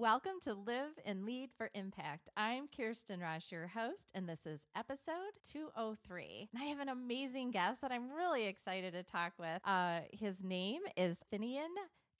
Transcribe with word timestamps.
Welcome 0.00 0.40
to 0.44 0.54
Live 0.54 0.98
and 1.04 1.26
Lead 1.26 1.50
for 1.58 1.68
Impact. 1.74 2.30
I'm 2.34 2.68
Kirsten 2.74 3.20
Ross, 3.20 3.52
your 3.52 3.66
host, 3.66 4.10
and 4.14 4.26
this 4.26 4.46
is 4.46 4.66
episode 4.74 5.12
203. 5.52 6.48
And 6.54 6.62
I 6.62 6.68
have 6.68 6.80
an 6.80 6.88
amazing 6.88 7.50
guest 7.50 7.82
that 7.82 7.92
I'm 7.92 8.10
really 8.10 8.46
excited 8.46 8.94
to 8.94 9.02
talk 9.02 9.34
with. 9.38 9.60
Uh, 9.62 10.00
his 10.10 10.42
name 10.42 10.80
is 10.96 11.22
Finian 11.30 11.68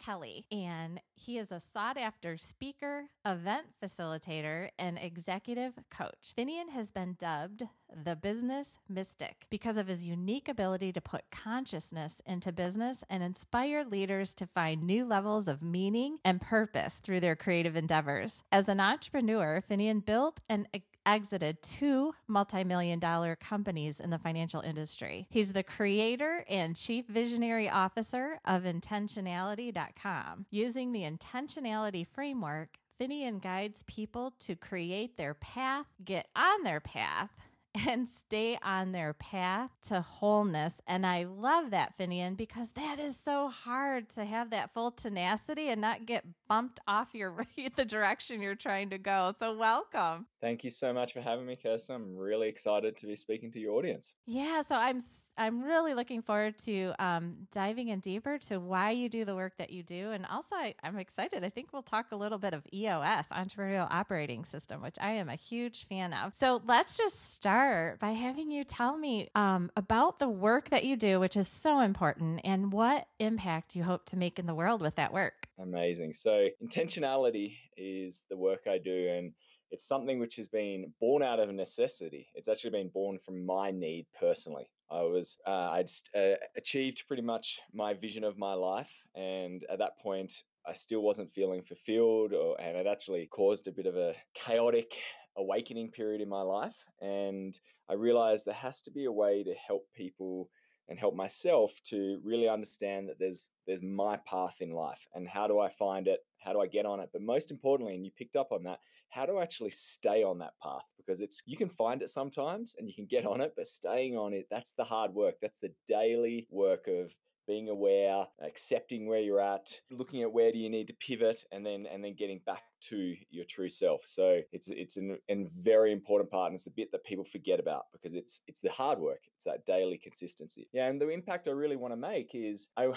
Kelly, 0.01 0.47
and 0.51 1.01
he 1.15 1.39
is 1.39 1.53
a 1.53 1.61
sought 1.61 1.97
after 1.97 2.37
speaker, 2.37 3.05
event 3.25 3.67
facilitator, 3.83 4.71
and 4.79 4.99
executive 4.99 5.75
coach. 5.91 6.33
Finian 6.37 6.71
has 6.71 6.91
been 6.91 7.17
dubbed 7.19 7.65
the 8.05 8.17
business 8.17 8.79
mystic 8.89 9.47
because 9.51 9.77
of 9.77 9.89
his 9.89 10.07
unique 10.07 10.49
ability 10.49 10.93
to 10.93 11.01
put 11.01 11.31
consciousness 11.31 12.23
into 12.25 12.53
business 12.53 13.05
and 13.11 13.23
inspire 13.23 13.85
leaders 13.85 14.33
to 14.35 14.47
find 14.47 14.83
new 14.83 15.05
levels 15.05 15.49
of 15.49 15.63
meaning 15.63 16.19
and 16.25 16.41
purpose 16.41 17.01
through 17.03 17.21
their 17.21 17.37
creative 17.37 17.77
endeavors. 17.77 18.43
As 18.51 18.69
an 18.69 18.81
entrepreneur, 18.81 19.63
Finian 19.69 20.05
built 20.05 20.41
and 20.49 20.69
exited 21.07 21.63
two 21.63 22.15
multi 22.29 22.65
million 22.65 22.99
dollar 22.99 23.37
companies 23.37 24.01
in 24.01 24.11
the 24.11 24.19
financial 24.19 24.61
industry. 24.61 25.27
He's 25.31 25.53
the 25.53 25.63
creator 25.63 26.45
and 26.49 26.77
chief 26.77 27.07
visionary 27.07 27.69
officer 27.69 28.39
of 28.45 28.63
intentionality.com. 28.63 30.47
Using 30.51 30.93
the 30.93 31.03
intentionality 31.03 32.07
framework, 32.07 32.79
Finian 33.01 33.41
guides 33.41 33.83
people 33.87 34.35
to 34.41 34.55
create 34.55 35.17
their 35.17 35.35
path, 35.35 35.87
get 36.05 36.29
on 36.37 36.65
their 36.65 36.81
path, 36.81 37.31
and 37.75 38.09
stay 38.09 38.59
on 38.63 38.93
their 38.93 39.13
path 39.15 39.71
to 39.89 40.01
wholeness. 40.01 40.81
And 40.87 41.07
I 41.07 41.25
love 41.25 41.71
that, 41.71 41.97
Finian, 41.99 42.37
because 42.37 42.73
that 42.73 42.99
is 42.99 43.17
so 43.17 43.49
hard 43.49 44.09
to 44.11 44.25
have 44.25 44.51
that 44.51 44.75
full 44.75 44.91
tenacity 44.91 45.69
and 45.69 45.81
not 45.81 46.07
get 46.07 46.25
bumped 46.49 46.81
off 46.89 47.09
your 47.13 47.47
the 47.77 47.85
direction 47.85 48.43
you're 48.43 48.55
trying 48.55 48.91
to 48.91 48.99
go. 48.99 49.33
So 49.39 49.57
welcome. 49.57 50.27
Thank 50.41 50.65
you 50.65 50.71
so 50.71 50.93
much 50.93 51.13
for 51.13 51.21
having 51.21 51.47
me, 51.47 51.57
Kirsten. 51.57 51.95
I'm 51.95 52.17
really 52.17 52.49
excited 52.49 52.97
to 52.99 53.07
be 53.07 53.15
speaking 53.15 53.53
to 53.53 53.61
your 53.61 53.75
audience. 53.75 54.15
Yeah, 54.27 54.63
so 54.63 54.75
I'm 54.75 55.01
I'm 55.39 55.63
really 55.63 55.95
looking 55.95 56.23
forward 56.23 56.59
to 56.59 56.93
um, 56.99 57.47
diving 57.53 57.89
in 57.89 58.01
deeper 58.01 58.39
to 58.49 58.59
why 58.59 58.91
you 58.91 59.09
do 59.09 59.25
the 59.25 59.37
work 59.37 59.55
that 59.59 59.71
you 59.71 59.83
do, 59.83 60.11
and 60.11 60.27
also 60.27 60.57
I, 60.57 60.75
I'm 60.83 60.99
excited. 60.99 61.45
I 61.45 61.51
think 61.51 61.73
we'll 61.73 61.83
talk 61.83 62.07
a 62.11 62.17
little 62.17 62.39
bit 62.39 62.55
of 62.55 62.63
EOS, 62.73 63.29
Entrepreneurial 63.29 63.87
Operating 63.91 64.45
System, 64.45 64.83
which 64.83 64.97
I 65.01 65.13
am 65.13 65.29
a 65.29 65.37
huge 65.37 65.87
fan 65.87 66.13
of. 66.13 66.35
So 66.35 66.63
let's 66.67 66.97
just 66.97 67.35
start 67.35 67.60
by 68.01 68.13
having 68.13 68.51
you 68.51 68.65
tell 68.65 68.97
me 68.97 69.29
um, 69.35 69.71
about 69.77 70.19
the 70.19 70.29
work 70.29 70.71
that 70.71 70.85
you 70.85 70.97
do, 70.97 71.21
which 71.21 71.37
is 71.37 71.49
so 71.49 71.81
important, 71.81 72.41
and 72.45 72.73
what 72.73 73.07
impact 73.19 73.77
you 73.77 73.83
hope 73.85 74.05
to 74.07 74.17
make 74.17 74.39
in 74.39 74.47
the 74.47 74.55
world 74.55 74.81
with 74.81 74.95
that 74.97 75.13
work. 75.13 75.47
Amazing. 75.59 76.13
So 76.13 76.49
intentionality 76.65 77.57
is 77.77 78.23
the 78.31 78.37
work 78.37 78.63
I 78.67 78.79
do, 78.79 79.09
and 79.09 79.33
it's 79.71 79.87
something 79.87 80.19
which 80.19 80.37
has 80.37 80.49
been 80.49 80.93
born 81.01 81.23
out 81.23 81.39
of 81.39 81.49
necessity. 81.53 82.29
It's 82.35 82.49
actually 82.49 82.71
been 82.71 82.89
born 82.89 83.19
from 83.19 83.45
my 83.45 83.71
need 83.71 84.07
personally. 84.19 84.69
I 84.91 85.03
was 85.03 85.37
uh, 85.47 85.71
I'd 85.77 85.91
uh, 86.17 86.37
achieved 86.57 87.05
pretty 87.07 87.23
much 87.23 87.61
my 87.73 87.95
vision 87.95 88.25
of 88.25 88.39
my 88.39 88.55
life, 88.55 88.93
and 89.15 89.65
at 89.71 89.79
that 89.79 89.99
point, 89.99 90.33
I 90.67 90.73
still 90.73 91.03
wasn't 91.03 91.33
feeling 91.33 91.63
fulfilled, 91.63 92.33
or, 92.33 92.61
and 92.61 92.77
it 92.77 92.87
actually 92.87 93.27
caused 93.27 93.69
a 93.69 93.73
bit 93.73 93.87
of 93.87 93.97
a 93.97 94.15
chaotic 94.35 94.97
awakening 95.37 95.91
period 95.91 96.21
in 96.21 96.29
my 96.29 96.43
life. 96.43 96.77
And 97.01 97.59
I 97.89 97.95
realized 97.95 98.47
there 98.47 98.55
has 98.55 98.81
to 98.83 98.91
be 98.91 99.07
a 99.07 99.13
way 99.13 99.43
to 99.45 99.55
help 99.55 99.87
people 99.95 100.51
and 100.89 100.99
help 100.99 101.15
myself 101.15 101.73
to 101.85 102.21
really 102.25 102.49
understand 102.49 103.09
that 103.09 103.19
there's 103.19 103.49
there's 103.67 103.83
my 103.83 104.17
path 104.27 104.57
in 104.61 104.73
life 104.73 105.07
and 105.15 105.29
how 105.29 105.47
do 105.47 105.61
I 105.61 105.69
find 105.69 106.09
it? 106.09 106.19
How 106.39 106.53
do 106.53 106.61
I 106.61 106.67
get 106.67 106.85
on 106.85 106.99
it? 106.99 107.11
But 107.13 107.23
most 107.23 107.53
importantly 107.53 107.95
and 107.95 108.05
you 108.05 108.11
picked 108.19 108.37
up 108.37 108.51
on 108.51 108.65
that 108.65 108.81
how 109.09 109.27
to 109.27 109.41
actually 109.41 109.71
stay 109.71 110.23
on 110.23 110.39
that 110.39 110.55
path? 110.63 110.85
Because 110.97 111.21
it's 111.21 111.43
you 111.47 111.57
can 111.57 111.69
find 111.69 112.03
it 112.03 112.11
sometimes 112.11 112.75
and 112.79 112.89
you 112.89 112.95
can 112.95 113.07
get 113.07 113.25
on 113.25 113.41
it 113.41 113.55
but 113.57 113.67
staying 113.67 114.17
on 114.17 114.33
it 114.33 114.47
that's 114.51 114.73
the 114.77 114.85
hard 114.85 115.15
work. 115.15 115.37
That's 115.41 115.59
the 115.63 115.73
daily 115.87 116.49
work 116.51 116.89
of 116.89 117.13
being 117.51 117.69
aware 117.69 118.25
accepting 118.43 119.09
where 119.09 119.19
you're 119.19 119.41
at 119.41 119.81
looking 119.91 120.23
at 120.23 120.33
where 120.33 120.53
do 120.53 120.59
you 120.59 120.71
need 120.71 120.87
to 120.87 120.95
pivot 120.95 121.45
and 121.51 121.67
then 121.67 121.85
and 121.93 122.05
then 122.05 122.15
getting 122.15 122.41
back 122.47 122.63
to 122.81 123.17
your 123.29 123.45
true 123.45 123.69
self 123.69 124.03
so 124.05 124.41
it's 124.53 124.69
it's 124.71 124.97
an, 124.97 125.19
very 125.61 125.91
important 125.91 126.31
part 126.31 126.47
and 126.47 126.55
it's 126.55 126.63
the 126.63 126.71
bit 126.71 126.93
that 126.93 127.03
people 127.03 127.25
forget 127.25 127.59
about 127.59 127.87
because 127.93 128.15
it's 128.15 128.41
it's 128.47 128.61
the 128.61 128.71
hard 128.71 129.01
work 129.01 129.23
it's 129.35 129.45
that 129.45 129.67
daily 129.67 129.99
consistency 129.99 130.69
yeah 130.73 130.87
and 130.87 131.01
the 131.01 131.09
impact 131.09 131.49
i 131.49 131.51
really 131.51 131.75
want 131.75 131.93
to 131.93 131.97
make 131.97 132.37
is 132.37 132.69
i 132.77 132.93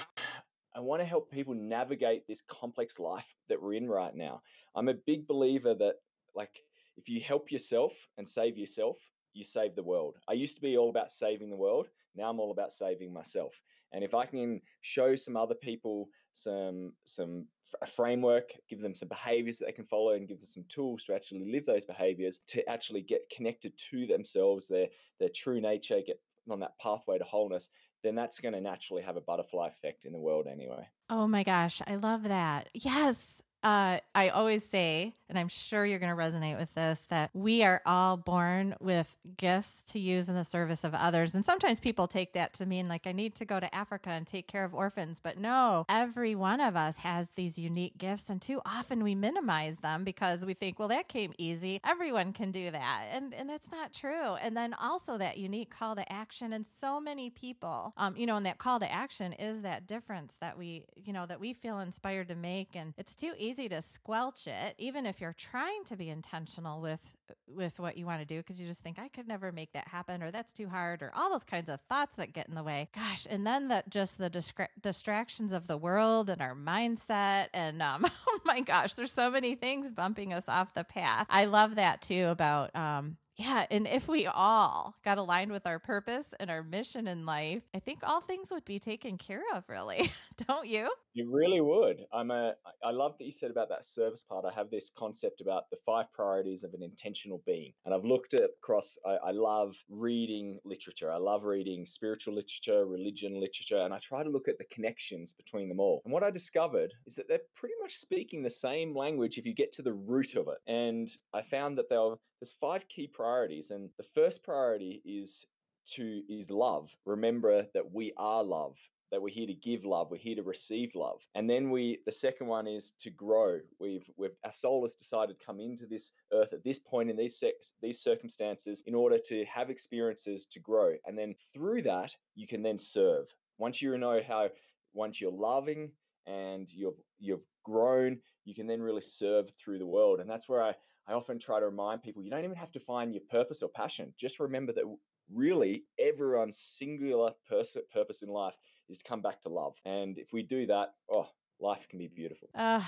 I 0.76 0.80
want 0.80 1.02
to 1.02 1.06
help 1.06 1.32
people 1.32 1.54
navigate 1.54 2.28
this 2.28 2.42
complex 2.42 2.98
life 2.98 3.36
that 3.48 3.62
we're 3.62 3.76
in 3.76 3.88
right 3.88 4.16
now. 4.16 4.42
I'm 4.76 4.90
a 4.90 4.96
big 4.96 5.28
believer 5.28 5.76
that, 5.76 5.98
like, 6.34 6.50
if 6.98 7.08
you 7.08 7.22
help 7.22 7.52
yourself 7.52 7.94
and 8.18 8.28
save 8.28 8.58
yourself, 8.58 8.98
you 9.34 9.44
save 9.44 9.76
the 9.76 9.84
world. 9.84 10.18
I 10.28 10.34
used 10.34 10.56
to 10.56 10.62
be 10.62 10.76
all 10.76 10.90
about 10.90 11.12
saving 11.12 11.52
the 11.52 11.56
world. 11.56 11.90
Now 12.16 12.30
I'm 12.30 12.40
all 12.40 12.50
about 12.50 12.72
saving 12.72 13.14
myself. 13.14 13.54
And 13.94 14.04
if 14.04 14.14
I 14.14 14.26
can 14.26 14.62
show 14.82 15.16
some 15.16 15.38
other 15.38 15.56
people 15.56 16.10
some 16.34 16.94
some 17.06 17.46
a 17.82 17.88
framework, 17.88 18.52
give 18.70 18.82
them 18.82 18.94
some 18.94 19.08
behaviors 19.08 19.58
that 19.58 19.66
they 19.66 19.72
can 19.72 19.86
follow, 19.86 20.14
and 20.14 20.28
give 20.28 20.40
them 20.40 20.48
some 20.48 20.66
tools 20.70 21.04
to 21.06 21.16
actually 21.16 21.52
live 21.52 21.66
those 21.66 21.86
behaviors, 21.86 22.40
to 22.48 22.68
actually 22.70 23.02
get 23.02 23.22
connected 23.36 23.74
to 23.90 24.06
themselves, 24.06 24.68
their 24.68 24.88
their 25.20 25.30
true 25.30 25.62
nature, 25.62 26.02
get 26.06 26.20
on 26.50 26.60
that 26.60 26.78
pathway 26.80 27.18
to 27.18 27.24
wholeness, 27.24 27.70
then 28.04 28.16
that's 28.16 28.40
going 28.40 28.54
to 28.54 28.62
naturally 28.62 29.02
have 29.02 29.16
a 29.16 29.22
butterfly 29.22 29.68
effect 29.68 30.06
in 30.06 30.12
the 30.12 30.20
world 30.20 30.46
anyway. 30.46 30.86
Oh 31.10 31.28
my 31.28 31.44
gosh, 31.44 31.82
I 31.88 31.96
love 31.96 32.24
that. 32.24 32.70
Yes. 32.74 33.42
Uh, 33.64 34.00
I 34.14 34.28
always 34.28 34.66
say, 34.66 35.16
and 35.30 35.40
I'm 35.40 35.48
sure 35.48 35.86
you're 35.86 36.00
going 36.00 36.16
to 36.16 36.22
resonate 36.22 36.60
with 36.60 36.74
this, 36.76 37.06
that 37.10 37.30
we 37.34 37.64
are 37.64 37.82
all 37.86 38.18
born 38.18 38.76
with 38.82 39.16
gifts 39.38 39.84
to 39.94 40.00
use 40.00 40.28
in 40.28 40.36
the 40.36 40.44
service 40.44 40.84
of 40.84 40.94
others. 40.94 41.34
And 41.34 41.46
sometimes 41.46 41.80
people 41.80 42.06
take 42.06 42.34
that 42.34 42.54
to 42.56 42.66
mean 42.66 42.90
like, 42.90 43.08
I 43.08 43.14
need 43.14 43.36
to 43.36 43.46
go 43.46 43.62
to 43.62 43.74
Africa 43.74 44.10
and 44.10 44.28
take 44.28 44.48
care 44.48 44.66
of 44.66 44.76
orphans. 44.76 45.22
But 45.24 45.38
no, 45.38 45.86
every 45.88 46.36
one 46.36 46.60
of 46.60 46.76
us 46.76 46.98
has 46.98 47.30
these 47.36 47.58
unique 47.58 47.98
gifts. 47.98 48.30
And 48.30 48.42
too 48.42 48.62
often 48.66 49.02
we 49.02 49.16
minimize 49.16 49.78
them 49.78 50.04
because 50.04 50.46
we 50.46 50.54
think, 50.54 50.78
well, 50.78 50.90
that 50.90 51.08
came 51.08 51.34
easy. 51.38 51.80
Everyone 51.86 52.34
can 52.34 52.52
do 52.52 52.70
that. 52.70 53.06
And, 53.12 53.34
and 53.34 53.50
that's 53.50 53.72
not 53.72 53.94
true. 53.94 54.34
And 54.36 54.58
then 54.58 54.74
also 54.74 55.18
that 55.18 55.38
unique 55.38 55.70
call 55.70 55.96
to 55.96 56.12
action. 56.12 56.52
And 56.52 56.66
so 56.68 57.00
many 57.00 57.30
people, 57.30 57.94
um, 57.96 58.16
you 58.18 58.26
know, 58.26 58.36
and 58.36 58.46
that 58.46 58.58
call 58.58 58.80
to 58.82 58.92
action 58.92 59.32
is 59.34 59.62
that 59.62 59.88
difference 59.88 60.36
that 60.42 60.58
we, 60.58 60.84
you 61.02 61.14
know, 61.14 61.26
that 61.26 61.40
we 61.40 61.54
feel 61.54 61.80
inspired 61.80 62.28
to 62.28 62.36
make. 62.36 62.76
And 62.76 62.94
it's 62.98 63.16
too 63.16 63.34
easy 63.38 63.53
easy 63.54 63.70
to 63.70 63.82
squelch 63.82 64.48
it, 64.48 64.74
even 64.80 65.06
if 65.06 65.22
you're 65.22 65.34
trying 65.34 65.84
to 65.86 65.96
be 65.96 66.10
intentional 66.10 66.82
with 66.82 67.18
with 67.48 67.80
what 67.80 67.98
you 67.98 68.06
want 68.06 68.20
to 68.20 68.26
do, 68.26 68.38
because 68.38 68.60
you 68.60 68.66
just 68.68 68.82
think 68.82 68.98
I 68.98 69.08
could 69.08 69.28
never 69.28 69.52
make 69.52 69.74
that 69.74 69.88
happen, 69.88 70.24
or 70.24 70.32
that's 70.32 70.52
too 70.54 70.68
hard, 70.68 71.04
or 71.04 71.12
all 71.16 71.30
those 71.30 71.44
kinds 71.44 71.70
of 71.70 71.80
thoughts 71.88 72.16
that 72.16 72.34
get 72.34 72.48
in 72.48 72.56
the 72.56 72.64
way. 72.64 72.90
Gosh, 72.96 73.28
and 73.30 73.46
then 73.46 73.68
that 73.68 73.90
just 73.90 74.18
the 74.18 74.30
distra- 74.30 74.70
distractions 74.82 75.54
of 75.54 75.68
the 75.68 75.78
world 75.78 76.32
and 76.32 76.42
our 76.42 76.56
mindset, 76.56 77.48
and 77.54 77.82
um, 77.82 78.06
oh 78.28 78.40
my 78.44 78.62
gosh, 78.62 78.96
there's 78.96 79.12
so 79.12 79.30
many 79.30 79.54
things 79.54 79.92
bumping 79.92 80.34
us 80.34 80.50
off 80.50 80.74
the 80.74 80.84
path. 80.84 81.28
I 81.30 81.46
love 81.46 81.76
that 81.76 82.02
too 82.02 82.28
about 82.30 82.76
um, 82.76 83.18
yeah, 83.36 83.66
and 83.72 83.88
if 83.88 84.08
we 84.08 84.28
all 84.28 84.96
got 85.04 85.18
aligned 85.18 85.52
with 85.52 85.66
our 85.66 85.80
purpose 85.80 86.28
and 86.40 86.52
our 86.52 86.62
mission 86.62 87.08
in 87.08 87.26
life, 87.26 87.64
I 87.74 87.80
think 87.80 88.00
all 88.04 88.22
things 88.22 88.52
would 88.52 88.64
be 88.64 88.78
taken 88.78 89.18
care 89.18 89.42
of, 89.56 89.64
really. 89.68 90.12
Don't 90.48 90.68
you? 90.68 90.92
You 91.14 91.32
really 91.32 91.62
would. 91.62 92.06
I'm 92.14 92.30
a 92.30 92.54
I 92.84 92.92
love 92.92 93.16
that 93.18 93.26
you 93.26 93.32
said 93.32 93.50
about 93.50 93.70
that 93.70 93.86
service 93.86 94.24
part. 94.24 94.46
I 94.46 94.54
have 94.54 94.70
this 94.70 94.92
concept 94.96 95.42
about 95.42 95.70
the 95.72 95.78
five 95.86 96.12
priorities 96.14 96.64
of 96.64 96.74
an 96.74 96.84
intentional 96.84 97.42
being. 97.46 97.74
And 97.86 97.94
I've 97.94 98.06
looked 98.06 98.34
at 98.36 98.50
across 98.62 98.98
I, 99.06 99.30
I 99.30 99.32
love 99.32 99.76
reading 99.90 100.60
literature. 100.64 101.12
I 101.12 101.18
love 101.18 101.44
reading 101.44 101.86
spiritual 101.86 102.36
literature, 102.36 102.86
religion 102.86 103.40
literature, 103.40 103.82
and 103.84 103.94
I 103.94 104.00
try 104.00 104.24
to 104.24 104.30
look 104.30 104.48
at 104.48 104.58
the 104.60 104.66
connections 104.66 105.34
between 105.34 105.70
them 105.70 105.80
all. 105.80 106.02
And 106.06 106.14
what 106.14 106.24
I 106.24 106.30
discovered 106.30 106.94
is 107.08 107.16
that 107.16 107.28
they're 107.28 107.40
pretty 107.56 107.76
much 107.82 107.96
speaking 107.96 108.44
the 108.44 108.50
same 108.50 108.96
language 108.96 109.38
if 109.38 109.46
you 109.46 109.56
get 109.56 109.72
to 109.74 109.82
the 109.82 109.94
root 109.94 110.36
of 110.36 110.48
it. 110.48 110.58
And 110.68 111.10
I 111.34 111.42
found 111.42 111.78
that 111.78 111.90
they'll 111.90 112.20
there's 112.44 112.52
five 112.60 112.86
key 112.90 113.08
priorities 113.08 113.72
and 113.72 113.90
the 113.98 114.04
first 114.04 114.44
priority 114.44 115.02
is 115.06 115.46
to 115.86 116.22
is 116.28 116.52
love 116.52 116.94
remember 117.06 117.66
that 117.74 117.94
we 117.94 118.12
are 118.18 118.44
love 118.44 118.78
that 119.14 119.22
we're 119.22 119.30
here 119.30 119.46
to 119.46 119.54
give 119.54 119.86
love, 119.86 120.10
we're 120.10 120.18
here 120.18 120.36
to 120.36 120.42
receive 120.42 120.96
love. 120.96 121.22
And 121.36 121.48
then 121.48 121.70
we 121.70 122.00
the 122.08 122.12
second 122.12 122.48
one 122.48 122.66
is 122.66 122.94
to 123.00 123.12
grow. 123.12 123.60
We've 123.80 124.10
we've 124.18 124.36
our 124.44 124.52
soul 124.52 124.82
has 124.82 124.96
decided 124.96 125.40
to 125.40 125.46
come 125.46 125.60
into 125.60 125.86
this 125.86 126.14
earth 126.34 126.52
at 126.52 126.64
this 126.64 126.80
point 126.80 127.12
in 127.12 127.16
these 127.16 127.38
sex, 127.38 127.74
these 127.80 128.00
circumstances 128.00 128.82
in 128.88 128.96
order 128.96 129.20
to 129.28 129.46
have 129.46 129.70
experiences 129.70 130.48
to 130.48 130.60
grow. 130.60 130.96
And 131.06 131.16
then 131.16 131.36
through 131.54 131.84
that, 131.84 132.16
you 132.34 132.48
can 132.48 132.64
then 132.64 132.78
serve. 132.80 133.32
Once 133.60 133.84
you 133.84 133.96
know 134.00 134.20
how 134.28 134.50
once 134.94 135.22
you're 135.22 135.32
loving 135.32 135.92
and 136.26 136.68
you've 136.72 137.00
you've 137.20 137.46
grown, 137.64 138.18
you 138.46 138.56
can 138.56 138.66
then 138.66 138.82
really 138.82 139.02
serve 139.02 139.52
through 139.52 139.78
the 139.78 139.86
world. 139.86 140.22
And 140.22 140.30
that's 140.30 140.50
where 140.50 140.64
I 140.64 140.74
I 141.08 141.14
often 141.14 141.40
try 141.40 141.60
to 141.60 141.66
remind 141.66 142.02
people 142.02 142.24
you 142.24 142.32
don't 142.32 142.44
even 142.44 142.56
have 142.56 142.72
to 142.74 142.80
find 142.80 143.14
your 143.14 143.24
purpose 143.30 143.62
or 143.62 143.70
passion. 143.70 144.14
Just 144.18 144.40
remember 144.40 144.74
that 144.74 144.84
really 145.32 145.84
everyone's 146.00 146.58
singular 146.58 147.32
pers- 147.48 147.78
purpose 147.92 148.22
in 148.22 148.30
life 148.30 148.56
is 148.90 148.98
to 149.00 149.04
come 149.04 149.22
back 149.22 149.42
to 149.42 149.50
love. 149.50 149.76
And 149.86 150.18
if 150.18 150.34
we 150.34 150.44
do 150.44 150.66
that, 150.68 150.94
oh, 151.12 151.28
life 151.60 151.88
can 151.90 152.00
be 152.00 152.08
beautiful. 152.08 152.50
Uh, 152.56 152.84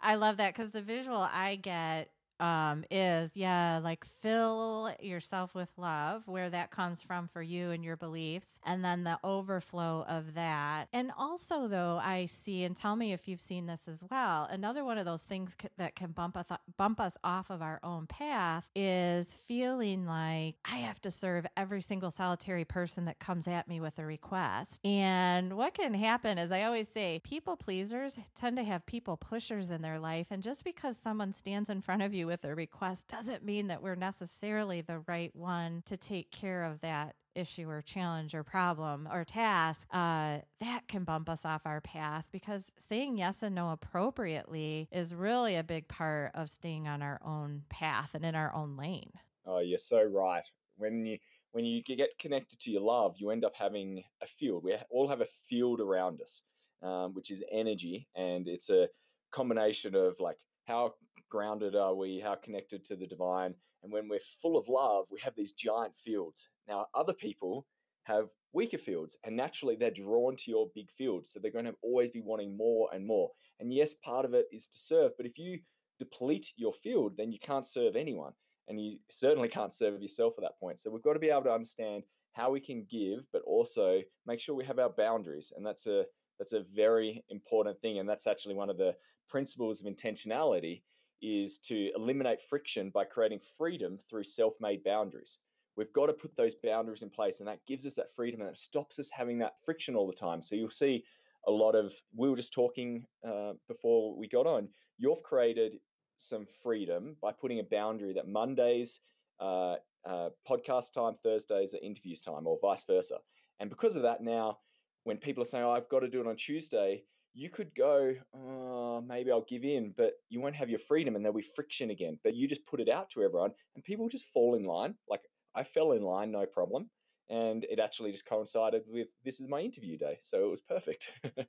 I 0.00 0.14
love 0.14 0.36
that 0.38 0.54
because 0.54 0.72
the 0.72 0.82
visual 0.82 1.18
I 1.18 1.56
get 1.56 2.10
um, 2.40 2.84
is 2.90 3.36
yeah, 3.36 3.80
like 3.82 4.04
fill 4.04 4.90
yourself 5.00 5.54
with 5.54 5.68
love, 5.76 6.26
where 6.26 6.50
that 6.50 6.70
comes 6.70 7.02
from 7.02 7.28
for 7.28 7.42
you 7.42 7.70
and 7.70 7.84
your 7.84 7.96
beliefs, 7.96 8.58
and 8.64 8.84
then 8.84 9.04
the 9.04 9.18
overflow 9.24 10.04
of 10.08 10.34
that. 10.34 10.86
And 10.92 11.10
also, 11.16 11.68
though, 11.68 12.00
I 12.02 12.26
see, 12.26 12.64
and 12.64 12.76
tell 12.76 12.96
me 12.96 13.12
if 13.12 13.28
you've 13.28 13.40
seen 13.40 13.66
this 13.66 13.88
as 13.88 14.02
well. 14.10 14.48
Another 14.50 14.84
one 14.84 14.98
of 14.98 15.04
those 15.04 15.22
things 15.22 15.56
c- 15.60 15.68
that 15.76 15.96
can 15.96 16.12
bump 16.12 16.36
us 16.36 16.46
bump 16.76 17.00
us 17.00 17.16
off 17.24 17.50
of 17.50 17.62
our 17.62 17.80
own 17.82 18.06
path 18.06 18.68
is 18.74 19.34
feeling 19.34 20.06
like 20.06 20.56
I 20.64 20.76
have 20.78 21.00
to 21.02 21.10
serve 21.10 21.46
every 21.56 21.80
single 21.80 22.10
solitary 22.10 22.64
person 22.64 23.06
that 23.06 23.18
comes 23.18 23.48
at 23.48 23.68
me 23.68 23.80
with 23.80 23.98
a 23.98 24.06
request. 24.06 24.80
And 24.84 25.56
what 25.56 25.74
can 25.74 25.94
happen 25.94 26.38
is 26.38 26.52
I 26.52 26.62
always 26.62 26.88
say, 26.88 27.20
people 27.24 27.56
pleasers 27.56 28.16
tend 28.38 28.56
to 28.56 28.64
have 28.64 28.86
people 28.86 29.16
pushers 29.16 29.70
in 29.70 29.82
their 29.82 29.98
life, 29.98 30.28
and 30.30 30.42
just 30.42 30.64
because 30.64 30.96
someone 30.96 31.32
stands 31.32 31.68
in 31.68 31.80
front 31.82 32.02
of 32.02 32.14
you 32.14 32.27
with 32.28 32.44
a 32.44 32.54
request 32.54 33.08
doesn't 33.08 33.42
mean 33.42 33.68
that 33.68 33.82
we're 33.82 33.94
necessarily 33.94 34.82
the 34.82 34.98
right 35.08 35.34
one 35.34 35.82
to 35.86 35.96
take 35.96 36.30
care 36.30 36.62
of 36.62 36.82
that 36.82 37.16
issue 37.34 37.70
or 37.70 37.80
challenge 37.80 38.34
or 38.34 38.42
problem 38.42 39.08
or 39.10 39.24
task, 39.24 39.88
uh, 39.92 40.38
that 40.60 40.82
can 40.88 41.04
bump 41.04 41.26
us 41.30 41.46
off 41.46 41.62
our 41.64 41.80
path 41.80 42.26
because 42.30 42.70
saying 42.78 43.16
yes 43.16 43.42
and 43.42 43.54
no 43.54 43.70
appropriately 43.70 44.88
is 44.92 45.14
really 45.14 45.56
a 45.56 45.62
big 45.62 45.88
part 45.88 46.30
of 46.34 46.50
staying 46.50 46.86
on 46.86 47.00
our 47.00 47.18
own 47.24 47.62
path 47.70 48.10
and 48.12 48.26
in 48.26 48.34
our 48.34 48.54
own 48.54 48.76
lane. 48.76 49.12
Oh, 49.46 49.60
you're 49.60 49.78
so 49.78 50.02
right. 50.02 50.46
When 50.76 51.06
you 51.06 51.16
when 51.52 51.64
you 51.64 51.82
get 51.82 52.18
connected 52.18 52.60
to 52.60 52.70
your 52.70 52.82
love, 52.82 53.14
you 53.16 53.30
end 53.30 53.42
up 53.42 53.54
having 53.56 54.02
a 54.20 54.26
field. 54.26 54.64
We 54.64 54.76
all 54.90 55.08
have 55.08 55.22
a 55.22 55.26
field 55.48 55.80
around 55.80 56.20
us, 56.20 56.42
um, 56.82 57.14
which 57.14 57.30
is 57.30 57.42
energy, 57.50 58.06
and 58.14 58.46
it's 58.46 58.68
a 58.68 58.86
combination 59.30 59.94
of 59.94 60.20
like 60.20 60.36
how 60.66 60.92
grounded 61.28 61.76
are 61.76 61.94
we? 61.94 62.20
How 62.20 62.34
connected 62.34 62.84
to 62.86 62.96
the 62.96 63.06
divine? 63.06 63.54
And 63.82 63.92
when 63.92 64.08
we're 64.08 64.20
full 64.42 64.56
of 64.56 64.68
love, 64.68 65.06
we 65.10 65.20
have 65.20 65.34
these 65.36 65.52
giant 65.52 65.94
fields. 66.04 66.48
Now, 66.66 66.86
other 66.94 67.12
people 67.12 67.66
have 68.04 68.28
weaker 68.52 68.78
fields, 68.78 69.16
and 69.24 69.36
naturally 69.36 69.76
they're 69.76 69.90
drawn 69.90 70.36
to 70.36 70.50
your 70.50 70.70
big 70.74 70.90
field. 70.90 71.26
So 71.26 71.38
they're 71.38 71.50
going 71.50 71.66
to 71.66 71.76
always 71.82 72.10
be 72.10 72.20
wanting 72.20 72.56
more 72.56 72.88
and 72.92 73.06
more. 73.06 73.30
And 73.60 73.72
yes, 73.72 73.94
part 73.94 74.24
of 74.24 74.34
it 74.34 74.46
is 74.50 74.66
to 74.68 74.78
serve, 74.78 75.12
but 75.16 75.26
if 75.26 75.38
you 75.38 75.60
deplete 75.98 76.52
your 76.56 76.72
field, 76.72 77.16
then 77.16 77.32
you 77.32 77.38
can't 77.38 77.66
serve 77.66 77.96
anyone. 77.96 78.32
And 78.68 78.80
you 78.80 78.98
certainly 79.08 79.48
can't 79.48 79.72
serve 79.72 80.00
yourself 80.02 80.34
at 80.36 80.42
that 80.42 80.58
point. 80.60 80.80
So 80.80 80.90
we've 80.90 81.02
got 81.02 81.14
to 81.14 81.18
be 81.18 81.30
able 81.30 81.44
to 81.44 81.52
understand 81.52 82.02
how 82.32 82.50
we 82.50 82.60
can 82.60 82.86
give, 82.90 83.20
but 83.32 83.42
also 83.42 84.00
make 84.26 84.40
sure 84.40 84.54
we 84.54 84.64
have 84.64 84.78
our 84.78 84.90
boundaries. 84.90 85.52
And 85.56 85.64
that's 85.64 85.86
a 85.86 86.04
that's 86.38 86.52
a 86.52 86.64
very 86.74 87.24
important 87.30 87.80
thing. 87.80 87.98
And 87.98 88.08
that's 88.08 88.26
actually 88.26 88.54
one 88.54 88.70
of 88.70 88.76
the 88.76 88.94
principles 89.28 89.80
of 89.80 89.92
intentionality 89.92 90.82
is 91.22 91.58
to 91.58 91.90
eliminate 91.96 92.40
friction 92.40 92.90
by 92.90 93.04
creating 93.04 93.40
freedom 93.56 93.98
through 94.08 94.24
self-made 94.24 94.84
boundaries. 94.84 95.38
We've 95.76 95.92
got 95.92 96.06
to 96.06 96.12
put 96.12 96.34
those 96.36 96.56
boundaries 96.56 97.02
in 97.02 97.10
place, 97.10 97.38
and 97.38 97.48
that 97.48 97.64
gives 97.66 97.86
us 97.86 97.94
that 97.94 98.14
freedom 98.14 98.40
and 98.40 98.50
it 98.50 98.58
stops 98.58 98.98
us 98.98 99.10
having 99.12 99.38
that 99.38 99.54
friction 99.64 99.94
all 99.94 100.06
the 100.08 100.12
time. 100.12 100.42
So 100.42 100.56
you'll 100.56 100.70
see 100.70 101.04
a 101.46 101.50
lot 101.50 101.74
of. 101.74 101.92
We 102.16 102.28
were 102.28 102.36
just 102.36 102.52
talking 102.52 103.06
uh, 103.26 103.52
before 103.68 104.16
we 104.16 104.28
got 104.28 104.46
on. 104.46 104.68
You've 104.96 105.22
created 105.22 105.78
some 106.16 106.46
freedom 106.62 107.16
by 107.22 107.32
putting 107.32 107.60
a 107.60 107.62
boundary 107.62 108.12
that 108.14 108.26
Mondays 108.26 109.00
uh, 109.40 109.76
uh, 110.04 110.30
podcast 110.48 110.92
time, 110.92 111.14
Thursdays 111.22 111.74
are 111.74 111.78
interviews 111.80 112.20
time, 112.20 112.46
or 112.46 112.58
vice 112.60 112.84
versa. 112.84 113.18
And 113.60 113.70
because 113.70 113.94
of 113.94 114.02
that, 114.02 114.20
now 114.20 114.58
when 115.04 115.16
people 115.16 115.42
are 115.42 115.46
saying, 115.46 115.64
oh, 115.64 115.70
"I've 115.70 115.88
got 115.88 116.00
to 116.00 116.08
do 116.08 116.20
it 116.20 116.26
on 116.26 116.36
Tuesday," 116.36 117.04
you 117.38 117.48
could 117.48 117.72
go, 117.76 118.14
oh, 118.34 119.00
maybe 119.00 119.30
I'll 119.30 119.46
give 119.48 119.62
in, 119.62 119.94
but 119.96 120.14
you 120.28 120.40
won't 120.40 120.56
have 120.56 120.68
your 120.68 120.80
freedom 120.80 121.14
and 121.14 121.24
there'll 121.24 121.36
be 121.36 121.46
friction 121.54 121.90
again. 121.90 122.18
But 122.24 122.34
you 122.34 122.48
just 122.48 122.66
put 122.66 122.80
it 122.80 122.88
out 122.88 123.10
to 123.10 123.22
everyone 123.22 123.52
and 123.76 123.84
people 123.84 124.08
just 124.08 124.26
fall 124.34 124.56
in 124.56 124.64
line. 124.64 124.94
Like 125.08 125.20
I 125.54 125.62
fell 125.62 125.92
in 125.92 126.02
line, 126.02 126.32
no 126.32 126.46
problem 126.46 126.90
and 127.30 127.64
it 127.64 127.78
actually 127.78 128.10
just 128.10 128.26
coincided 128.26 128.82
with 128.86 129.08
this 129.24 129.40
is 129.40 129.48
my 129.48 129.60
interview 129.60 129.96
day 129.96 130.16
so 130.20 130.44
it 130.44 130.50
was 130.50 130.60
perfect. 130.60 131.12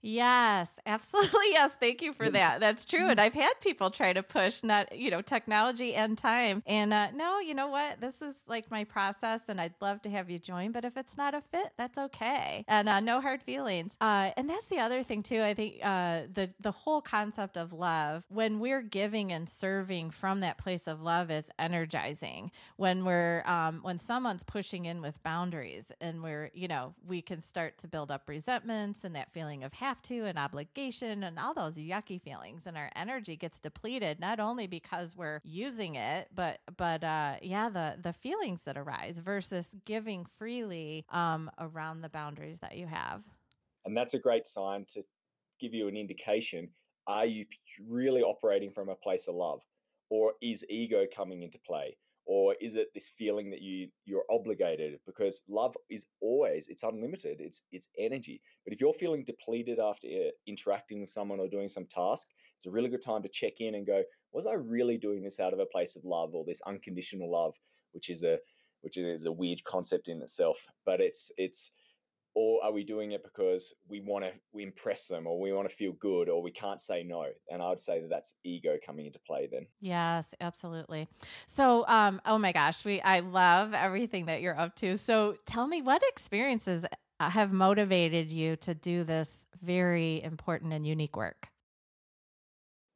Yes 0.00 0.78
absolutely 0.86 1.38
yes 1.50 1.76
thank 1.80 2.00
you 2.02 2.12
for 2.12 2.28
that 2.30 2.60
that's 2.60 2.84
true 2.84 3.08
and 3.08 3.20
i've 3.20 3.34
had 3.34 3.52
people 3.60 3.90
try 3.90 4.12
to 4.12 4.22
push 4.22 4.62
not 4.62 4.96
you 4.96 5.10
know 5.10 5.20
technology 5.20 5.94
and 5.94 6.16
time 6.16 6.62
and 6.66 6.92
uh, 6.92 7.10
no 7.12 7.40
you 7.40 7.54
know 7.54 7.68
what 7.68 8.00
this 8.00 8.22
is 8.22 8.36
like 8.46 8.70
my 8.70 8.84
process 8.84 9.42
and 9.48 9.60
i'd 9.60 9.74
love 9.80 10.00
to 10.02 10.10
have 10.10 10.30
you 10.30 10.38
join 10.38 10.72
but 10.72 10.84
if 10.84 10.96
it's 10.96 11.16
not 11.16 11.34
a 11.34 11.40
fit 11.40 11.72
that's 11.76 11.98
okay 11.98 12.64
and 12.68 12.88
uh, 12.88 13.00
no 13.00 13.20
hard 13.20 13.42
feelings. 13.42 13.96
Uh, 14.00 14.30
and 14.36 14.48
that's 14.48 14.66
the 14.66 14.78
other 14.78 15.02
thing 15.02 15.22
too 15.22 15.42
i 15.42 15.52
think 15.52 15.74
uh, 15.82 16.22
the 16.32 16.48
the 16.60 16.70
whole 16.70 17.00
concept 17.00 17.56
of 17.56 17.72
love 17.72 18.24
when 18.28 18.60
we're 18.60 18.82
giving 18.82 19.32
and 19.32 19.48
serving 19.48 20.10
from 20.10 20.40
that 20.40 20.58
place 20.58 20.86
of 20.86 21.02
love 21.02 21.30
is 21.30 21.50
energizing. 21.58 22.50
When 22.76 23.04
we're 23.04 23.42
um, 23.46 23.80
when 23.82 23.98
someone's 23.98 24.42
pushing 24.42 24.84
in 24.84 25.00
with 25.00 25.17
boundaries 25.22 25.92
and 26.00 26.22
we're, 26.22 26.50
you 26.54 26.68
know, 26.68 26.94
we 27.06 27.22
can 27.22 27.42
start 27.42 27.78
to 27.78 27.88
build 27.88 28.10
up 28.10 28.28
resentments 28.28 29.04
and 29.04 29.14
that 29.14 29.32
feeling 29.32 29.64
of 29.64 29.72
have 29.74 30.00
to 30.02 30.24
and 30.24 30.38
obligation 30.38 31.24
and 31.24 31.38
all 31.38 31.54
those 31.54 31.76
yucky 31.76 32.20
feelings 32.20 32.62
and 32.66 32.76
our 32.76 32.90
energy 32.96 33.36
gets 33.36 33.60
depleted 33.60 34.20
not 34.20 34.40
only 34.40 34.66
because 34.66 35.16
we're 35.16 35.40
using 35.44 35.94
it, 35.94 36.28
but 36.34 36.60
but 36.76 37.02
uh 37.04 37.36
yeah, 37.42 37.68
the 37.68 37.96
the 38.02 38.12
feelings 38.12 38.62
that 38.62 38.76
arise 38.76 39.18
versus 39.18 39.74
giving 39.84 40.26
freely 40.38 41.04
um 41.10 41.50
around 41.58 42.00
the 42.02 42.08
boundaries 42.08 42.58
that 42.60 42.76
you 42.76 42.86
have. 42.86 43.22
And 43.84 43.96
that's 43.96 44.14
a 44.14 44.18
great 44.18 44.46
sign 44.46 44.84
to 44.94 45.02
give 45.60 45.74
you 45.74 45.88
an 45.88 45.96
indication 45.96 46.68
are 47.08 47.24
you 47.24 47.46
really 47.88 48.22
operating 48.22 48.70
from 48.70 48.90
a 48.90 48.94
place 48.94 49.28
of 49.28 49.34
love 49.34 49.62
or 50.10 50.34
is 50.42 50.64
ego 50.68 51.06
coming 51.14 51.42
into 51.42 51.58
play? 51.58 51.96
Or 52.28 52.54
is 52.60 52.76
it 52.76 52.88
this 52.94 53.08
feeling 53.08 53.50
that 53.50 53.62
you 53.62 53.88
you're 54.04 54.26
obligated? 54.30 55.00
Because 55.06 55.42
love 55.48 55.74
is 55.90 56.06
always 56.20 56.68
it's 56.68 56.82
unlimited 56.84 57.40
it's 57.40 57.62
it's 57.72 57.88
energy. 57.98 58.40
But 58.64 58.74
if 58.74 58.80
you're 58.80 58.92
feeling 58.92 59.24
depleted 59.24 59.78
after 59.80 60.06
uh, 60.06 60.30
interacting 60.46 61.00
with 61.00 61.10
someone 61.10 61.40
or 61.40 61.48
doing 61.48 61.68
some 61.68 61.86
task 61.86 62.28
it's 62.56 62.66
a 62.66 62.70
really 62.70 62.90
good 62.90 63.02
time 63.02 63.22
to 63.22 63.28
check 63.30 63.60
in 63.60 63.74
and 63.74 63.86
go 63.86 64.02
was 64.32 64.46
i 64.46 64.52
really 64.52 64.98
doing 64.98 65.22
this 65.22 65.40
out 65.40 65.54
of 65.54 65.58
a 65.58 65.66
place 65.66 65.96
of 65.96 66.04
love 66.04 66.34
or 66.34 66.44
this 66.44 66.60
unconditional 66.66 67.30
love? 67.32 67.54
Which 67.92 68.10
is 68.10 68.22
a 68.22 68.38
which 68.82 68.98
is 68.98 69.24
a 69.24 69.32
weird 69.32 69.64
concept 69.64 70.08
in 70.08 70.20
itself 70.20 70.58
but 70.84 71.00
it's 71.00 71.32
it's 71.38 71.72
or 72.34 72.62
are 72.64 72.72
we 72.72 72.84
doing 72.84 73.12
it 73.12 73.22
because 73.22 73.74
we 73.88 74.00
want 74.00 74.24
to 74.24 74.30
we 74.52 74.62
impress 74.62 75.06
them 75.06 75.26
or 75.26 75.40
we 75.40 75.52
want 75.52 75.68
to 75.68 75.74
feel 75.74 75.92
good 75.92 76.28
or 76.28 76.42
we 76.42 76.50
can't 76.50 76.80
say 76.80 77.02
no? 77.02 77.24
And 77.50 77.62
i 77.62 77.68
would 77.68 77.80
say 77.80 78.00
that 78.00 78.10
that's 78.10 78.34
ego 78.44 78.76
coming 78.84 79.06
into 79.06 79.18
play 79.20 79.48
then. 79.50 79.66
Yes 79.80 80.34
absolutely. 80.40 81.08
So 81.46 81.86
um 81.88 82.20
oh 82.24 82.38
my 82.38 82.52
gosh 82.52 82.84
we 82.84 83.00
i 83.00 83.20
love 83.20 83.74
everything 83.74 84.26
that 84.26 84.40
you're 84.40 84.58
up 84.58 84.74
to. 84.76 84.96
So 84.98 85.36
tell 85.46 85.66
me 85.66 85.82
what 85.82 86.02
experiences 86.08 86.84
uh, 87.20 87.30
have 87.30 87.52
motivated 87.52 88.30
you 88.30 88.56
to 88.56 88.74
do 88.74 89.04
this 89.04 89.46
very 89.62 90.22
important 90.22 90.72
and 90.72 90.86
unique 90.86 91.16
work? 91.16 91.48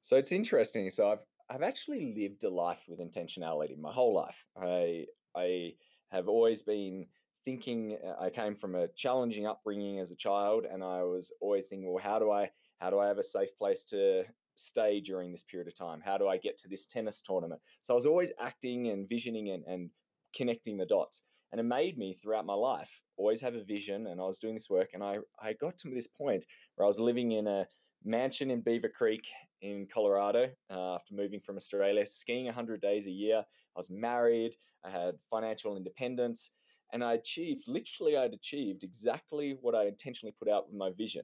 So 0.01 0.17
it's 0.17 0.33
interesting 0.33 0.91
so 0.91 1.11
i've 1.11 1.25
i've 1.51 1.63
actually 1.63 2.15
lived 2.17 2.45
a 2.45 2.51
life 2.51 2.83
with 2.89 3.01
intentionality 3.01 3.79
my 3.79 3.93
whole 3.93 4.15
life. 4.15 4.45
I 4.61 5.07
i 5.37 5.73
have 6.11 6.29
always 6.29 6.63
been 6.63 7.07
thinking 7.45 7.99
uh, 8.05 8.23
I 8.23 8.31
came 8.31 8.55
from 8.55 8.75
a 8.75 8.89
challenging 8.89 9.47
upbringing 9.47 9.99
as 9.99 10.11
a 10.11 10.17
child, 10.17 10.67
and 10.71 10.83
I 10.83 11.03
was 11.03 11.33
always 11.41 11.69
thinking, 11.69 11.93
well, 11.93 12.03
how 12.03 12.19
do 12.19 12.31
I 12.31 12.51
how 12.79 12.91
do 12.91 12.99
I 12.99 13.07
have 13.07 13.19
a 13.19 13.23
safe 13.23 13.57
place 13.57 13.85
to 13.85 14.25
stay 14.55 15.01
during 15.01 15.31
this 15.31 15.45
period 15.45 15.69
of 15.69 15.75
time? 15.75 16.01
How 16.05 16.19
do 16.19 16.29
I 16.29 16.37
get 16.37 16.59
to 16.59 16.69
this 16.69 16.87
tennis 16.87 17.23
tournament? 17.23 17.61
So 17.83 17.95
I 17.95 17.97
was 17.97 18.07
always 18.07 18.33
acting 18.41 18.89
and 18.89 19.09
visioning 19.09 19.51
and, 19.51 19.65
and 19.65 19.91
connecting 20.35 20.77
the 20.77 20.87
dots. 20.87 21.23
And 21.53 21.61
it 21.61 21.65
made 21.65 21.99
me 21.99 22.15
throughout 22.15 22.47
my 22.47 22.55
life 22.55 22.91
always 23.17 23.41
have 23.43 23.55
a 23.55 23.63
vision. 23.63 24.07
And 24.09 24.21
I 24.21 24.25
was 24.25 24.39
doing 24.39 24.55
this 24.55 24.71
work, 24.71 24.91
and 24.95 25.03
I, 25.03 25.19
I 25.41 25.53
got 25.53 25.79
to 25.79 25.91
this 25.91 26.09
point 26.09 26.45
where 26.75 26.85
I 26.85 26.89
was 26.89 26.99
living 26.99 27.33
in 27.33 27.47
a 27.47 27.67
mansion 28.05 28.51
in 28.51 28.61
Beaver 28.61 28.89
Creek 28.89 29.27
in 29.61 29.87
Colorado 29.93 30.51
uh, 30.71 30.95
after 30.95 31.15
moving 31.15 31.41
from 31.41 31.57
Australia, 31.57 32.05
skiing 32.05 32.47
100 32.47 32.81
days 32.81 33.07
a 33.07 33.11
year. 33.11 33.39
I 33.39 33.79
was 33.79 33.91
married, 33.91 34.57
I 34.85 34.91
had 34.91 35.15
financial 35.31 35.77
independence, 35.77 36.51
and 36.93 37.03
I 37.03 37.15
achieved, 37.15 37.65
literally, 37.67 38.17
I'd 38.17 38.35
achieved 38.35 38.85
exactly 38.85 39.57
what 39.61 39.75
I 39.75 39.87
intentionally 39.87 40.35
put 40.39 40.49
out 40.49 40.69
with 40.69 40.77
my 40.77 40.91
vision. 40.91 41.23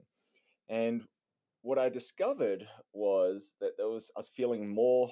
And 0.69 1.03
what 1.63 1.79
I 1.79 1.89
discovered 1.89 2.67
was 2.93 3.55
that 3.61 3.77
there 3.77 3.89
was, 3.89 4.11
I 4.17 4.21
was 4.21 4.31
feeling 4.31 4.75
more, 4.75 5.11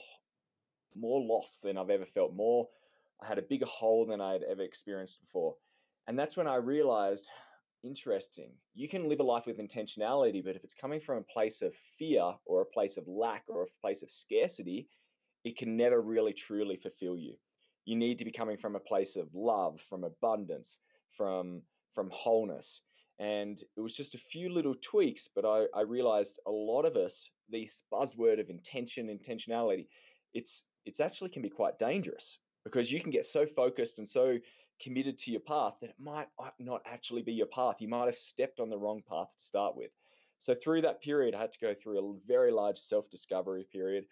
more 0.95 1.21
lost 1.21 1.63
than 1.63 1.77
I've 1.77 1.91
ever 1.91 2.07
felt, 2.07 2.35
more, 2.35 2.69
I 3.23 3.27
had 3.27 3.39
a 3.39 3.43
bigger 3.43 3.67
hole 3.67 4.07
than 4.07 4.21
I'd 4.21 4.43
ever 4.43 4.63
experienced 4.63 5.21
before. 5.21 5.57
And 6.07 6.19
that's 6.19 6.37
when 6.37 6.47
I 6.47 6.57
realized 6.57 7.29
interesting. 7.83 8.51
You 8.75 8.89
can 8.89 9.09
live 9.09 9.21
a 9.21 9.25
life 9.25 9.47
with 9.47 9.59
intentionality, 9.59 10.45
but 10.45 10.57
if 10.57 10.65
it's 10.65 10.75
coming 10.75 11.01
from 11.01 11.19
a 11.19 11.23
place 11.23 11.63
of 11.63 11.75
fear 11.99 12.33
or 12.45 12.63
a 12.63 12.67
place 12.67 12.97
of 12.97 13.07
lack 13.07 13.45
or 13.49 13.63
a 13.63 13.81
place 13.81 14.03
of 14.03 14.11
scarcity, 14.11 14.89
it 15.45 15.57
can 15.57 15.77
never 15.77 16.01
really 16.01 16.33
truly 16.33 16.77
fulfill 16.77 17.17
you. 17.17 17.37
You 17.87 17.97
need 17.97 18.19
to 18.19 18.25
be 18.25 18.33
coming 18.33 18.59
from 18.59 18.77
a 18.77 18.81
place 18.81 19.17
of 19.17 19.35
love, 19.35 19.81
from 19.81 20.05
abundance, 20.05 20.79
from 21.17 21.63
from 21.95 22.11
wholeness. 22.13 22.83
And 23.19 23.59
it 23.77 23.81
was 23.81 23.97
just 23.97 24.15
a 24.15 24.19
few 24.19 24.51
little 24.51 24.75
tweaks, 24.83 25.27
but 25.35 25.47
I, 25.47 25.65
I 25.75 25.81
realized 25.81 26.39
a 26.47 26.51
lot 26.51 26.85
of 26.85 26.97
us, 26.97 27.31
this 27.49 27.83
buzzword 27.91 28.39
of 28.39 28.51
intention, 28.51 29.09
intentionality, 29.09 29.87
it's 30.35 30.65
it's 30.85 31.01
actually 31.01 31.31
can 31.31 31.43
be 31.43 31.49
quite 31.49 31.79
dangerous 31.79 32.39
because 32.65 32.93
you 32.93 33.01
can 33.01 33.11
get 33.11 33.25
so 33.25 33.47
focused 33.47 33.99
and 33.99 34.09
so 34.09 34.37
committed 34.83 35.17
to 35.17 35.31
your 35.31 35.41
path 35.41 35.75
that 35.81 35.91
it 35.91 35.97
might 35.99 36.27
uh, 36.39 36.51
not 36.59 36.83
actually 36.85 37.23
be 37.23 37.33
your 37.33 37.47
path. 37.47 37.77
You 37.81 37.89
might 37.89 38.07
have 38.07 38.17
stepped 38.17 38.61
on 38.61 38.69
the 38.69 38.77
wrong 38.77 39.03
path 39.09 39.31
to 39.31 39.41
start 39.43 39.77
with. 39.77 39.91
So 40.39 40.55
through 40.55 40.83
that 40.83 41.01
period, 41.01 41.35
I 41.35 41.41
had 41.41 41.53
to 41.53 41.59
go 41.59 41.75
through 41.75 41.99
a 41.99 42.15
very 42.27 42.53
large 42.53 42.77
self-discovery 42.79 43.67
period, 43.73 44.05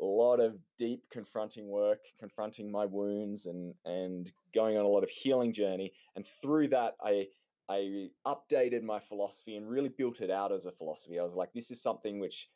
a 0.00 0.04
lot 0.04 0.40
of 0.40 0.56
deep 0.78 1.02
confronting 1.10 1.68
work, 1.68 2.00
confronting 2.18 2.70
my 2.70 2.84
wounds 2.84 3.46
and 3.46 3.74
and 3.84 4.32
going 4.54 4.76
on 4.76 4.84
a 4.84 4.88
lot 4.88 5.02
of 5.02 5.10
healing 5.10 5.52
journey. 5.52 5.92
And 6.14 6.26
through 6.40 6.68
that, 6.68 6.94
I 7.02 7.26
I 7.68 8.08
updated 8.26 8.82
my 8.82 9.00
philosophy 9.00 9.56
and 9.56 9.68
really 9.68 9.88
built 9.88 10.20
it 10.20 10.30
out 10.30 10.52
as 10.52 10.66
a 10.66 10.72
philosophy. 10.72 11.18
I 11.18 11.24
was 11.24 11.34
like, 11.34 11.52
this 11.52 11.70
is 11.70 11.82
something 11.82 12.20
which 12.20 12.48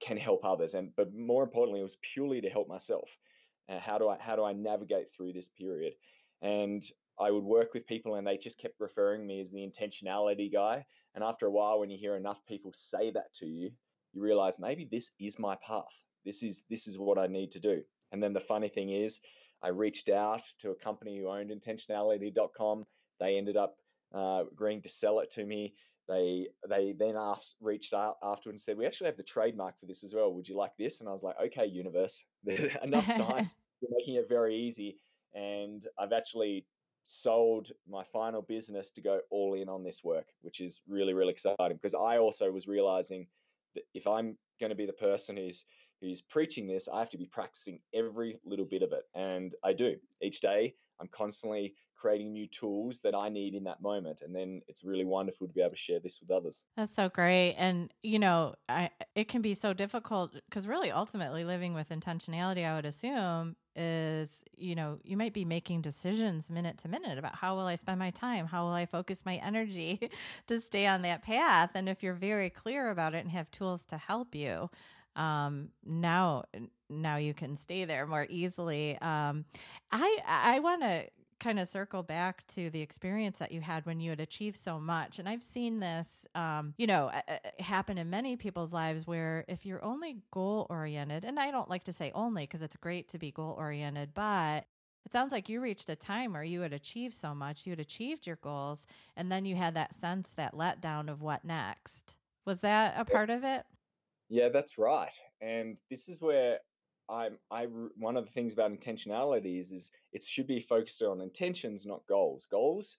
can 0.00 0.16
help 0.16 0.44
others, 0.44 0.74
and 0.74 0.94
but 0.96 1.14
more 1.14 1.42
importantly, 1.42 1.80
it 1.80 1.84
was 1.84 1.98
purely 2.14 2.40
to 2.40 2.48
help 2.50 2.68
myself. 2.68 3.08
Uh, 3.68 3.78
how 3.78 3.98
do 3.98 4.08
I 4.08 4.16
how 4.18 4.36
do 4.36 4.44
I 4.44 4.52
navigate 4.52 5.12
through 5.12 5.32
this 5.32 5.48
period? 5.48 5.94
And 6.42 6.82
I 7.20 7.30
would 7.30 7.44
work 7.44 7.74
with 7.74 7.86
people 7.86 8.14
and 8.14 8.26
they 8.26 8.38
just 8.38 8.58
kept 8.58 8.80
referring 8.80 9.26
me 9.26 9.40
as 9.42 9.50
the 9.50 9.58
intentionality 9.58 10.50
guy. 10.50 10.86
And 11.14 11.22
after 11.22 11.46
a 11.46 11.50
while, 11.50 11.78
when 11.78 11.90
you 11.90 11.98
hear 11.98 12.16
enough 12.16 12.40
people 12.46 12.72
say 12.74 13.10
that 13.10 13.34
to 13.34 13.46
you, 13.46 13.70
you 14.12 14.22
realize 14.22 14.58
maybe 14.58 14.88
this 14.90 15.10
is 15.20 15.38
my 15.38 15.56
path. 15.56 16.04
This 16.24 16.42
is 16.42 16.62
this 16.70 16.86
is 16.86 16.98
what 16.98 17.18
I 17.18 17.26
need 17.26 17.52
to 17.52 17.60
do. 17.60 17.82
And 18.12 18.22
then 18.22 18.32
the 18.32 18.40
funny 18.40 18.68
thing 18.68 18.90
is, 18.90 19.20
I 19.62 19.68
reached 19.68 20.08
out 20.08 20.42
to 20.60 20.70
a 20.70 20.74
company 20.74 21.18
who 21.18 21.28
owned 21.28 21.50
intentionality.com. 21.50 22.86
They 23.18 23.36
ended 23.36 23.56
up 23.56 23.76
uh, 24.14 24.44
agreeing 24.50 24.82
to 24.82 24.88
sell 24.88 25.20
it 25.20 25.30
to 25.32 25.44
me. 25.44 25.74
They 26.08 26.48
they 26.68 26.92
then 26.98 27.14
asked, 27.16 27.54
reached 27.60 27.94
out 27.94 28.16
afterwards 28.22 28.60
and 28.60 28.60
said, 28.60 28.78
"We 28.78 28.86
actually 28.86 29.06
have 29.06 29.16
the 29.16 29.22
trademark 29.22 29.78
for 29.78 29.86
this 29.86 30.02
as 30.02 30.14
well. 30.14 30.32
Would 30.34 30.48
you 30.48 30.56
like 30.56 30.76
this?" 30.76 31.00
And 31.00 31.08
I 31.08 31.12
was 31.12 31.22
like, 31.22 31.36
"Okay, 31.46 31.66
universe, 31.66 32.24
enough 32.84 33.10
science. 33.16 33.56
You're 33.80 33.92
making 33.96 34.16
it 34.16 34.28
very 34.28 34.56
easy." 34.56 34.96
and 35.34 35.86
I've 35.98 36.12
actually 36.12 36.64
sold 37.02 37.70
my 37.88 38.04
final 38.04 38.42
business 38.42 38.90
to 38.90 39.00
go 39.00 39.20
all 39.30 39.54
in 39.54 39.68
on 39.68 39.82
this 39.82 40.04
work, 40.04 40.26
which 40.42 40.60
is 40.60 40.82
really 40.88 41.14
really 41.14 41.32
exciting 41.32 41.56
because 41.76 41.94
I 41.94 42.18
also 42.18 42.50
was 42.50 42.66
realizing 42.66 43.26
that 43.74 43.84
if 43.94 44.06
I'm 44.06 44.36
going 44.58 44.70
to 44.70 44.76
be 44.76 44.86
the 44.86 44.92
person 44.92 45.36
who's 45.36 45.64
who's 46.00 46.20
preaching 46.20 46.66
this, 46.66 46.88
I 46.88 46.98
have 46.98 47.10
to 47.10 47.18
be 47.18 47.26
practicing 47.26 47.80
every 47.94 48.38
little 48.44 48.64
bit 48.64 48.82
of 48.82 48.92
it, 48.92 49.04
and 49.14 49.54
I 49.64 49.72
do 49.72 49.96
each 50.22 50.40
day. 50.40 50.74
I'm 51.00 51.08
constantly 51.08 51.74
creating 52.00 52.32
new 52.32 52.46
tools 52.46 53.00
that 53.00 53.14
I 53.14 53.28
need 53.28 53.54
in 53.54 53.64
that 53.64 53.82
moment. 53.82 54.22
And 54.22 54.34
then 54.34 54.62
it's 54.68 54.84
really 54.84 55.04
wonderful 55.04 55.46
to 55.46 55.52
be 55.52 55.60
able 55.60 55.72
to 55.72 55.76
share 55.76 56.00
this 56.00 56.18
with 56.20 56.30
others. 56.30 56.64
That's 56.76 56.94
so 56.94 57.10
great. 57.10 57.54
And, 57.58 57.92
you 58.02 58.18
know, 58.18 58.54
I, 58.68 58.88
it 59.14 59.28
can 59.28 59.42
be 59.42 59.52
so 59.52 59.74
difficult 59.74 60.34
because 60.48 60.66
really 60.66 60.90
ultimately 60.90 61.44
living 61.44 61.74
with 61.74 61.90
intentionality, 61.90 62.66
I 62.66 62.74
would 62.74 62.86
assume, 62.86 63.56
is, 63.76 64.42
you 64.56 64.74
know, 64.74 64.98
you 65.04 65.16
might 65.16 65.34
be 65.34 65.44
making 65.44 65.82
decisions 65.82 66.48
minute 66.48 66.78
to 66.78 66.88
minute 66.88 67.18
about 67.18 67.34
how 67.34 67.54
will 67.54 67.66
I 67.66 67.74
spend 67.74 67.98
my 67.98 68.10
time? 68.10 68.46
How 68.46 68.64
will 68.64 68.72
I 68.72 68.86
focus 68.86 69.22
my 69.26 69.36
energy 69.36 70.10
to 70.46 70.58
stay 70.58 70.86
on 70.86 71.02
that 71.02 71.22
path? 71.22 71.72
And 71.74 71.86
if 71.86 72.02
you're 72.02 72.14
very 72.14 72.48
clear 72.48 72.90
about 72.90 73.14
it 73.14 73.18
and 73.18 73.30
have 73.30 73.50
tools 73.50 73.84
to 73.86 73.98
help 73.98 74.34
you, 74.34 74.70
um, 75.16 75.68
now 75.84 76.44
now 76.88 77.16
you 77.16 77.34
can 77.34 77.56
stay 77.56 77.84
there 77.84 78.06
more 78.06 78.26
easily. 78.28 78.98
Um, 79.00 79.44
I 79.92 80.18
I 80.26 80.60
want 80.60 80.82
to 80.82 81.06
kind 81.40 81.58
of 81.58 81.68
circle 81.68 82.02
back 82.02 82.46
to 82.48 82.70
the 82.70 82.82
experience 82.82 83.38
that 83.38 83.50
you 83.50 83.62
had 83.62 83.86
when 83.86 83.98
you 83.98 84.10
had 84.10 84.20
achieved 84.20 84.56
so 84.56 84.78
much. 84.78 85.18
And 85.18 85.28
I've 85.28 85.42
seen 85.42 85.80
this, 85.80 86.26
um, 86.34 86.74
you 86.76 86.86
know, 86.86 87.10
happen 87.58 87.96
in 87.98 88.10
many 88.10 88.36
people's 88.36 88.72
lives 88.72 89.06
where 89.06 89.44
if 89.48 89.64
you're 89.64 89.82
only 89.82 90.18
goal 90.30 90.66
oriented, 90.68 91.24
and 91.24 91.40
I 91.40 91.50
don't 91.50 91.70
like 91.70 91.84
to 91.84 91.92
say 91.92 92.12
only 92.14 92.42
because 92.42 92.62
it's 92.62 92.76
great 92.76 93.08
to 93.08 93.18
be 93.18 93.30
goal 93.30 93.56
oriented, 93.58 94.10
but 94.14 94.66
it 95.06 95.12
sounds 95.12 95.32
like 95.32 95.48
you 95.48 95.60
reached 95.60 95.88
a 95.88 95.96
time 95.96 96.34
where 96.34 96.44
you 96.44 96.60
had 96.60 96.74
achieved 96.74 97.14
so 97.14 97.34
much, 97.34 97.66
you 97.66 97.72
had 97.72 97.80
achieved 97.80 98.26
your 98.26 98.36
goals, 98.36 98.86
and 99.16 99.32
then 99.32 99.46
you 99.46 99.56
had 99.56 99.74
that 99.74 99.94
sense, 99.94 100.32
that 100.32 100.54
letdown 100.54 101.10
of 101.10 101.22
what 101.22 101.44
next. 101.44 102.18
Was 102.44 102.60
that 102.60 102.94
a 102.98 103.04
part 103.04 103.30
of 103.30 103.44
it? 103.44 103.64
Yeah, 104.30 104.48
that's 104.48 104.78
right. 104.78 105.12
And 105.42 105.78
this 105.90 106.08
is 106.08 106.22
where 106.22 106.60
I'm 107.10 107.36
I 107.50 107.64
one 107.64 108.16
of 108.16 108.24
the 108.24 108.32
things 108.32 108.52
about 108.52 108.70
intentionality 108.70 109.58
is 109.58 109.72
is 109.72 109.90
it 110.12 110.22
should 110.22 110.46
be 110.46 110.60
focused 110.60 111.02
on 111.02 111.20
intentions, 111.20 111.84
not 111.84 112.06
goals. 112.06 112.46
Goals 112.50 112.96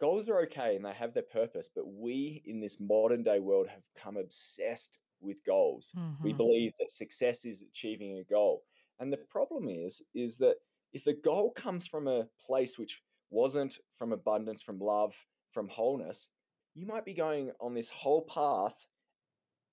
goals 0.00 0.30
are 0.30 0.40
okay 0.40 0.76
and 0.76 0.84
they 0.84 0.94
have 0.94 1.12
their 1.12 1.22
purpose, 1.22 1.68
but 1.74 1.86
we 1.86 2.42
in 2.46 2.58
this 2.58 2.80
modern 2.80 3.22
day 3.22 3.38
world 3.38 3.68
have 3.68 3.84
come 3.94 4.16
obsessed 4.16 4.98
with 5.20 5.44
goals. 5.44 5.92
Mm-hmm. 5.96 6.24
We 6.24 6.32
believe 6.32 6.72
that 6.80 6.90
success 6.90 7.44
is 7.44 7.62
achieving 7.62 8.18
a 8.18 8.24
goal. 8.24 8.62
And 8.98 9.12
the 9.12 9.18
problem 9.18 9.68
is 9.68 10.02
is 10.14 10.38
that 10.38 10.56
if 10.94 11.04
the 11.04 11.12
goal 11.12 11.52
comes 11.52 11.86
from 11.86 12.08
a 12.08 12.26
place 12.44 12.78
which 12.78 13.02
wasn't 13.30 13.78
from 13.96 14.12
abundance, 14.12 14.62
from 14.62 14.80
love, 14.80 15.14
from 15.52 15.68
wholeness, 15.68 16.30
you 16.74 16.86
might 16.86 17.04
be 17.04 17.14
going 17.14 17.52
on 17.60 17.74
this 17.74 17.90
whole 17.90 18.22
path 18.22 18.74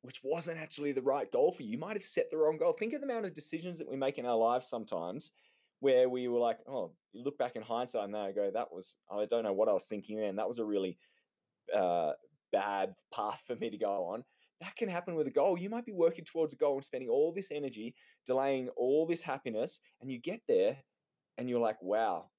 which 0.08 0.22
wasn't 0.24 0.58
actually 0.58 0.94
the 0.94 1.02
right 1.02 1.30
goal 1.34 1.52
for 1.52 1.64
you. 1.64 1.72
You 1.72 1.78
might 1.78 1.98
have 1.98 2.04
set 2.04 2.32
the 2.32 2.38
wrong 2.38 2.58
goal. 2.58 2.72
Think 2.72 2.94
of 2.94 3.02
the 3.02 3.08
amount 3.08 3.26
of 3.26 3.34
decisions 3.34 3.78
that 3.78 3.90
we 3.92 3.98
make 3.98 4.18
in 4.18 4.26
our 4.26 4.38
lives 4.38 4.66
sometimes 4.66 5.34
where 5.82 6.08
we 6.08 6.30
were 6.30 6.40
like, 6.40 6.60
oh, 6.66 6.94
you 7.12 7.26
look 7.26 7.38
back 7.38 7.58
in 7.58 7.62
hindsight 7.62 8.06
and 8.06 8.14
now 8.14 8.32
go, 8.32 8.50
that 8.50 8.72
was, 8.72 8.96
I 9.12 9.26
don't 9.26 9.44
know 9.44 9.52
what 9.52 9.68
I 9.68 9.74
was 9.74 9.84
thinking 9.84 10.18
then. 10.18 10.38
That 10.38 10.48
was 10.48 10.60
a 10.60 10.64
really 10.64 10.98
uh, 11.76 12.14
bad 12.54 12.96
path 13.14 13.44
for 13.46 13.58
me 13.58 13.70
to 13.70 13.78
go 13.78 14.06
on. 14.06 14.24
That 14.62 14.78
can 14.78 14.88
happen 14.88 15.14
with 15.14 15.28
a 15.28 15.32
goal. 15.32 15.58
You 15.58 15.70
might 15.70 15.86
be 15.86 15.92
working 15.92 16.24
towards 16.24 16.54
a 16.54 16.56
goal 16.56 16.76
and 16.76 16.86
spending 16.86 17.10
all 17.10 17.34
this 17.34 17.52
energy, 17.52 17.94
delaying 18.26 18.70
all 18.78 19.06
this 19.06 19.22
happiness, 19.22 19.82
and 20.00 20.10
you 20.10 20.22
get 20.22 20.40
there 20.48 20.78
and 21.38 21.50
you're 21.50 21.60
like, 21.60 21.82
wow, 21.82 22.30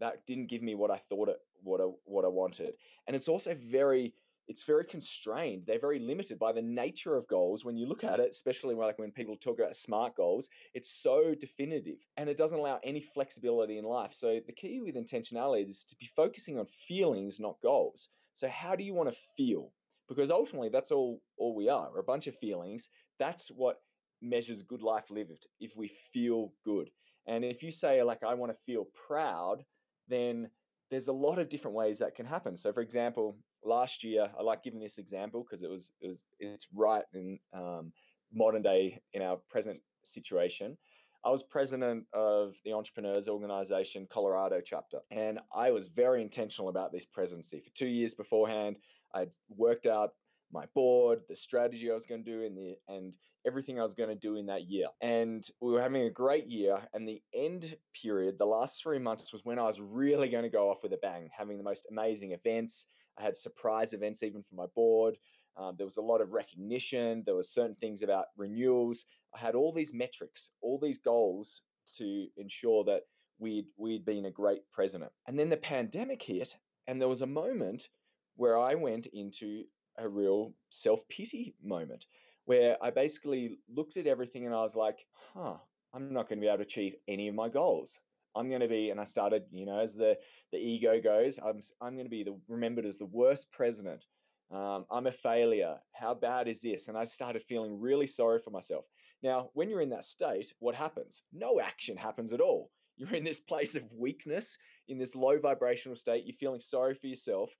that 0.00 0.26
didn't 0.26 0.48
give 0.48 0.60
me 0.60 0.74
what 0.74 0.90
I 0.90 1.00
thought 1.08 1.28
it, 1.28 1.38
what 1.62 1.80
I, 1.80 1.84
what 2.04 2.24
I 2.24 2.28
wanted. 2.28 2.72
And 3.06 3.14
it's 3.14 3.28
also 3.28 3.56
very, 3.70 4.12
it's 4.50 4.64
very 4.64 4.84
constrained. 4.84 5.62
They're 5.64 5.78
very 5.78 6.00
limited 6.00 6.36
by 6.36 6.50
the 6.50 6.60
nature 6.60 7.16
of 7.16 7.28
goals. 7.28 7.64
When 7.64 7.76
you 7.76 7.86
look 7.86 8.02
at 8.02 8.18
it, 8.18 8.30
especially 8.30 8.74
like 8.74 8.98
when 8.98 9.12
people 9.12 9.36
talk 9.36 9.60
about 9.60 9.76
smart 9.76 10.16
goals, 10.16 10.48
it's 10.74 10.90
so 10.90 11.36
definitive 11.38 11.98
and 12.16 12.28
it 12.28 12.36
doesn't 12.36 12.58
allow 12.58 12.80
any 12.82 13.00
flexibility 13.00 13.78
in 13.78 13.84
life. 13.84 14.12
So 14.12 14.40
the 14.44 14.52
key 14.52 14.80
with 14.80 14.96
intentionality 14.96 15.68
is 15.68 15.84
to 15.84 15.94
be 15.94 16.10
focusing 16.16 16.58
on 16.58 16.66
feelings, 16.66 17.38
not 17.38 17.60
goals. 17.62 18.08
So 18.34 18.48
how 18.48 18.74
do 18.74 18.82
you 18.82 18.92
want 18.92 19.08
to 19.08 19.16
feel? 19.36 19.72
Because 20.08 20.32
ultimately, 20.32 20.68
that's 20.68 20.90
all 20.90 21.22
all 21.38 21.54
we 21.54 21.68
are. 21.68 21.88
We're 21.92 22.00
a 22.00 22.12
bunch 22.12 22.26
of 22.26 22.34
feelings. 22.34 22.88
That's 23.20 23.52
what 23.52 23.76
measures 24.20 24.64
good 24.64 24.82
life 24.82 25.12
lived. 25.12 25.46
If 25.60 25.76
we 25.76 25.92
feel 26.12 26.52
good, 26.64 26.90
and 27.28 27.44
if 27.44 27.62
you 27.62 27.70
say 27.70 28.02
like 28.02 28.24
I 28.24 28.34
want 28.34 28.50
to 28.50 28.58
feel 28.66 28.88
proud, 29.06 29.64
then 30.08 30.50
there's 30.90 31.06
a 31.06 31.12
lot 31.12 31.38
of 31.38 31.48
different 31.48 31.76
ways 31.76 32.00
that 32.00 32.16
can 32.16 32.26
happen. 32.26 32.56
So, 32.56 32.72
for 32.72 32.80
example, 32.80 33.36
last 33.64 34.04
year, 34.04 34.30
I 34.38 34.42
like 34.42 34.62
giving 34.62 34.80
this 34.80 34.98
example 34.98 35.42
because 35.42 35.62
it 35.62 35.70
was 35.70 35.92
it 36.00 36.08
was 36.08 36.24
it's 36.38 36.68
right 36.74 37.04
in 37.14 37.38
um, 37.52 37.92
modern 38.32 38.62
day 38.62 39.00
in 39.12 39.22
our 39.22 39.38
present 39.48 39.80
situation. 40.02 40.76
I 41.24 41.30
was 41.30 41.42
president 41.42 42.06
of 42.14 42.54
the 42.64 42.72
Entrepreneurs 42.72 43.28
Organization 43.28 44.06
Colorado 44.10 44.60
chapter, 44.64 45.00
and 45.10 45.38
I 45.54 45.70
was 45.70 45.88
very 45.88 46.22
intentional 46.22 46.70
about 46.70 46.92
this 46.92 47.04
presidency. 47.04 47.60
For 47.60 47.70
two 47.70 47.88
years 47.88 48.14
beforehand, 48.14 48.76
I'd 49.14 49.30
worked 49.48 49.86
out 49.86 50.14
my 50.52 50.64
board, 50.74 51.20
the 51.28 51.36
strategy 51.36 51.90
I 51.90 51.94
was 51.94 52.06
going 52.06 52.24
to 52.24 52.30
do, 52.30 52.44
and 52.44 52.56
the 52.56 52.76
and 52.88 53.16
everything 53.46 53.80
I 53.80 53.84
was 53.84 53.94
going 53.94 54.08
to 54.08 54.14
do 54.14 54.36
in 54.36 54.46
that 54.46 54.68
year. 54.68 54.86
And 55.00 55.46
we 55.60 55.72
were 55.72 55.80
having 55.80 56.02
a 56.02 56.10
great 56.10 56.46
year. 56.46 56.78
And 56.92 57.08
the 57.08 57.22
end 57.34 57.76
period, 58.00 58.36
the 58.38 58.46
last 58.46 58.82
three 58.82 58.98
months, 58.98 59.32
was 59.32 59.44
when 59.44 59.58
I 59.58 59.64
was 59.64 59.80
really 59.80 60.28
going 60.28 60.44
to 60.44 60.50
go 60.50 60.70
off 60.70 60.82
with 60.82 60.92
a 60.92 60.98
bang, 60.98 61.30
having 61.32 61.56
the 61.56 61.64
most 61.64 61.86
amazing 61.90 62.32
events, 62.32 62.86
I 63.20 63.24
had 63.24 63.36
surprise 63.36 63.92
events 63.92 64.22
even 64.22 64.42
for 64.42 64.54
my 64.54 64.66
board. 64.74 65.18
Um, 65.56 65.74
there 65.76 65.86
was 65.86 65.98
a 65.98 66.02
lot 66.02 66.20
of 66.20 66.32
recognition. 66.32 67.22
There 67.26 67.34
were 67.34 67.42
certain 67.42 67.76
things 67.76 68.02
about 68.02 68.26
renewals. 68.36 69.04
I 69.34 69.38
had 69.38 69.54
all 69.54 69.72
these 69.72 69.92
metrics, 69.92 70.50
all 70.62 70.78
these 70.78 70.98
goals 70.98 71.62
to 71.96 72.26
ensure 72.36 72.84
that 72.84 73.02
we'd 73.38 73.66
we'd 73.76 74.04
been 74.04 74.26
a 74.26 74.30
great 74.30 74.62
president. 74.70 75.12
And 75.26 75.38
then 75.38 75.50
the 75.50 75.56
pandemic 75.56 76.22
hit, 76.22 76.56
and 76.86 77.00
there 77.00 77.08
was 77.08 77.22
a 77.22 77.26
moment 77.26 77.88
where 78.36 78.58
I 78.58 78.74
went 78.74 79.06
into 79.06 79.64
a 79.98 80.08
real 80.08 80.54
self 80.70 81.06
pity 81.08 81.54
moment 81.62 82.06
where 82.46 82.76
I 82.82 82.90
basically 82.90 83.58
looked 83.68 83.96
at 83.96 84.06
everything 84.06 84.46
and 84.46 84.54
I 84.54 84.62
was 84.62 84.74
like, 84.74 85.06
huh, 85.34 85.56
I'm 85.92 86.12
not 86.12 86.28
going 86.28 86.38
to 86.38 86.44
be 86.44 86.48
able 86.48 86.58
to 86.58 86.62
achieve 86.62 86.94
any 87.06 87.28
of 87.28 87.34
my 87.34 87.48
goals. 87.48 88.00
I'm 88.36 88.48
going 88.48 88.60
to 88.60 88.68
be, 88.68 88.90
and 88.90 89.00
I 89.00 89.04
started, 89.04 89.44
you 89.52 89.66
know, 89.66 89.80
as 89.80 89.94
the 89.94 90.16
the 90.52 90.58
ego 90.58 91.00
goes, 91.00 91.38
I'm 91.38 91.60
I'm 91.80 91.94
going 91.94 92.06
to 92.06 92.10
be 92.10 92.24
the 92.24 92.36
remembered 92.48 92.86
as 92.86 92.96
the 92.96 93.06
worst 93.06 93.50
president. 93.52 94.06
Um, 94.52 94.84
I'm 94.90 95.06
a 95.06 95.12
failure. 95.12 95.76
How 95.92 96.14
bad 96.14 96.48
is 96.48 96.60
this? 96.60 96.88
And 96.88 96.98
I 96.98 97.04
started 97.04 97.42
feeling 97.42 97.80
really 97.80 98.06
sorry 98.06 98.40
for 98.40 98.50
myself. 98.50 98.84
Now, 99.22 99.50
when 99.54 99.68
you're 99.68 99.82
in 99.82 99.90
that 99.90 100.04
state, 100.04 100.52
what 100.58 100.74
happens? 100.74 101.22
No 101.32 101.60
action 101.60 101.96
happens 101.96 102.32
at 102.32 102.40
all. 102.40 102.70
You're 102.96 103.14
in 103.14 103.24
this 103.24 103.40
place 103.40 103.76
of 103.76 103.84
weakness, 103.92 104.58
in 104.88 104.98
this 104.98 105.14
low 105.14 105.38
vibrational 105.38 105.96
state. 105.96 106.24
You're 106.26 106.36
feeling 106.36 106.60
sorry 106.60 106.94
for 106.94 107.06
yourself. 107.06 107.50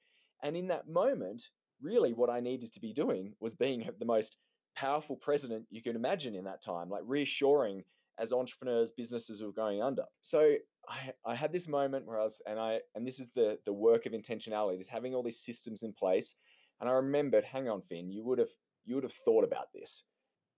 And 0.42 0.56
in 0.56 0.68
that 0.68 0.88
moment, 0.88 1.48
really 1.80 2.12
what 2.12 2.30
I 2.30 2.40
needed 2.40 2.72
to 2.72 2.80
be 2.80 2.92
doing 2.92 3.34
was 3.40 3.54
being 3.54 3.88
the 3.98 4.04
most 4.04 4.36
powerful 4.74 5.16
president 5.16 5.66
you 5.70 5.82
can 5.82 5.96
imagine 5.96 6.34
in 6.34 6.44
that 6.44 6.62
time, 6.62 6.88
like 6.88 7.02
reassuring 7.06 7.84
as 8.20 8.32
entrepreneurs, 8.32 8.92
businesses 8.92 9.42
were 9.42 9.52
going 9.52 9.82
under. 9.82 10.04
So 10.20 10.54
I, 10.88 11.12
I 11.24 11.34
had 11.34 11.52
this 11.52 11.68
moment 11.68 12.06
where 12.06 12.20
I 12.20 12.24
was, 12.24 12.40
and 12.46 12.58
I, 12.58 12.80
and 12.94 13.06
this 13.06 13.20
is 13.20 13.28
the 13.34 13.58
the 13.64 13.72
work 13.72 14.06
of 14.06 14.12
intentionality, 14.12 14.80
is 14.80 14.88
having 14.88 15.14
all 15.14 15.22
these 15.22 15.40
systems 15.40 15.82
in 15.82 15.92
place. 15.92 16.34
And 16.80 16.88
I 16.88 16.92
remembered, 16.94 17.44
hang 17.44 17.68
on, 17.68 17.82
Finn, 17.82 18.10
you 18.10 18.24
would 18.24 18.38
have 18.38 18.50
you 18.84 18.94
would 18.94 19.04
have 19.04 19.12
thought 19.24 19.44
about 19.44 19.72
this. 19.74 20.04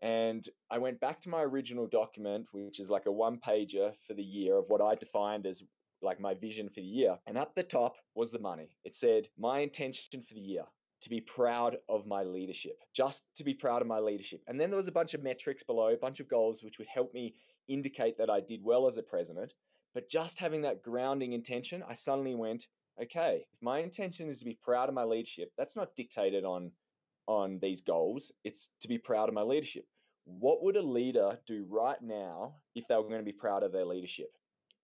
And 0.01 0.47
I 0.71 0.79
went 0.79 1.01
back 1.01 1.21
to 1.21 1.29
my 1.29 1.43
original 1.43 1.87
document, 1.87 2.47
which 2.53 2.81
is 2.81 2.91
like 2.91 3.07
a 3.07 3.13
one 3.13 3.39
pager 3.39 3.93
for 4.07 4.15
the 4.15 4.23
year 4.23 4.57
of 4.59 4.69
what 4.69 4.81
I 4.81 4.97
defined 4.97 5.47
as 5.47 5.63
like 6.03 6.19
my 6.19 6.35
vision 6.35 6.69
for 6.69 6.81
the 6.81 6.87
year. 6.87 7.17
And 7.27 7.39
up 7.39 7.55
the 7.55 7.63
top 7.63 7.95
was 8.17 8.33
the 8.33 8.41
money. 8.41 8.77
It 8.85 8.97
said, 8.97 9.29
my 9.39 9.61
intention 9.61 10.23
for 10.23 10.35
the 10.35 10.41
year 10.41 10.65
to 11.03 11.11
be 11.11 11.21
proud 11.21 11.77
of 11.89 12.07
my 12.07 12.23
leadership, 12.23 12.79
just 12.93 13.23
to 13.37 13.45
be 13.45 13.55
proud 13.55 13.83
of 13.83 13.89
my 13.89 13.99
leadership. 13.99 14.41
And 14.47 14.61
then 14.61 14.71
there 14.71 14.77
was 14.77 14.89
a 14.89 14.93
bunch 14.93 15.15
of 15.15 15.23
metrics 15.23 15.63
below, 15.63 15.89
a 15.89 15.97
bunch 15.97 16.21
of 16.21 16.29
goals, 16.29 16.63
which 16.63 16.79
would 16.79 16.89
help 16.89 17.13
me 17.13 17.35
indicate 17.73 18.19
that 18.19 18.31
I 18.31 18.41
did 18.41 18.63
well 18.63 18.87
as 18.87 18.97
a 18.97 19.03
president. 19.03 19.55
But 19.95 20.09
just 20.09 20.39
having 20.39 20.63
that 20.63 20.83
grounding 20.83 21.33
intention, 21.33 21.83
I 21.87 21.95
suddenly 21.95 22.35
went, 22.35 22.67
okay, 23.03 23.45
if 23.53 23.63
my 23.63 23.81
intention 23.81 24.29
is 24.29 24.39
to 24.39 24.45
be 24.45 24.59
proud 24.63 24.89
of 24.89 24.95
my 24.95 25.05
leadership, 25.05 25.53
that's 25.57 25.77
not 25.77 25.97
dictated 25.97 26.45
on 26.45 26.73
on 27.29 27.59
these 27.61 27.81
goals. 27.81 28.33
It's 28.43 28.71
to 28.81 28.89
be 28.89 28.99
proud 28.99 29.29
of 29.29 29.35
my 29.35 29.43
leadership. 29.43 29.85
What 30.25 30.63
would 30.63 30.77
a 30.77 30.83
leader 30.83 31.39
do 31.47 31.67
right 31.69 32.01
now 32.03 32.55
if 32.75 32.87
they 32.89 32.97
were 32.97 33.03
going 33.03 33.21
to 33.21 33.25
be 33.25 33.33
proud 33.33 33.63
of 33.63 33.73
their 33.73 33.85
leadership? 33.85 34.31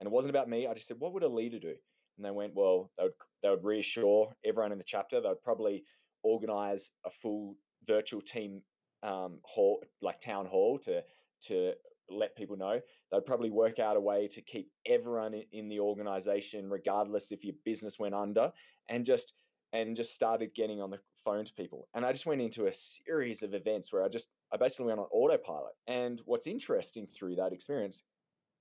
And 0.00 0.06
it 0.06 0.12
wasn't 0.12 0.30
about 0.30 0.48
me. 0.48 0.66
I 0.66 0.74
just 0.74 0.86
said, 0.86 1.00
what 1.00 1.12
would 1.12 1.24
a 1.24 1.28
leader 1.28 1.58
do? 1.58 1.74
And 2.16 2.24
they 2.24 2.30
went, 2.30 2.54
well, 2.54 2.90
they 2.96 3.04
would 3.04 3.12
they 3.42 3.50
would 3.50 3.64
reassure 3.64 4.32
everyone 4.44 4.72
in 4.72 4.78
the 4.78 4.84
chapter. 4.84 5.20
They 5.20 5.28
would 5.28 5.42
probably 5.42 5.84
organize 6.22 6.90
a 7.06 7.10
full 7.10 7.56
virtual 7.86 8.20
team 8.20 8.62
um, 9.02 9.38
hall, 9.44 9.82
like 10.02 10.20
town 10.20 10.46
hall, 10.46 10.78
to 10.80 11.02
to 11.46 11.72
let 12.10 12.36
people 12.36 12.56
know. 12.56 12.80
They'd 13.10 13.26
probably 13.26 13.50
work 13.50 13.78
out 13.78 13.96
a 13.96 14.00
way 14.00 14.28
to 14.28 14.42
keep 14.42 14.70
everyone 14.86 15.34
in 15.52 15.68
the 15.68 15.80
organization, 15.80 16.68
regardless 16.68 17.32
if 17.32 17.44
your 17.44 17.54
business 17.64 17.98
went 17.98 18.14
under, 18.14 18.52
and 18.88 19.04
just 19.04 19.34
and 19.72 19.94
just 19.96 20.14
started 20.14 20.54
getting 20.54 20.80
on 20.80 20.90
the 20.90 20.98
phone 21.24 21.44
to 21.44 21.52
people. 21.52 21.88
And 21.94 22.04
I 22.04 22.12
just 22.12 22.24
went 22.24 22.40
into 22.40 22.66
a 22.66 22.72
series 22.72 23.42
of 23.42 23.54
events 23.54 23.92
where 23.92 24.02
I 24.02 24.08
just 24.08 24.28
I 24.52 24.56
basically 24.56 24.86
went 24.86 25.00
on 25.00 25.06
autopilot. 25.12 25.74
And 25.86 26.20
what's 26.24 26.46
interesting 26.46 27.06
through 27.06 27.36
that 27.36 27.52
experience, 27.52 28.02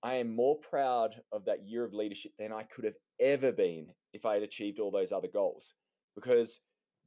I 0.03 0.15
am 0.15 0.35
more 0.35 0.57
proud 0.57 1.15
of 1.31 1.45
that 1.45 1.65
year 1.65 1.83
of 1.83 1.93
leadership 1.93 2.33
than 2.37 2.51
I 2.51 2.63
could 2.63 2.85
have 2.85 2.97
ever 3.19 3.51
been 3.51 3.87
if 4.13 4.25
I 4.25 4.35
had 4.35 4.43
achieved 4.43 4.79
all 4.79 4.91
those 4.91 5.11
other 5.11 5.29
goals. 5.29 5.73
Because 6.15 6.59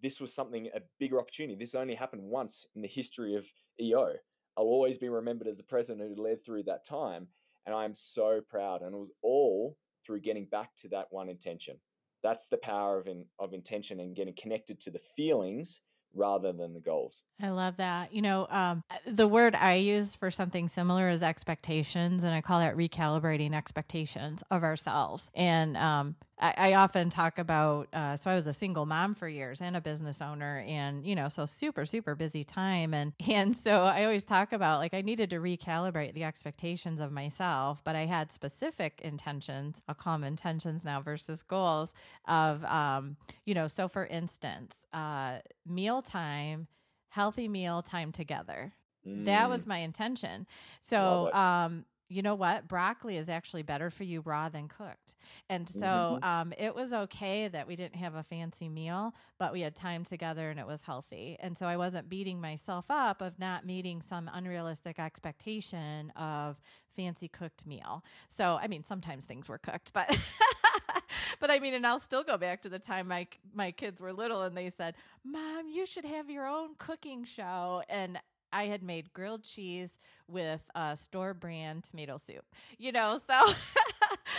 this 0.03 0.21
was 0.21 0.35
something 0.35 0.69
a 0.75 0.81
bigger 0.99 1.21
opportunity. 1.21 1.57
This 1.59 1.75
only 1.75 1.95
happened 1.95 2.23
once 2.23 2.67
in 2.75 2.83
the 2.83 2.89
history 2.89 3.37
of 3.37 3.47
EO. 3.81 4.15
I'll 4.61 4.67
always 4.67 4.99
be 4.99 5.09
remembered 5.09 5.49
as 5.49 5.57
the 5.57 5.63
president 5.63 6.07
who 6.07 6.23
led 6.23 6.45
through 6.45 6.65
that 6.65 6.85
time. 6.85 7.27
And 7.65 7.75
I'm 7.75 7.95
so 7.95 8.43
proud. 8.47 8.83
And 8.83 8.95
it 8.95 8.99
was 8.99 9.11
all 9.23 9.79
through 10.05 10.21
getting 10.21 10.45
back 10.45 10.77
to 10.81 10.89
that 10.89 11.07
one 11.09 11.31
intention. 11.31 11.79
That's 12.23 12.45
the 12.51 12.59
power 12.59 13.01
of, 13.01 13.07
in, 13.07 13.25
of 13.39 13.55
intention 13.55 14.01
and 14.01 14.15
getting 14.15 14.35
connected 14.35 14.79
to 14.81 14.91
the 14.91 15.01
feelings 15.17 15.81
rather 16.15 16.53
than 16.53 16.75
the 16.75 16.81
goals. 16.81 17.23
I 17.41 17.49
love 17.49 17.79
that. 17.79 18.13
You 18.13 18.21
know, 18.21 18.47
um, 18.51 18.83
the 19.07 19.29
word 19.29 19.55
I 19.55 19.77
use 19.77 20.15
for 20.15 20.31
something 20.31 20.69
similar 20.69 21.09
is 21.09 21.23
expectations, 21.23 22.23
and 22.23 22.35
I 22.35 22.43
call 22.43 22.61
that 22.61 22.77
recalibrating 22.77 23.55
expectations 23.55 24.43
of 24.51 24.63
ourselves. 24.63 25.31
And 25.35 25.75
um, 25.79 26.17
I, 26.41 26.55
I, 26.57 26.75
often 26.75 27.11
talk 27.11 27.39
about, 27.39 27.89
uh, 27.93 28.17
so 28.17 28.31
I 28.31 28.35
was 28.35 28.47
a 28.47 28.55
single 28.55 28.87
mom 28.87 29.15
for 29.15 29.29
years 29.29 29.61
and 29.61 29.77
a 29.77 29.81
business 29.81 30.23
owner, 30.23 30.65
and 30.67 31.05
you 31.05 31.15
know, 31.15 31.29
so 31.29 31.45
super, 31.47 31.85
super 31.85 32.15
busy 32.15 32.45
time, 32.45 32.95
and 32.95 33.13
and 33.29 33.57
so 33.57 33.85
I 33.85 34.05
always 34.05 34.25
talk 34.25 34.53
about 34.53 34.81
like 34.81 34.95
I 34.95 35.03
needed 35.03 35.31
to 35.31 35.37
recalibrate 35.37 36.15
the 36.15 36.25
expectations 36.25 37.01
of 37.01 37.13
myself, 37.13 37.83
but 37.85 37.95
I 37.95 38.07
had 38.07 38.33
specific 38.33 39.01
intentions. 39.05 39.81
I'll 39.87 39.95
call 39.95 40.15
them 40.15 40.25
intentions 40.25 40.85
now 40.85 41.01
versus 41.01 41.43
goals 41.43 41.93
of, 42.27 42.65
um, 42.65 43.17
you 43.45 43.55
know, 43.55 43.69
so 43.69 43.87
for 43.89 44.07
instance, 44.07 44.87
uh, 44.93 45.39
meal 45.67 46.01
time, 46.03 46.69
healthy 47.11 47.49
meal 47.49 47.83
time 47.83 48.13
together. 48.13 48.73
That 49.05 49.49
was 49.49 49.65
mm. 49.65 49.69
my 49.69 49.79
intention. 49.79 50.47
So, 50.83 51.33
um, 51.33 51.87
you 52.11 52.23
know 52.23 52.35
what? 52.35 52.67
Broccoli 52.67 53.17
is 53.17 53.29
actually 53.29 53.63
better 53.63 53.89
for 53.89 54.03
you 54.03 54.21
raw 54.21 54.49
than 54.49 54.67
cooked. 54.67 55.15
And 55.49 55.69
so 55.69 55.87
mm-hmm. 55.87 56.25
um, 56.25 56.53
it 56.59 56.75
was 56.75 56.93
okay 56.93 57.47
that 57.47 57.69
we 57.69 57.77
didn't 57.77 57.95
have 57.95 58.17
a 58.17 58.25
fancy 58.25 58.69
meal, 58.69 59.15
but 59.39 59.53
we 59.53 59.61
had 59.61 59.77
time 59.77 60.05
together 60.05 60.51
and 60.51 60.59
it 60.59 60.67
was 60.67 60.83
healthy. 60.83 61.37
And 61.39 61.57
so 61.57 61.67
I 61.67 61.77
wasn't 61.77 62.09
beating 62.09 62.41
myself 62.41 62.87
up 62.91 63.23
of 63.23 63.39
not 63.39 63.65
meeting 63.65 64.03
some 64.03 64.29
unrealistic 64.35 64.99
expectation 64.99 66.11
of 66.17 66.61
fancy 66.97 67.29
cooked 67.29 67.65
meal. 67.65 68.05
So, 68.29 68.59
I 68.61 68.67
mean, 68.67 68.83
sometimes 68.83 69.25
things 69.25 69.49
were 69.49 69.59
cooked, 69.59 69.93
but. 69.93 70.19
but 71.41 71.51
I 71.51 71.61
mean, 71.61 71.75
and 71.75 71.87
I'll 71.87 72.01
still 72.01 72.25
go 72.25 72.37
back 72.37 72.63
to 72.63 72.69
the 72.69 72.79
time 72.79 73.09
my 73.09 73.27
my 73.55 73.71
kids 73.71 74.01
were 74.01 74.13
little 74.13 74.43
and 74.43 74.57
they 74.57 74.71
said, 74.71 74.95
"Mom, 75.25 75.69
you 75.69 75.87
should 75.87 76.05
have 76.05 76.31
your 76.31 76.47
own 76.47 76.75
cooking 76.79 77.25
show." 77.25 77.83
And 77.89 78.19
I 78.53 78.67
had 78.67 78.83
made 78.83 79.13
grilled 79.13 79.45
cheese 79.45 79.99
with 80.29 80.61
uh, 80.75 80.95
store 80.95 81.35
brand 81.35 81.85
tomato 81.85 82.17
soup, 82.17 82.45
you 82.79 82.93
know, 82.93 83.19
so 83.25 83.53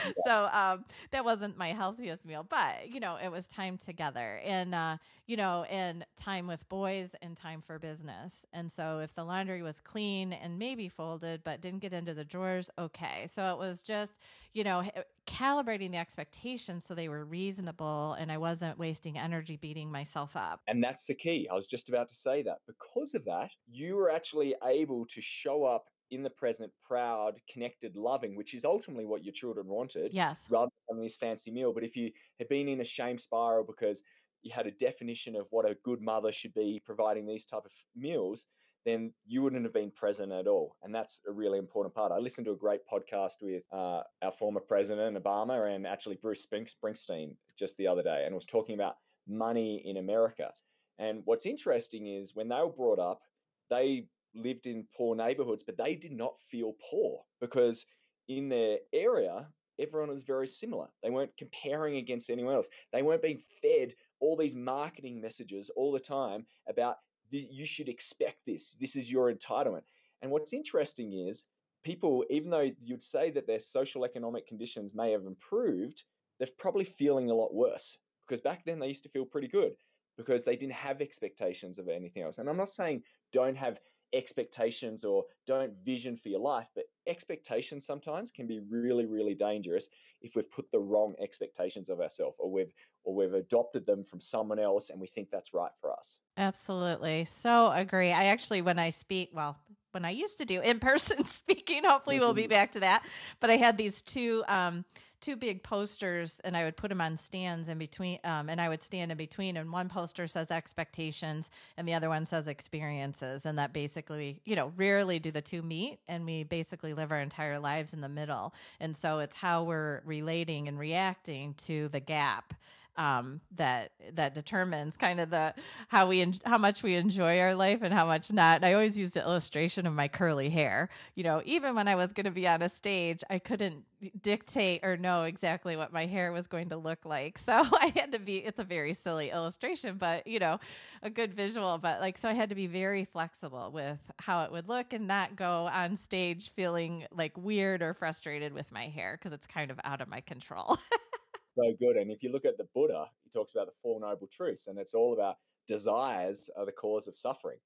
so 0.25 0.49
um, 0.51 0.85
that 1.11 1.25
wasn't 1.25 1.57
my 1.57 1.69
healthiest 1.69 2.25
meal, 2.25 2.45
but 2.47 2.89
you 2.89 2.99
know, 2.99 3.17
it 3.21 3.29
was 3.29 3.47
time 3.47 3.77
together 3.77 4.39
and 4.43 4.73
uh, 4.75 4.97
you 5.27 5.37
know, 5.37 5.63
and 5.69 6.05
time 6.17 6.45
with 6.45 6.67
boys 6.67 7.15
and 7.21 7.37
time 7.37 7.61
for 7.61 7.79
business. 7.79 8.45
And 8.51 8.69
so 8.69 8.99
if 8.99 9.15
the 9.15 9.23
laundry 9.23 9.61
was 9.61 9.79
clean 9.79 10.33
and 10.33 10.59
maybe 10.59 10.89
folded 10.89 11.43
but 11.43 11.61
didn't 11.61 11.79
get 11.79 11.93
into 11.93 12.13
the 12.13 12.25
drawers, 12.25 12.69
okay. 12.77 13.27
So 13.27 13.53
it 13.53 13.57
was 13.57 13.81
just, 13.81 14.13
you 14.53 14.63
know, 14.65 14.83
calibrating 15.27 15.91
the 15.91 15.97
expectations 15.97 16.83
so 16.83 16.95
they 16.95 17.07
were 17.07 17.23
reasonable 17.23 18.13
and 18.19 18.31
I 18.31 18.37
wasn't 18.37 18.77
wasting 18.77 19.17
energy 19.17 19.55
beating 19.55 19.91
myself 19.91 20.35
up. 20.35 20.59
And 20.67 20.83
that's 20.83 21.05
the 21.05 21.15
key. 21.15 21.47
I 21.49 21.53
was 21.53 21.65
just 21.65 21.87
about 21.87 22.09
to 22.09 22.15
say 22.15 22.41
that. 22.43 22.57
Because 22.67 23.13
of 23.13 23.23
that, 23.25 23.51
you 23.71 23.95
were 23.95 24.11
actually 24.11 24.55
able 24.65 25.05
to 25.05 25.21
show 25.21 25.63
up 25.63 25.85
in 26.11 26.23
the 26.23 26.29
present, 26.29 26.71
proud, 26.85 27.39
connected, 27.51 27.95
loving, 27.95 28.35
which 28.35 28.53
is 28.53 28.65
ultimately 28.65 29.05
what 29.05 29.23
your 29.23 29.33
children 29.33 29.67
wanted. 29.67 30.13
Yes. 30.13 30.47
Rather 30.49 30.71
than 30.89 31.01
this 31.01 31.17
fancy 31.17 31.51
meal. 31.51 31.73
But 31.73 31.83
if 31.83 31.95
you 31.95 32.11
had 32.37 32.49
been 32.49 32.67
in 32.67 32.81
a 32.81 32.85
shame 32.85 33.17
spiral 33.17 33.63
because 33.63 34.03
you 34.43 34.51
had 34.53 34.67
a 34.67 34.71
definition 34.71 35.35
of 35.35 35.47
what 35.51 35.69
a 35.69 35.77
good 35.83 36.01
mother 36.01 36.31
should 36.31 36.53
be 36.53 36.81
providing 36.85 37.25
these 37.25 37.45
type 37.45 37.63
of 37.65 37.71
meals, 37.95 38.45
then 38.85 39.13
you 39.27 39.41
wouldn't 39.41 39.63
have 39.63 39.73
been 39.73 39.91
present 39.91 40.31
at 40.31 40.47
all. 40.47 40.75
And 40.83 40.93
that's 40.93 41.21
a 41.27 41.31
really 41.31 41.59
important 41.59 41.93
part. 41.93 42.11
I 42.11 42.17
listened 42.17 42.45
to 42.45 42.51
a 42.51 42.57
great 42.57 42.81
podcast 42.91 43.41
with 43.41 43.63
uh, 43.71 44.01
our 44.21 44.31
former 44.31 44.59
president, 44.59 45.21
Obama, 45.21 45.73
and 45.73 45.85
actually 45.85 46.15
Bruce 46.15 46.45
Springsteen 46.45 47.35
just 47.57 47.77
the 47.77 47.87
other 47.87 48.01
day, 48.01 48.23
and 48.25 48.33
was 48.33 48.45
talking 48.45 48.75
about 48.75 48.95
money 49.27 49.83
in 49.85 49.97
America. 49.97 50.51
And 50.97 51.21
what's 51.25 51.45
interesting 51.45 52.07
is 52.07 52.35
when 52.35 52.49
they 52.49 52.55
were 52.55 52.69
brought 52.71 52.99
up, 52.99 53.21
they 53.69 54.07
lived 54.33 54.67
in 54.67 54.87
poor 54.95 55.15
neighborhoods, 55.15 55.63
but 55.63 55.77
they 55.77 55.95
did 55.95 56.11
not 56.11 56.39
feel 56.49 56.75
poor 56.89 57.21
because 57.39 57.85
in 58.27 58.49
their 58.49 58.77
area, 58.93 59.47
everyone 59.79 60.09
was 60.09 60.23
very 60.23 60.47
similar. 60.47 60.87
They 61.03 61.09
weren't 61.09 61.35
comparing 61.37 61.97
against 61.97 62.29
anyone 62.29 62.55
else. 62.55 62.69
They 62.93 63.01
weren't 63.01 63.21
being 63.21 63.41
fed 63.61 63.93
all 64.19 64.37
these 64.37 64.55
marketing 64.55 65.19
messages 65.19 65.69
all 65.75 65.91
the 65.91 65.99
time 65.99 66.45
about 66.69 66.97
you 67.29 67.65
should 67.65 67.89
expect 67.89 68.37
this. 68.45 68.75
This 68.79 68.95
is 68.95 69.11
your 69.11 69.33
entitlement. 69.33 69.83
And 70.21 70.31
what's 70.31 70.53
interesting 70.53 71.13
is 71.13 71.45
people, 71.83 72.25
even 72.29 72.51
though 72.51 72.69
you'd 72.79 73.03
say 73.03 73.31
that 73.31 73.47
their 73.47 73.59
social 73.59 74.05
economic 74.05 74.45
conditions 74.45 74.93
may 74.93 75.11
have 75.11 75.25
improved, 75.25 76.03
they're 76.37 76.47
probably 76.57 76.83
feeling 76.83 77.29
a 77.29 77.33
lot 77.33 77.53
worse 77.53 77.97
because 78.27 78.41
back 78.41 78.63
then 78.65 78.79
they 78.79 78.87
used 78.87 79.03
to 79.03 79.09
feel 79.09 79.25
pretty 79.25 79.47
good 79.47 79.73
because 80.17 80.43
they 80.43 80.55
didn't 80.55 80.73
have 80.73 81.01
expectations 81.01 81.79
of 81.79 81.87
anything 81.87 82.23
else. 82.23 82.37
And 82.37 82.49
I'm 82.49 82.57
not 82.57 82.69
saying 82.69 83.03
don't 83.31 83.57
have 83.57 83.79
expectations 84.13 85.03
or 85.03 85.23
don't 85.47 85.73
vision 85.83 86.15
for 86.15 86.29
your 86.29 86.39
life, 86.39 86.67
but 86.75 86.85
expectations 87.07 87.85
sometimes 87.85 88.31
can 88.31 88.47
be 88.47 88.59
really, 88.69 89.05
really 89.05 89.33
dangerous 89.33 89.89
if 90.21 90.35
we've 90.35 90.49
put 90.49 90.69
the 90.71 90.79
wrong 90.79 91.13
expectations 91.21 91.89
of 91.89 91.99
ourselves 91.99 92.35
or 92.39 92.51
we've 92.51 92.73
or 93.03 93.15
we've 93.15 93.33
adopted 93.33 93.85
them 93.85 94.03
from 94.03 94.19
someone 94.19 94.59
else 94.59 94.89
and 94.89 94.99
we 94.99 95.07
think 95.07 95.29
that's 95.31 95.53
right 95.53 95.71
for 95.79 95.91
us. 95.91 96.19
Absolutely. 96.37 97.25
So 97.25 97.71
agree. 97.71 98.11
I 98.11 98.25
actually 98.25 98.61
when 98.61 98.77
I 98.77 98.91
speak, 98.91 99.31
well, 99.33 99.57
when 99.91 100.05
I 100.05 100.11
used 100.11 100.37
to 100.37 100.45
do 100.45 100.61
in-person 100.61 101.23
speaking, 101.25 101.83
hopefully 101.83 102.19
we'll 102.19 102.33
be 102.33 102.43
mm-hmm. 102.43 102.49
back 102.49 102.71
to 102.73 102.81
that. 102.81 103.03
But 103.39 103.49
I 103.49 103.57
had 103.57 103.77
these 103.77 104.01
two 104.01 104.43
um 104.47 104.85
two 105.21 105.35
big 105.35 105.63
posters 105.63 106.41
and 106.43 106.57
I 106.57 106.63
would 106.63 106.75
put 106.75 106.89
them 106.89 106.99
on 106.99 107.15
stands 107.15 107.67
in 107.67 107.77
between 107.77 108.19
um, 108.23 108.49
and 108.49 108.59
I 108.59 108.67
would 108.67 108.83
stand 108.83 109.11
in 109.11 109.17
between 109.17 109.55
and 109.57 109.71
one 109.71 109.87
poster 109.87 110.27
says 110.27 110.51
expectations 110.51 111.49
and 111.77 111.87
the 111.87 111.93
other 111.93 112.09
one 112.09 112.25
says 112.25 112.47
experiences 112.47 113.45
and 113.45 113.57
that 113.57 113.71
basically 113.71 114.41
you 114.45 114.55
know 114.55 114.73
rarely 114.75 115.19
do 115.19 115.31
the 115.31 115.41
two 115.41 115.61
meet 115.61 115.99
and 116.07 116.25
we 116.25 116.43
basically 116.43 116.93
live 116.93 117.11
our 117.11 117.19
entire 117.19 117.59
lives 117.59 117.93
in 117.93 118.01
the 118.01 118.09
middle. 118.09 118.53
And 118.79 118.95
so 118.95 119.19
it's 119.19 119.35
how 119.35 119.63
we're 119.63 120.01
relating 120.05 120.67
and 120.67 120.79
reacting 120.79 121.53
to 121.65 121.87
the 121.89 121.99
gap 121.99 122.53
um, 122.97 123.41
that 123.55 123.91
that 124.13 124.35
determines 124.35 124.97
kind 124.97 125.19
of 125.19 125.29
the 125.29 125.53
how 125.87 126.07
we 126.07 126.21
en- 126.21 126.33
how 126.45 126.57
much 126.57 126.83
we 126.83 126.95
enjoy 126.95 127.39
our 127.39 127.55
life 127.55 127.79
and 127.81 127.93
how 127.93 128.05
much 128.05 128.31
not. 128.31 128.57
And 128.57 128.65
I 128.65 128.73
always 128.73 128.97
use 128.97 129.11
the 129.11 129.21
illustration 129.21 129.85
of 129.87 129.93
my 129.93 130.07
curly 130.07 130.49
hair. 130.49 130.89
You 131.15 131.23
know, 131.23 131.41
even 131.45 131.75
when 131.75 131.87
I 131.87 131.95
was 131.95 132.11
going 132.13 132.25
to 132.25 132.31
be 132.31 132.47
on 132.47 132.61
a 132.61 132.69
stage, 132.69 133.23
I 133.29 133.39
couldn't 133.39 133.83
dictate 134.21 134.81
or 134.83 134.97
know 134.97 135.23
exactly 135.23 135.75
what 135.75 135.93
my 135.93 136.05
hair 136.05 136.31
was 136.31 136.47
going 136.47 136.69
to 136.69 136.77
look 136.77 137.05
like. 137.05 137.37
So 137.37 137.53
I 137.73 137.91
had 137.95 138.11
to 138.13 138.19
be. 138.19 138.37
It's 138.37 138.59
a 138.59 138.63
very 138.63 138.93
silly 138.93 139.29
illustration, 139.31 139.97
but 139.97 140.27
you 140.27 140.39
know, 140.39 140.59
a 141.01 141.09
good 141.09 141.33
visual. 141.33 141.77
But 141.77 142.01
like, 142.01 142.17
so 142.17 142.29
I 142.29 142.33
had 142.33 142.49
to 142.49 142.55
be 142.55 142.67
very 142.67 143.05
flexible 143.05 143.71
with 143.71 143.99
how 144.17 144.43
it 144.43 144.51
would 144.51 144.67
look 144.67 144.93
and 144.93 145.07
not 145.07 145.35
go 145.35 145.69
on 145.71 145.95
stage 145.95 146.51
feeling 146.51 147.05
like 147.11 147.37
weird 147.37 147.81
or 147.81 147.93
frustrated 147.93 148.53
with 148.53 148.71
my 148.71 148.87
hair 148.87 149.17
because 149.17 149.33
it's 149.33 149.47
kind 149.47 149.71
of 149.71 149.79
out 149.83 150.01
of 150.01 150.07
my 150.07 150.21
control. 150.21 150.77
so 151.55 151.73
good. 151.79 151.97
And 151.97 152.11
if 152.11 152.23
you 152.23 152.31
look 152.31 152.45
at 152.45 152.57
the 152.57 152.67
Buddha, 152.73 153.05
he 153.23 153.29
talks 153.29 153.53
about 153.53 153.67
the 153.67 153.73
Four 153.81 153.99
Noble 153.99 154.27
Truths, 154.27 154.67
and 154.67 154.77
it's 154.77 154.93
all 154.93 155.13
about 155.13 155.37
desires 155.67 156.49
are 156.57 156.65
the 156.65 156.71
cause 156.71 157.07
of 157.07 157.17
suffering. 157.17 157.59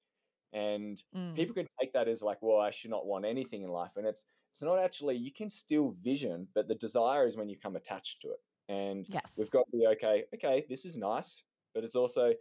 And 0.52 1.02
mm. 1.14 1.34
people 1.34 1.54
can 1.54 1.66
take 1.80 1.92
that 1.92 2.08
as 2.08 2.22
like, 2.22 2.38
well, 2.40 2.60
I 2.60 2.70
should 2.70 2.90
not 2.90 3.06
want 3.06 3.24
anything 3.24 3.62
in 3.62 3.68
life. 3.68 3.90
And 3.96 4.06
it's 4.06 4.24
it's 4.52 4.62
not 4.62 4.78
actually 4.78 5.16
you 5.16 5.32
can 5.32 5.50
still 5.50 5.94
vision, 6.02 6.48
but 6.54 6.68
the 6.68 6.74
desire 6.74 7.26
is 7.26 7.36
when 7.36 7.48
you 7.48 7.56
come 7.58 7.76
attached 7.76 8.22
to 8.22 8.28
it. 8.28 8.40
And 8.68 9.06
yes. 9.08 9.34
we've 9.38 9.50
got 9.50 9.64
to 9.70 9.76
be 9.76 9.86
okay, 9.92 10.24
okay, 10.34 10.64
this 10.68 10.84
is 10.86 10.96
nice, 10.96 11.42
but 11.74 11.84
it's 11.84 11.96
also 11.96 12.32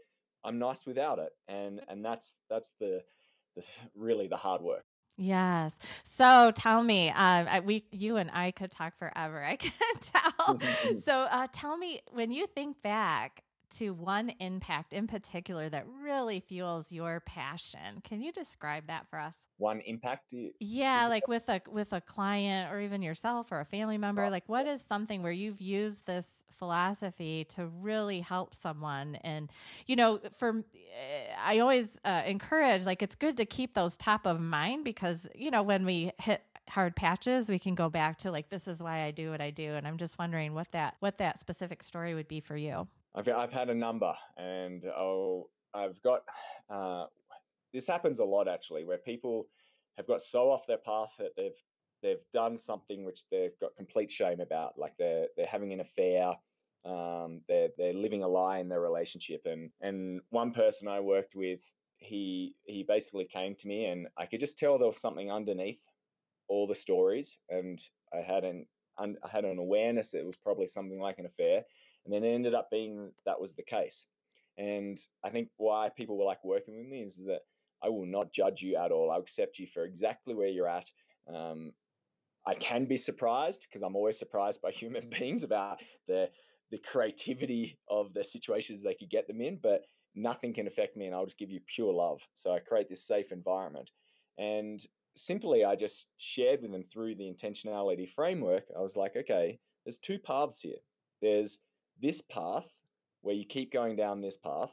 I'm 0.44 0.60
nice 0.60 0.86
without 0.86 1.20
it. 1.20 1.32
And 1.48 1.82
and 1.90 2.06
that's 2.06 2.36
that's 2.50 2.72
the 2.80 3.02
the 3.56 3.66
really 3.96 4.28
the 4.28 4.38
hard 4.38 4.62
work. 4.62 4.86
Yes. 5.18 5.78
So 6.04 6.52
tell 6.54 6.84
me, 6.84 7.10
um, 7.10 7.48
I, 7.50 7.62
we, 7.62 7.86
you 7.92 8.18
and 8.18 8.30
I 8.34 8.52
could 8.52 8.72
talk 8.72 8.98
forever. 8.98 9.42
I 9.42 9.56
can 9.56 9.72
tell. 10.02 10.60
so 10.98 11.20
uh, 11.32 11.48
tell 11.52 11.78
me, 11.78 12.02
when 12.12 12.32
you 12.32 12.48
think 12.48 12.82
back 12.82 13.45
to 13.72 13.94
one 13.94 14.32
impact 14.40 14.94
in 14.94 15.08
particular 15.08 15.70
that 15.70 15.86
really 16.02 16.40
fuels 16.40 16.92
your 16.92 17.20
passion, 17.20 18.02
can 18.04 18.22
you 18.22 18.32
describe 18.32 18.88
that 18.88 19.08
for 19.10 19.20
us? 19.20 19.40
One 19.58 19.82
impact? 19.82 20.34
yeah, 20.60 21.08
like 21.08 21.28
with 21.28 21.48
a 21.50 21.62
with 21.70 21.94
a 21.94 22.02
client 22.02 22.72
or 22.74 22.82
even 22.82 23.02
yourself 23.02 23.52
or 23.52 23.60
a 23.60 23.66
family 23.66 23.98
member. 23.98 24.30
Like, 24.30 24.44
what 24.48 24.68
is 24.68 24.82
something 24.82 25.24
where 25.24 25.32
you've 25.32 25.62
used 25.62 26.06
this 26.06 26.44
philosophy 26.52 27.46
to 27.56 27.68
really 27.68 28.20
help 28.20 28.54
someone? 28.54 29.16
And 29.24 29.50
you 29.88 29.96
know, 29.96 30.20
for 30.38 30.64
I 31.44 31.60
always 31.60 32.00
uh, 32.04 32.24
encourage 32.26 32.86
like 32.86 33.02
it's 33.02 33.16
good 33.16 33.38
to 33.38 33.46
keep 33.46 33.74
those 33.74 33.98
top 33.98 34.26
of 34.26 34.40
mind 34.40 34.84
because 34.84 35.28
you 35.36 35.52
know 35.52 35.64
when 35.64 35.86
we 35.86 36.12
hit 36.20 36.42
hard 36.70 36.96
patches 36.96 37.48
we 37.48 37.60
can 37.60 37.76
go 37.76 37.90
back 37.90 38.18
to 38.18 38.32
like 38.32 38.50
this 38.50 38.68
is 38.68 38.82
why 38.82 39.04
I 39.04 39.12
do 39.12 39.30
what 39.30 39.40
I 39.40 39.52
do 39.52 39.76
and 39.76 39.88
I'm 39.88 39.98
just 39.98 40.18
wondering 40.18 40.54
what 40.54 40.72
that 40.72 40.96
what 41.00 41.20
that 41.20 41.38
specific 41.38 41.84
story 41.84 42.16
would 42.16 42.28
be 42.28 42.40
for 42.40 42.58
you. 42.58 42.88
I've 43.16 43.28
I've 43.28 43.54
had 43.54 43.70
a 43.70 43.76
number 43.76 44.14
and 44.38 44.84
oh 44.86 45.50
I've 45.74 46.02
got 46.02 46.22
uh, 46.70 47.06
this 47.74 47.88
happens 47.88 48.20
a 48.20 48.26
lot 48.26 48.48
actually 48.48 48.86
where 48.86 48.98
people 48.98 49.48
have 49.98 50.08
got 50.08 50.22
so 50.22 50.52
off 50.52 50.68
their 50.68 50.78
path 50.78 51.12
that 51.20 51.32
they've 51.38 51.58
they've 52.04 52.24
done 52.34 52.58
something 52.58 53.06
which 53.06 53.22
they've 53.32 53.58
got 53.62 53.76
complete 53.76 54.12
shame 54.12 54.42
about 54.42 54.78
like 54.78 54.94
they're 54.98 55.28
they're 55.38 55.46
having 55.48 55.74
an 55.74 55.80
affair 55.80 56.36
um, 56.86 57.42
they're 57.48 57.70
they're 57.78 57.94
living 57.94 58.24
a 58.24 58.28
lie 58.28 58.60
in 58.60 58.70
their 58.70 58.82
relationship. 58.82 59.42
And 59.46 59.72
and 59.82 60.22
one 60.30 60.52
person 60.52 60.88
I 60.88 61.00
worked 61.00 61.36
with, 61.36 61.62
he 61.98 62.56
he 62.64 62.84
basically 62.84 63.26
came 63.26 63.56
to 63.56 63.68
me, 63.68 63.86
and 63.86 64.08
I 64.18 64.26
could 64.26 64.40
just 64.40 64.58
tell 64.58 64.78
there 64.78 64.88
was 64.88 65.02
something 65.02 65.32
underneath 65.32 65.82
all 66.48 66.68
the 66.68 66.76
stories, 66.76 67.40
and 67.50 67.82
I 68.14 68.22
had 68.22 68.44
an 68.44 68.68
I 69.00 69.14
had 69.30 69.46
an 69.46 69.58
awareness 69.58 70.12
that 70.12 70.20
it 70.20 70.26
was 70.26 70.38
probably 70.38 70.68
something 70.68 71.00
like 71.00 71.18
an 71.18 71.26
affair, 71.26 71.64
and 72.06 72.14
then 72.14 72.24
it 72.24 72.34
ended 72.34 72.54
up 72.54 72.70
being 72.72 73.12
that 73.26 73.40
was 73.40 73.54
the 73.54 73.64
case. 73.64 74.08
And 74.58 74.98
I 75.24 75.30
think 75.30 75.50
why 75.58 75.90
people 75.96 76.18
were 76.18 76.26
like 76.26 76.44
working 76.44 76.78
with 76.78 76.88
me 76.88 77.02
is 77.02 77.18
that 77.28 77.42
I 77.84 77.90
will 77.90 78.06
not 78.06 78.32
judge 78.32 78.62
you 78.62 78.78
at 78.78 78.92
all. 78.92 79.12
I'll 79.12 79.20
accept 79.20 79.60
you 79.60 79.68
for 79.68 79.84
exactly 79.84 80.34
where 80.34 80.48
you're 80.48 80.68
at. 80.68 80.90
Um, 81.34 81.74
I 82.46 82.54
can 82.54 82.86
be 82.86 82.98
surprised 82.98 83.66
because 83.68 83.84
I'm 83.84 83.96
always 83.96 84.18
surprised 84.18 84.62
by 84.62 84.72
human 84.84 85.10
beings 85.10 85.44
about 85.44 85.80
the 86.08 86.30
the 86.72 86.78
creativity 86.80 87.78
of 87.90 88.14
the 88.14 88.24
situations 88.24 88.82
they 88.82 88.96
could 88.96 89.10
get 89.10 89.28
them 89.28 89.40
in, 89.40 89.60
but 89.62 89.86
nothing 90.16 90.54
can 90.54 90.66
affect 90.66 90.98
me 90.98 91.06
and 91.06 91.14
I'll 91.14 91.26
just 91.26 91.38
give 91.38 91.52
you 91.52 91.60
pure 91.68 91.94
love. 91.94 92.22
So 92.34 92.54
I 92.54 92.60
create 92.60 92.90
this 92.90 93.06
safe 93.06 93.32
environment. 93.32 93.92
And 94.40 94.84
simply, 95.16 95.64
I 95.64 95.76
just 95.76 96.12
shared 96.18 96.62
with 96.62 96.72
them 96.72 96.84
through 96.84 97.16
the 97.16 97.32
intentionality 97.32 98.10
framework. 98.10 98.64
I 98.76 98.82
was 98.82 98.96
like, 98.96 99.16
okay, 99.16 99.60
there's 99.86 100.00
two 100.00 100.18
paths 100.18 100.60
here. 100.60 100.80
There's 101.22 101.60
this 102.02 102.22
path 102.22 102.68
where 103.22 103.36
you 103.36 103.46
keep 103.46 103.72
going 103.72 103.96
down 103.96 104.22
this 104.22 104.38
path, 104.38 104.72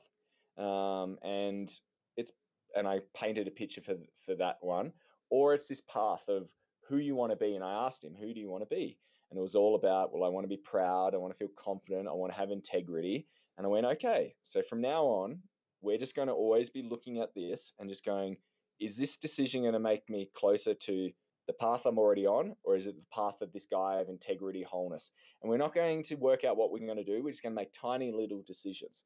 um, 0.58 1.18
and 1.22 1.72
it's 2.16 2.32
and 2.76 2.86
I 2.86 3.00
painted 3.14 3.48
a 3.48 3.50
picture 3.50 3.80
for 3.80 3.96
for 4.24 4.34
that 4.36 4.58
one, 4.60 4.92
or 5.30 5.54
it's 5.54 5.68
this 5.68 5.80
path 5.82 6.22
of 6.28 6.48
who 6.88 6.98
you 6.98 7.14
want 7.14 7.32
to 7.32 7.36
be. 7.36 7.54
And 7.54 7.64
I 7.64 7.86
asked 7.86 8.04
him, 8.04 8.14
who 8.18 8.34
do 8.34 8.40
you 8.40 8.50
want 8.50 8.62
to 8.62 8.74
be? 8.74 8.98
And 9.30 9.38
it 9.38 9.42
was 9.42 9.54
all 9.54 9.76
about, 9.76 10.12
well, 10.12 10.24
I 10.24 10.28
want 10.28 10.44
to 10.44 10.48
be 10.48 10.58
proud. 10.58 11.14
I 11.14 11.18
want 11.18 11.32
to 11.32 11.38
feel 11.38 11.52
confident. 11.56 12.06
I 12.06 12.12
want 12.12 12.32
to 12.32 12.38
have 12.38 12.50
integrity. 12.50 13.26
And 13.56 13.66
I 13.66 13.70
went, 13.70 13.86
okay, 13.86 14.34
so 14.42 14.62
from 14.62 14.82
now 14.82 15.04
on, 15.04 15.38
we're 15.80 15.98
just 15.98 16.14
going 16.14 16.28
to 16.28 16.34
always 16.34 16.70
be 16.70 16.82
looking 16.82 17.18
at 17.18 17.34
this 17.34 17.72
and 17.78 17.88
just 17.88 18.04
going, 18.04 18.36
is 18.78 18.96
this 18.96 19.16
decision 19.16 19.62
going 19.62 19.72
to 19.72 19.80
make 19.80 20.08
me 20.10 20.28
closer 20.34 20.74
to 20.74 21.10
the 21.52 21.64
path 21.64 21.86
I'm 21.86 21.98
already 21.98 22.26
on, 22.26 22.56
or 22.64 22.76
is 22.76 22.86
it 22.86 23.00
the 23.00 23.06
path 23.12 23.42
of 23.42 23.52
this 23.52 23.66
guy 23.66 23.96
of 23.96 24.08
integrity, 24.08 24.62
wholeness? 24.62 25.10
And 25.42 25.50
we're 25.50 25.58
not 25.58 25.74
going 25.74 26.02
to 26.04 26.14
work 26.16 26.44
out 26.44 26.56
what 26.56 26.72
we're 26.72 26.86
going 26.86 26.96
to 26.96 27.04
do. 27.04 27.22
We're 27.22 27.30
just 27.30 27.42
going 27.42 27.54
to 27.54 27.60
make 27.60 27.72
tiny 27.72 28.10
little 28.10 28.42
decisions. 28.46 29.04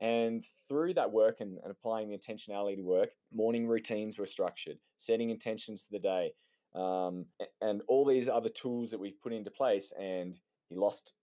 And 0.00 0.44
through 0.68 0.94
that 0.94 1.10
work 1.10 1.40
and, 1.40 1.58
and 1.62 1.70
applying 1.70 2.10
the 2.10 2.18
intentionality 2.18 2.76
to 2.76 2.82
work, 2.82 3.10
morning 3.32 3.66
routines 3.66 4.18
were 4.18 4.26
structured, 4.26 4.76
setting 4.98 5.30
intentions 5.30 5.84
for 5.84 5.92
the 5.92 5.98
day, 5.98 6.32
um, 6.74 7.24
and 7.62 7.80
all 7.88 8.04
these 8.04 8.28
other 8.28 8.50
tools 8.50 8.90
that 8.90 9.00
we 9.00 9.12
put 9.22 9.32
into 9.32 9.50
place. 9.50 9.92
And 9.98 10.38
he 10.68 10.76
lost 10.76 11.14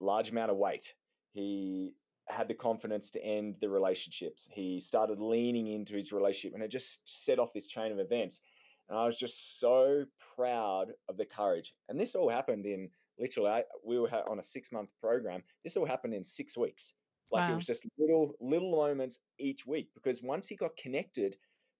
large 0.00 0.30
amount 0.30 0.50
of 0.50 0.56
weight. 0.56 0.94
He 1.32 1.92
had 2.28 2.48
the 2.48 2.54
confidence 2.54 3.10
to 3.10 3.22
end 3.22 3.56
the 3.60 3.68
relationships. 3.68 4.48
He 4.50 4.80
started 4.80 5.20
leaning 5.20 5.66
into 5.66 5.94
his 5.94 6.12
relationship, 6.12 6.54
and 6.54 6.62
it 6.62 6.70
just 6.70 7.00
set 7.04 7.38
off 7.38 7.52
this 7.52 7.66
chain 7.66 7.92
of 7.92 7.98
events. 7.98 8.40
And 8.88 8.98
I 8.98 9.06
was 9.06 9.18
just 9.18 9.60
so 9.60 10.04
proud 10.36 10.92
of 11.08 11.16
the 11.16 11.24
courage. 11.24 11.74
And 11.88 11.98
this 11.98 12.14
all 12.14 12.28
happened 12.28 12.66
in 12.66 12.90
literally, 13.18 13.62
we 13.84 13.98
were 13.98 14.10
on 14.28 14.38
a 14.38 14.42
six 14.42 14.72
month 14.72 14.90
program. 15.00 15.42
This 15.62 15.76
all 15.76 15.86
happened 15.86 16.14
in 16.14 16.24
six 16.24 16.56
weeks. 16.56 16.92
Like 17.30 17.48
wow. 17.48 17.52
it 17.52 17.56
was 17.56 17.66
just 17.66 17.86
little 17.98 18.34
little 18.40 18.70
moments 18.70 19.18
each 19.38 19.66
week 19.66 19.88
because 19.94 20.22
once 20.22 20.46
he 20.46 20.56
got 20.56 20.76
connected 20.76 21.36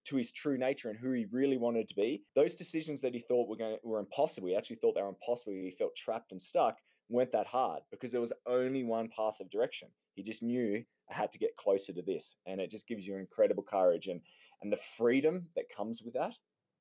to 0.07 0.17
his 0.17 0.33
true 0.33 0.59
nature 0.59 0.91
and 0.91 0.99
who 0.99 1.13
he 1.13 1.27
really 1.31 1.57
wanted 1.57 1.89
to 1.89 1.95
be, 1.95 2.23
those 2.35 2.55
decisions 2.55 3.01
that 3.01 3.15
he 3.15 3.21
thought 3.21 3.49
were 3.49 3.57
going 3.57 3.77
were 3.85 4.01
impossible, 4.01 4.49
he 4.49 4.57
actually 4.57 4.77
thought 4.77 4.95
they 4.95 5.03
were 5.03 5.09
impossible. 5.09 5.53
He 5.53 5.75
felt 5.79 5.95
trapped 5.95 6.33
and 6.33 6.41
stuck. 6.41 6.79
weren't 7.11 7.33
that 7.33 7.47
hard 7.47 7.83
because 7.91 8.13
there 8.13 8.21
was 8.21 8.33
only 8.47 8.85
one 8.85 9.09
path 9.09 9.37
of 9.41 9.51
direction. 9.51 9.89
He 10.15 10.23
just 10.23 10.43
knew 10.43 10.83
I 11.11 11.15
had 11.15 11.33
to 11.33 11.39
get 11.39 11.57
closer 11.57 11.93
to 11.93 12.03
this, 12.03 12.37
and 12.47 12.61
it 12.61 12.71
just 12.71 12.89
gives 12.89 13.07
you 13.07 13.17
incredible 13.17 13.63
courage 13.63 14.09
and 14.09 14.21
and 14.63 14.73
the 14.73 14.79
freedom 14.97 15.47
that 15.57 15.69
comes 15.69 16.03
with 16.03 16.15
that 16.15 16.35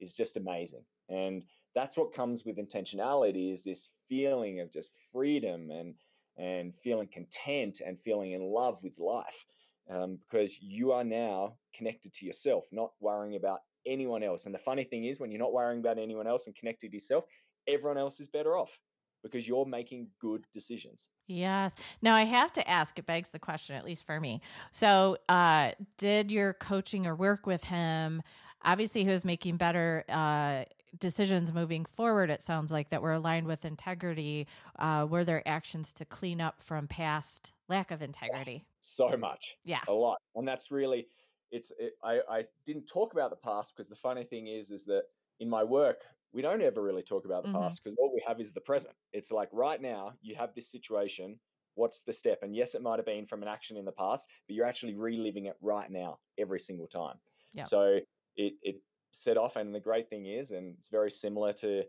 is 0.04 0.13
just 0.13 0.38
amazing. 0.38 0.84
And 1.10 1.44
that's 1.76 1.98
what 1.98 2.13
comes 2.13 2.46
with 2.46 2.58
intentionality 2.58 3.52
is 3.52 3.63
this 3.63 3.92
feeling 4.08 4.60
of 4.60 4.72
just 4.72 4.92
freedom 5.12 5.72
and 5.72 5.96
and 6.38 6.74
feeling 6.84 7.08
content 7.08 7.82
and 7.86 8.00
feeling 8.00 8.32
in 8.32 8.42
love 8.42 8.84
with 8.84 8.98
life 8.98 9.46
um, 9.92 10.18
because 10.28 10.60
you 10.62 10.92
are 10.92 11.04
now 11.04 11.54
connected 11.76 12.12
to 12.13 12.26
yourself, 12.26 12.66
not 12.72 12.92
worrying 13.00 13.36
about 13.36 13.60
anyone 13.86 14.24
else. 14.24 14.46
And 14.46 14.56
the 14.56 14.60
funny 14.60 14.84
thing 14.84 15.06
is, 15.06 15.20
when 15.20 15.32
you're 15.32 15.39
not 15.39 15.54
worrying 15.54 15.80
about 15.80 16.00
anyone 16.00 16.26
else 16.26 16.48
and 16.48 16.56
connected 16.56 16.89
to 16.89 16.96
yourself, 16.96 17.26
everyone 17.68 17.98
else 17.98 18.20
is 18.20 18.28
better 18.28 18.58
off 18.58 18.80
because 19.24 19.48
you're 19.48 19.66
making 19.66 20.08
good 20.20 20.46
decisions. 20.54 21.10
Yes. 21.28 21.74
Now 22.02 22.16
I 22.16 22.24
have 22.24 22.52
to 22.54 22.70
ask, 22.70 22.98
it 23.00 23.06
begs 23.06 23.30
the 23.30 23.39
question, 23.39 23.76
at 23.76 23.86
least 23.86 24.06
for 24.06 24.20
me. 24.20 24.42
So, 24.72 25.18
uh, 25.30 25.72
did 25.98 26.32
your 26.32 26.54
coaching 26.54 27.08
or 27.08 27.16
work 27.16 27.48
with 27.48 27.63
him? 27.63 28.22
Obviously, 28.63 29.04
he 29.04 29.10
was 29.10 29.26
making 29.26 29.58
better 29.58 30.04
uh, 30.10 30.63
decisions 30.99 31.54
moving 31.54 31.86
forward, 31.86 32.30
it 32.30 32.41
sounds 32.41 32.71
like 32.71 32.89
that 32.89 33.02
were 33.02 33.13
aligned 33.13 33.47
with 33.47 33.65
integrity. 33.65 34.47
Uh, 34.78 35.08
were 35.10 35.23
there 35.23 35.47
actions 35.47 35.93
to 35.93 36.06
clean 36.06 36.41
up 36.41 36.62
from 36.62 36.88
past 36.88 37.52
lack 37.69 37.91
of 37.91 38.02
integrity? 38.02 38.65
So 38.82 39.15
much. 39.17 39.58
Yeah. 39.63 39.80
A 39.88 39.93
lot. 39.93 40.17
And 40.36 40.47
that's 40.47 40.71
really, 40.71 41.08
it's, 41.52 41.71
it, 41.80 41.93
I, 42.04 42.19
I 42.30 42.43
didn't 42.65 42.86
talk 42.86 43.13
about 43.13 43.30
the 43.30 43.36
past 43.38 43.73
because 43.76 43.89
the 43.89 43.95
funny 43.95 44.23
thing 44.23 44.47
is, 44.47 44.71
is 44.71 44.86
that 44.86 45.04
in 45.39 45.49
my 45.49 45.63
work, 45.63 46.02
we 46.32 46.41
don't 46.41 46.62
ever 46.62 46.82
really 46.82 47.04
talk 47.04 47.26
about 47.26 47.43
the 47.43 47.49
mm-hmm. 47.49 47.60
past 47.60 47.84
because 47.84 47.95
all 47.97 48.12
we 48.13 48.23
have 48.28 48.39
is 48.39 48.52
the 48.52 48.62
present. 48.62 48.95
It's 49.13 49.32
like 49.32 49.49
right 49.52 49.82
now, 49.82 50.13
you 50.21 50.36
have 50.36 50.54
this 50.56 50.71
situation. 50.71 51.39
What's 51.76 52.02
the 52.02 52.13
step? 52.13 52.39
And 52.43 52.56
yes, 52.56 52.76
it 52.76 52.82
might 52.82 52.97
have 52.97 53.06
been 53.06 53.26
from 53.26 53.41
an 53.41 53.47
action 53.47 53.78
in 53.78 53.86
the 53.86 53.91
past, 53.91 54.28
but 54.47 54.56
you're 54.56 54.65
actually 54.65 54.95
reliving 54.95 55.45
it 55.45 55.56
right 55.62 55.89
now 55.89 56.19
every 56.38 56.60
single 56.60 56.88
time. 56.88 57.15
Yeah. 57.54 57.63
So 57.63 57.99
it, 58.36 58.54
it 58.62 58.82
set 59.12 59.38
off. 59.38 59.56
And 59.56 59.74
the 59.74 59.80
great 59.80 60.10
thing 60.10 60.26
is, 60.26 60.52
and 60.52 60.76
it's 60.78 60.89
very 60.89 61.12
similar 61.12 61.54
to 61.54 61.84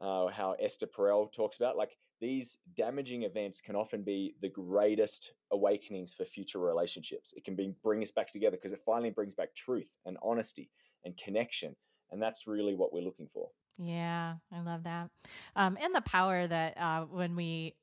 uh, 0.00 0.28
how 0.28 0.56
Esther 0.60 0.86
Perel 0.86 1.30
talks 1.32 1.56
about, 1.56 1.76
like 1.76 1.96
these 2.20 2.58
damaging 2.76 3.22
events 3.22 3.60
can 3.60 3.76
often 3.76 4.02
be 4.02 4.34
the 4.40 4.48
greatest 4.48 5.32
awakenings 5.52 6.14
for 6.14 6.24
future 6.24 6.58
relationships. 6.58 7.32
It 7.36 7.44
can 7.44 7.56
be 7.56 7.74
bring 7.82 8.02
us 8.02 8.10
back 8.10 8.30
together 8.32 8.56
because 8.56 8.72
it 8.72 8.80
finally 8.84 9.10
brings 9.10 9.34
back 9.34 9.54
truth 9.54 9.90
and 10.06 10.16
honesty 10.22 10.70
and 11.04 11.16
connection. 11.16 11.74
And 12.10 12.20
that's 12.20 12.46
really 12.46 12.74
what 12.74 12.92
we're 12.92 13.04
looking 13.04 13.28
for. 13.32 13.48
Yeah, 13.78 14.34
I 14.52 14.60
love 14.60 14.84
that. 14.84 15.10
Um, 15.56 15.78
and 15.80 15.94
the 15.94 16.02
power 16.02 16.46
that 16.46 16.76
uh, 16.76 17.04
when 17.04 17.36
we 17.36 17.74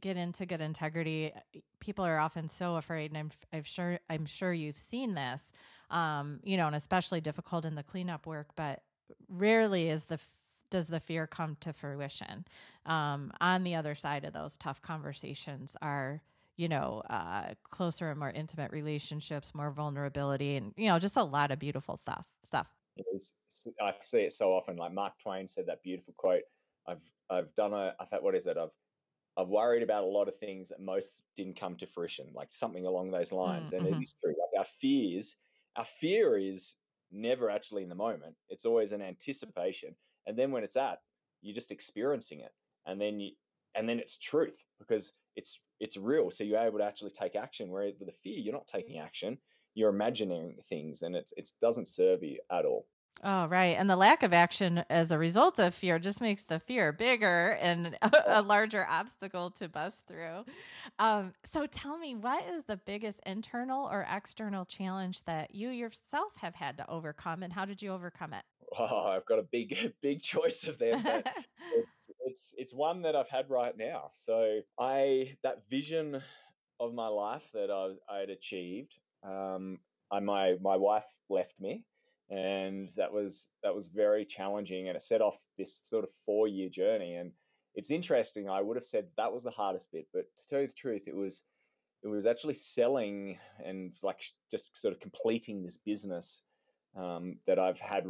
get 0.00 0.16
into 0.16 0.44
good 0.44 0.60
integrity, 0.60 1.32
people 1.80 2.04
are 2.04 2.18
often 2.18 2.48
so 2.48 2.76
afraid, 2.76 3.12
and 3.12 3.18
I'm, 3.18 3.30
I'm 3.52 3.62
sure 3.62 3.98
I'm 4.10 4.26
sure 4.26 4.52
you've 4.52 4.76
seen 4.76 5.14
this 5.14 5.52
um, 5.90 6.40
you 6.42 6.56
know, 6.56 6.66
and 6.66 6.76
especially 6.76 7.20
difficult 7.20 7.64
in 7.64 7.74
the 7.74 7.82
cleanup 7.82 8.26
work, 8.26 8.48
but 8.56 8.82
rarely 9.28 9.88
is 9.88 10.06
the 10.06 10.18
does 10.70 10.88
the 10.88 11.00
fear 11.00 11.26
come 11.26 11.56
to 11.60 11.72
fruition. 11.72 12.44
Um, 12.86 13.32
on 13.40 13.64
the 13.64 13.74
other 13.76 13.94
side 13.94 14.24
of 14.24 14.32
those 14.32 14.56
tough 14.56 14.82
conversations 14.82 15.76
are, 15.80 16.22
you 16.56 16.68
know, 16.68 17.02
uh, 17.08 17.54
closer 17.70 18.10
and 18.10 18.18
more 18.18 18.30
intimate 18.30 18.72
relationships, 18.72 19.52
more 19.54 19.70
vulnerability, 19.70 20.56
and 20.56 20.72
you 20.76 20.88
know, 20.88 20.98
just 20.98 21.16
a 21.16 21.22
lot 21.22 21.50
of 21.50 21.58
beautiful 21.58 21.98
stuff. 22.02 22.28
Stuff. 22.42 22.68
It 22.96 23.06
is. 23.14 23.32
I 23.80 23.92
see 24.00 24.20
it 24.20 24.32
so 24.32 24.52
often. 24.52 24.76
Like 24.76 24.92
Mark 24.92 25.14
Twain 25.22 25.46
said 25.46 25.66
that 25.66 25.82
beautiful 25.82 26.14
quote. 26.16 26.42
I've 26.88 27.02
I've 27.30 27.54
done 27.54 27.72
a. 27.72 27.94
I've 28.00 28.10
had 28.10 28.22
what 28.22 28.34
is 28.34 28.46
it? 28.46 28.56
I've 28.56 28.70
I've 29.36 29.48
worried 29.48 29.82
about 29.82 30.04
a 30.04 30.06
lot 30.06 30.28
of 30.28 30.36
things 30.36 30.70
that 30.70 30.80
most 30.80 31.22
didn't 31.36 31.60
come 31.60 31.76
to 31.76 31.86
fruition, 31.86 32.26
like 32.34 32.50
something 32.50 32.86
along 32.86 33.10
those 33.10 33.32
lines. 33.32 33.70
Mm-hmm. 33.70 33.78
And 33.78 33.86
it 33.86 33.92
mm-hmm. 33.94 34.02
true. 34.22 34.34
Like 34.38 34.60
our 34.60 34.66
fears 34.80 35.36
our 35.76 35.86
fear 36.00 36.38
is 36.38 36.76
never 37.12 37.50
actually 37.50 37.82
in 37.82 37.88
the 37.88 37.94
moment. 37.94 38.34
It's 38.48 38.64
always 38.64 38.92
an 38.92 39.00
mm-hmm. 39.00 39.08
anticipation. 39.08 39.94
And 40.26 40.38
then 40.38 40.50
when 40.50 40.64
it's 40.64 40.76
at, 40.76 40.98
you're 41.42 41.54
just 41.54 41.72
experiencing 41.72 42.40
it. 42.40 42.52
And 42.86 43.00
then 43.00 43.20
you 43.20 43.32
and 43.74 43.86
then 43.88 43.98
it's 43.98 44.18
truth 44.18 44.62
because 44.78 45.12
it's 45.36 45.60
it's 45.80 45.96
real. 45.96 46.30
So 46.30 46.44
you're 46.44 46.58
able 46.58 46.78
to 46.78 46.84
actually 46.84 47.10
take 47.10 47.36
action. 47.36 47.70
Whereas 47.70 47.94
with 47.98 48.08
the 48.08 48.14
fear, 48.22 48.38
you're 48.38 48.54
not 48.54 48.66
mm-hmm. 48.66 48.78
taking 48.78 48.98
action. 48.98 49.38
You're 49.74 49.90
imagining 49.90 50.56
things 50.68 51.02
and 51.02 51.14
it's 51.14 51.32
it 51.36 51.50
doesn't 51.60 51.88
serve 51.88 52.22
you 52.22 52.38
at 52.50 52.64
all. 52.64 52.86
Oh, 53.24 53.46
right. 53.46 53.76
And 53.78 53.88
the 53.88 53.96
lack 53.96 54.22
of 54.22 54.32
action 54.32 54.84
as 54.90 55.10
a 55.10 55.18
result 55.18 55.58
of 55.58 55.74
fear 55.74 55.98
just 55.98 56.20
makes 56.20 56.44
the 56.44 56.58
fear 56.58 56.92
bigger 56.92 57.58
and 57.60 57.96
a, 58.02 58.10
a 58.38 58.42
larger 58.42 58.86
obstacle 58.88 59.50
to 59.52 59.68
bust 59.68 60.06
through. 60.06 60.44
Um, 60.98 61.32
so 61.44 61.66
tell 61.66 61.98
me, 61.98 62.14
what 62.14 62.44
is 62.48 62.64
the 62.64 62.76
biggest 62.76 63.20
internal 63.24 63.86
or 63.86 64.06
external 64.10 64.64
challenge 64.64 65.22
that 65.24 65.54
you 65.54 65.70
yourself 65.70 66.36
have 66.36 66.54
had 66.54 66.76
to 66.78 66.90
overcome 66.90 67.42
and 67.42 67.52
how 67.52 67.64
did 67.64 67.80
you 67.80 67.92
overcome 67.92 68.32
it? 68.32 68.42
Oh, 68.78 69.10
I've 69.10 69.24
got 69.26 69.38
a 69.38 69.44
big, 69.44 69.92
big 70.02 70.20
choice 70.20 70.66
of 70.66 70.76
them. 70.76 71.00
it's, 71.06 72.10
it's, 72.26 72.54
it's 72.58 72.74
one 72.74 73.00
that 73.02 73.14
I've 73.14 73.28
had 73.28 73.48
right 73.48 73.76
now. 73.78 74.10
So 74.12 74.58
I, 74.78 75.36
that 75.44 75.62
vision 75.70 76.20
of 76.80 76.92
my 76.92 77.06
life 77.06 77.48
that 77.54 77.70
I 77.70 77.86
was, 77.86 77.96
I 78.10 78.18
had 78.18 78.30
achieved, 78.30 78.98
um, 79.22 79.78
I, 80.10 80.18
my, 80.18 80.56
my 80.60 80.76
wife 80.76 81.06
left 81.30 81.60
me 81.60 81.84
and 82.30 82.90
that 82.96 83.12
was 83.12 83.48
that 83.62 83.74
was 83.74 83.88
very 83.88 84.24
challenging 84.24 84.88
and 84.88 84.96
it 84.96 85.02
set 85.02 85.20
off 85.20 85.36
this 85.58 85.80
sort 85.84 86.04
of 86.04 86.10
four 86.24 86.48
year 86.48 86.68
journey 86.68 87.14
and 87.14 87.30
it's 87.74 87.90
interesting 87.90 88.48
i 88.48 88.60
would 88.60 88.76
have 88.76 88.84
said 88.84 89.06
that 89.16 89.32
was 89.32 89.44
the 89.44 89.50
hardest 89.50 89.88
bit 89.92 90.06
but 90.12 90.24
to 90.36 90.46
tell 90.48 90.60
you 90.60 90.66
the 90.66 90.72
truth 90.72 91.06
it 91.06 91.14
was 91.14 91.44
it 92.02 92.08
was 92.08 92.26
actually 92.26 92.54
selling 92.54 93.38
and 93.64 93.94
like 94.02 94.22
just 94.50 94.76
sort 94.76 94.92
of 94.92 95.00
completing 95.00 95.62
this 95.62 95.78
business 95.78 96.42
um, 96.96 97.36
that 97.46 97.58
i've 97.58 97.78
had 97.78 98.04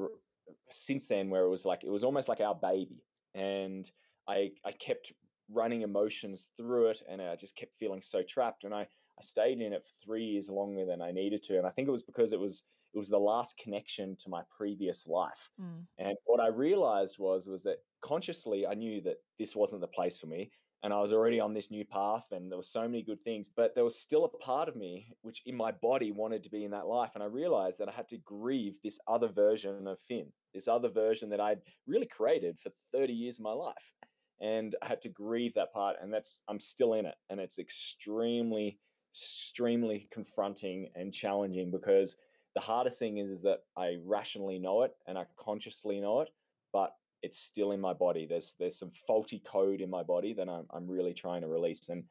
since 0.68 1.08
then 1.08 1.28
where 1.28 1.44
it 1.44 1.50
was 1.50 1.64
like 1.64 1.84
it 1.84 1.90
was 1.90 2.04
almost 2.04 2.28
like 2.28 2.40
our 2.40 2.54
baby 2.54 3.02
and 3.34 3.90
i 4.28 4.50
i 4.64 4.72
kept 4.72 5.12
running 5.52 5.82
emotions 5.82 6.48
through 6.56 6.86
it 6.88 7.02
and 7.08 7.20
i 7.20 7.36
just 7.36 7.54
kept 7.54 7.74
feeling 7.78 8.00
so 8.00 8.22
trapped 8.22 8.64
and 8.64 8.74
i 8.74 8.80
i 8.80 9.22
stayed 9.22 9.60
in 9.60 9.72
it 9.72 9.84
for 9.84 10.04
three 10.04 10.24
years 10.24 10.48
longer 10.48 10.86
than 10.86 11.02
i 11.02 11.10
needed 11.10 11.42
to 11.42 11.58
and 11.58 11.66
i 11.66 11.70
think 11.70 11.86
it 11.86 11.92
was 11.92 12.02
because 12.02 12.32
it 12.32 12.40
was 12.40 12.64
it 12.96 12.98
was 12.98 13.10
the 13.10 13.18
last 13.18 13.58
connection 13.58 14.16
to 14.16 14.30
my 14.30 14.40
previous 14.56 15.06
life. 15.06 15.50
Mm. 15.60 15.84
And 15.98 16.16
what 16.24 16.40
I 16.40 16.48
realized 16.48 17.18
was 17.18 17.46
was 17.46 17.62
that 17.64 17.76
consciously 18.00 18.66
I 18.66 18.72
knew 18.72 19.02
that 19.02 19.18
this 19.38 19.54
wasn't 19.54 19.82
the 19.82 19.86
place 19.86 20.18
for 20.18 20.28
me 20.28 20.50
and 20.82 20.94
I 20.94 21.00
was 21.00 21.12
already 21.12 21.38
on 21.38 21.52
this 21.52 21.70
new 21.70 21.84
path 21.84 22.24
and 22.32 22.50
there 22.50 22.56
were 22.56 22.62
so 22.62 22.82
many 22.82 23.02
good 23.02 23.22
things 23.22 23.50
but 23.54 23.74
there 23.74 23.84
was 23.84 24.00
still 24.00 24.24
a 24.24 24.38
part 24.38 24.68
of 24.68 24.76
me 24.76 25.12
which 25.20 25.42
in 25.44 25.54
my 25.54 25.72
body 25.72 26.10
wanted 26.10 26.42
to 26.44 26.50
be 26.50 26.64
in 26.64 26.70
that 26.70 26.86
life 26.86 27.10
and 27.14 27.22
I 27.22 27.26
realized 27.26 27.78
that 27.78 27.88
I 27.88 27.92
had 27.92 28.08
to 28.10 28.18
grieve 28.18 28.78
this 28.82 28.98
other 29.06 29.28
version 29.28 29.86
of 29.86 29.98
Finn 30.00 30.32
this 30.54 30.68
other 30.68 30.88
version 30.88 31.28
that 31.30 31.40
I'd 31.40 31.60
really 31.86 32.06
created 32.06 32.58
for 32.58 32.70
30 32.92 33.12
years 33.12 33.38
of 33.38 33.44
my 33.44 33.52
life 33.52 33.92
and 34.40 34.74
I 34.80 34.86
had 34.86 35.02
to 35.02 35.08
grieve 35.10 35.54
that 35.54 35.72
part 35.72 35.96
and 36.00 36.12
that's 36.12 36.42
I'm 36.48 36.60
still 36.60 36.94
in 36.94 37.04
it 37.04 37.16
and 37.28 37.40
it's 37.40 37.58
extremely 37.58 38.78
extremely 39.16 40.08
confronting 40.10 40.90
and 40.94 41.12
challenging 41.12 41.70
because 41.70 42.16
the 42.56 42.62
hardest 42.62 42.98
thing 42.98 43.18
is, 43.18 43.28
is 43.28 43.42
that 43.42 43.60
I 43.76 43.98
rationally 44.02 44.58
know 44.58 44.82
it 44.82 44.92
and 45.06 45.18
I 45.18 45.26
consciously 45.36 46.00
know 46.00 46.22
it, 46.22 46.30
but 46.72 46.94
it's 47.22 47.38
still 47.38 47.72
in 47.72 47.80
my 47.80 47.92
body. 47.92 48.26
There's 48.26 48.54
there's 48.58 48.78
some 48.78 48.90
faulty 49.06 49.42
code 49.46 49.82
in 49.82 49.90
my 49.90 50.02
body 50.02 50.32
that 50.32 50.48
I'm 50.48 50.64
I'm 50.70 50.88
really 50.88 51.12
trying 51.12 51.42
to 51.42 51.48
release, 51.48 51.90
and 51.90 52.02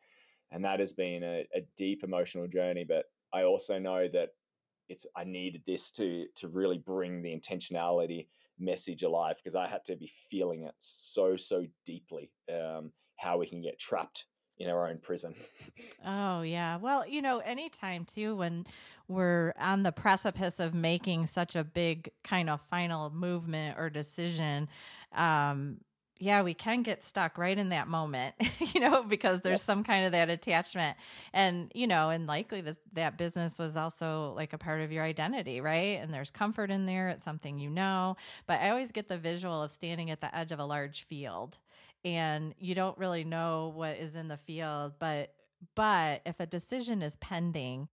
and 0.52 0.64
that 0.64 0.80
has 0.80 0.94
been 0.94 1.24
a, 1.24 1.48
a 1.56 1.66
deep 1.78 2.04
emotional 2.04 2.48
journey. 2.48 2.86
But 2.88 3.06
I 3.34 3.42
also 3.44 3.80
know 3.80 4.08
that 4.10 4.30
it's 4.88 5.08
I 5.18 5.24
needed 5.24 5.64
this 5.66 5.90
to 5.92 6.28
to 6.36 6.48
really 6.48 6.78
bring 6.78 7.24
the 7.24 7.36
intentionality 7.36 8.28
message 8.60 9.02
alive 9.02 9.38
because 9.38 9.56
I 9.56 9.68
had 9.68 9.84
to 9.86 9.96
be 9.96 10.12
feeling 10.30 10.66
it 10.66 10.76
so 10.78 11.38
so 11.38 11.66
deeply. 11.88 12.30
Um, 12.54 12.92
how 13.18 13.40
we 13.40 13.48
can 13.48 13.62
get 13.64 13.80
trapped 13.80 14.26
in 14.58 14.70
our 14.70 14.88
own 14.88 14.98
prison. 14.98 15.34
oh 16.06 16.42
yeah. 16.42 16.78
Well, 16.78 17.08
you 17.08 17.22
know, 17.22 17.40
anytime 17.40 18.06
too 18.06 18.36
when 18.36 18.66
we're 19.08 19.54
on 19.60 19.84
the 19.84 19.92
precipice 19.92 20.60
of 20.60 20.74
making 20.74 21.28
such 21.28 21.56
a 21.56 21.64
big 21.64 22.12
kind 22.24 22.50
of 22.50 22.62
final 22.62 23.10
movement 23.12 23.78
or 23.78 23.90
decision, 23.90 24.68
um, 25.14 25.78
yeah, 26.18 26.44
we 26.44 26.54
can 26.54 26.82
get 26.82 27.04
stuck 27.04 27.38
right 27.38 27.58
in 27.58 27.70
that 27.70 27.88
moment, 27.88 28.36
you 28.74 28.80
know, 28.80 29.04
because 29.04 29.42
there's 29.42 29.62
some 29.62 29.84
kind 29.84 30.06
of 30.06 30.14
that 30.14 30.30
attachment. 30.30 30.98
And, 31.34 31.72
you 31.76 31.88
know, 31.88 32.10
and 32.10 32.26
likely 32.26 32.62
this, 32.62 32.80
that 32.94 33.18
business 33.18 33.60
was 33.60 33.76
also 33.76 34.34
like 34.36 34.54
a 34.54 34.58
part 34.58 34.82
of 34.82 34.92
your 34.92 35.04
identity, 35.04 35.60
right? 35.60 36.00
And 36.02 36.14
there's 36.14 36.32
comfort 36.32 36.72
in 36.72 36.86
there. 36.86 37.10
It's 37.10 37.26
something 37.26 37.60
you 37.60 37.70
know. 37.70 38.16
But 38.48 38.62
I 38.62 38.70
always 38.70 38.94
get 38.94 39.10
the 39.10 39.18
visual 39.18 39.62
of 39.62 39.72
standing 39.72 40.10
at 40.10 40.22
the 40.22 40.34
edge 40.36 40.54
of 40.54 40.60
a 40.60 40.66
large 40.66 41.06
field 41.06 41.58
and 42.06 42.54
you 42.60 42.76
don't 42.76 42.98
really 42.98 43.24
know 43.24 43.74
what 43.76 43.98
is 43.98 44.16
in 44.16 44.30
the 44.30 44.38
field 44.38 44.94
but 45.00 45.34
but 45.76 46.22
if 46.26 46.40
a 46.40 46.46
decision 46.46 47.02
is 47.02 47.18
pending 47.18 47.90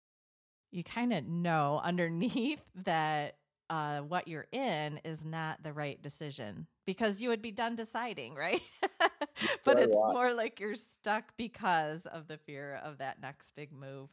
you 0.72 0.84
kind 0.84 1.13
of 1.13 1.26
know 1.26 1.80
underneath 1.84 2.62
that 2.76 3.36
uh, 3.69 4.00
what 4.00 4.28
you're 4.28 4.48
in 4.52 5.00
is 5.06 5.24
not 5.24 5.62
the 5.62 5.72
right 5.72 6.02
decision 6.02 6.65
because 6.88 7.22
you 7.22 7.30
would 7.30 7.41
be 7.41 7.52
done 7.52 7.76
deciding, 7.76 8.34
right? 8.34 8.63
but 9.63 9.78
it's 9.78 9.93
more 9.93 10.34
like 10.34 10.60
you're 10.60 10.74
stuck 10.74 11.38
because 11.38 12.08
of 12.08 12.28
the 12.28 12.38
fear 12.38 12.82
of 12.84 12.98
that 12.98 13.22
next 13.22 13.52
big 13.56 13.72
move. 13.72 14.10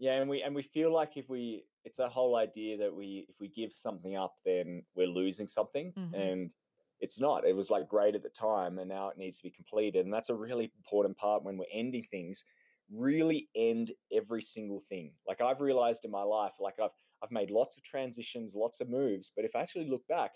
Yeah, 0.00 0.14
and 0.14 0.28
we 0.28 0.42
and 0.42 0.52
we 0.52 0.62
feel 0.62 0.92
like 0.92 1.16
if 1.16 1.28
we 1.28 1.62
it's 1.84 2.00
a 2.00 2.08
whole 2.08 2.34
idea 2.34 2.76
that 2.78 2.92
we 2.92 3.26
if 3.28 3.36
we 3.38 3.46
give 3.46 3.72
something 3.72 4.16
up 4.16 4.38
then 4.44 4.82
we're 4.96 5.06
losing 5.06 5.46
something 5.46 5.92
mm-hmm. 5.96 6.14
and 6.14 6.54
it's 7.02 7.20
not. 7.20 7.44
It 7.44 7.54
was 7.54 7.68
like 7.68 7.88
great 7.88 8.14
at 8.14 8.22
the 8.22 8.30
time, 8.30 8.78
and 8.78 8.88
now 8.88 9.08
it 9.08 9.18
needs 9.18 9.36
to 9.38 9.42
be 9.42 9.50
completed. 9.50 10.04
And 10.04 10.14
that's 10.14 10.30
a 10.30 10.34
really 10.34 10.72
important 10.76 11.16
part 11.18 11.44
when 11.44 11.58
we're 11.58 11.64
ending 11.72 12.04
things. 12.04 12.44
Really 12.90 13.48
end 13.56 13.92
every 14.12 14.40
single 14.40 14.80
thing. 14.80 15.12
Like 15.26 15.40
I've 15.40 15.60
realized 15.60 16.04
in 16.04 16.10
my 16.12 16.22
life, 16.22 16.54
like 16.60 16.78
I've 16.80 16.92
I've 17.22 17.32
made 17.32 17.50
lots 17.50 17.76
of 17.76 17.82
transitions, 17.82 18.54
lots 18.54 18.80
of 18.80 18.88
moves, 18.88 19.32
but 19.34 19.44
if 19.44 19.56
I 19.56 19.60
actually 19.60 19.88
look 19.88 20.06
back, 20.06 20.32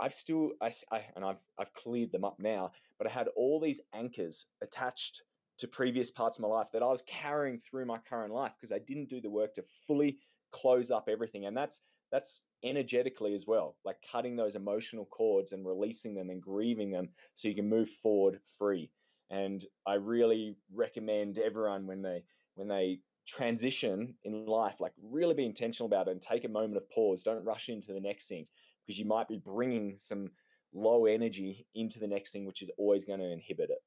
I've 0.00 0.14
still 0.14 0.52
I, 0.60 0.72
I 0.92 1.04
and 1.16 1.24
I've 1.24 1.42
I've 1.58 1.72
cleared 1.72 2.12
them 2.12 2.24
up 2.24 2.38
now, 2.38 2.72
but 2.98 3.06
I 3.06 3.10
had 3.10 3.28
all 3.34 3.58
these 3.58 3.80
anchors 3.94 4.46
attached 4.62 5.22
to 5.58 5.68
previous 5.68 6.10
parts 6.10 6.36
of 6.36 6.42
my 6.42 6.48
life 6.48 6.68
that 6.72 6.82
I 6.82 6.86
was 6.86 7.02
carrying 7.06 7.58
through 7.58 7.86
my 7.86 7.98
current 7.98 8.34
life 8.34 8.52
because 8.58 8.72
I 8.72 8.80
didn't 8.80 9.08
do 9.08 9.20
the 9.20 9.30
work 9.30 9.54
to 9.54 9.64
fully 9.86 10.18
close 10.50 10.90
up 10.90 11.08
everything. 11.08 11.46
And 11.46 11.56
that's 11.56 11.80
that's 12.12 12.42
energetically 12.62 13.34
as 13.34 13.46
well, 13.46 13.76
like 13.84 13.96
cutting 14.12 14.36
those 14.36 14.54
emotional 14.54 15.06
cords 15.06 15.52
and 15.52 15.66
releasing 15.66 16.14
them 16.14 16.30
and 16.30 16.42
grieving 16.42 16.90
them 16.90 17.08
so 17.34 17.48
you 17.48 17.54
can 17.54 17.68
move 17.68 17.88
forward 17.88 18.38
free. 18.58 18.92
And 19.30 19.64
I 19.86 19.94
really 19.94 20.56
recommend 20.72 21.38
everyone 21.38 21.86
when 21.86 22.02
they 22.02 22.24
when 22.54 22.68
they 22.68 23.00
transition 23.26 24.14
in 24.24 24.44
life, 24.44 24.78
like 24.78 24.92
really 25.02 25.34
be 25.34 25.46
intentional 25.46 25.86
about 25.86 26.08
it 26.08 26.12
and 26.12 26.20
take 26.20 26.44
a 26.44 26.48
moment 26.48 26.76
of 26.76 26.88
pause. 26.90 27.22
Don't 27.22 27.44
rush 27.44 27.70
into 27.70 27.94
the 27.94 28.00
next 28.00 28.28
thing 28.28 28.46
because 28.86 28.98
you 28.98 29.06
might 29.06 29.28
be 29.28 29.38
bringing 29.38 29.96
some 29.96 30.30
low 30.74 31.06
energy 31.06 31.66
into 31.74 31.98
the 31.98 32.06
next 32.06 32.32
thing, 32.32 32.44
which 32.44 32.60
is 32.60 32.70
always 32.76 33.04
going 33.04 33.20
to 33.20 33.30
inhibit 33.30 33.70
it. 33.70 33.78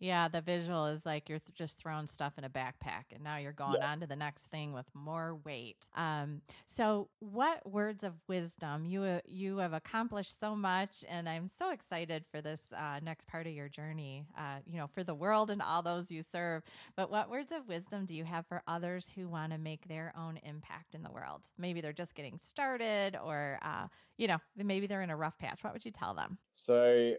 Yeah, 0.00 0.28
the 0.28 0.40
visual 0.40 0.86
is 0.86 1.04
like 1.04 1.28
you're 1.28 1.40
th- 1.40 1.56
just 1.56 1.78
throwing 1.78 2.06
stuff 2.06 2.34
in 2.38 2.44
a 2.44 2.50
backpack 2.50 3.04
and 3.12 3.22
now 3.24 3.36
you're 3.38 3.52
going 3.52 3.76
yeah. 3.80 3.90
on 3.90 4.00
to 4.00 4.06
the 4.06 4.16
next 4.16 4.44
thing 4.44 4.72
with 4.72 4.86
more 4.94 5.36
weight. 5.44 5.88
Um, 5.96 6.42
so 6.66 7.08
what 7.18 7.68
words 7.70 8.04
of 8.04 8.14
wisdom 8.28 8.84
you 8.84 9.02
uh, 9.02 9.20
you 9.26 9.58
have 9.58 9.72
accomplished 9.72 10.38
so 10.38 10.54
much 10.54 11.04
and 11.08 11.28
I'm 11.28 11.48
so 11.48 11.72
excited 11.72 12.24
for 12.30 12.40
this 12.40 12.60
uh, 12.76 13.00
next 13.02 13.26
part 13.26 13.46
of 13.46 13.52
your 13.52 13.68
journey, 13.68 14.24
uh, 14.38 14.58
you 14.66 14.78
know, 14.78 14.86
for 14.86 15.02
the 15.02 15.14
world 15.14 15.50
and 15.50 15.60
all 15.60 15.82
those 15.82 16.10
you 16.10 16.22
serve. 16.22 16.62
But 16.96 17.10
what 17.10 17.30
words 17.30 17.50
of 17.50 17.66
wisdom 17.66 18.04
do 18.04 18.14
you 18.14 18.24
have 18.24 18.46
for 18.46 18.62
others 18.68 19.10
who 19.14 19.28
want 19.28 19.52
to 19.52 19.58
make 19.58 19.88
their 19.88 20.12
own 20.16 20.38
impact 20.44 20.94
in 20.94 21.02
the 21.02 21.10
world? 21.10 21.46
Maybe 21.58 21.80
they're 21.80 21.92
just 21.92 22.14
getting 22.14 22.38
started 22.42 23.16
or, 23.16 23.58
uh, 23.62 23.88
you 24.16 24.28
know, 24.28 24.38
maybe 24.56 24.86
they're 24.86 25.02
in 25.02 25.10
a 25.10 25.16
rough 25.16 25.38
patch. 25.38 25.64
What 25.64 25.72
would 25.72 25.84
you 25.84 25.90
tell 25.90 26.14
them? 26.14 26.38
So 26.52 27.14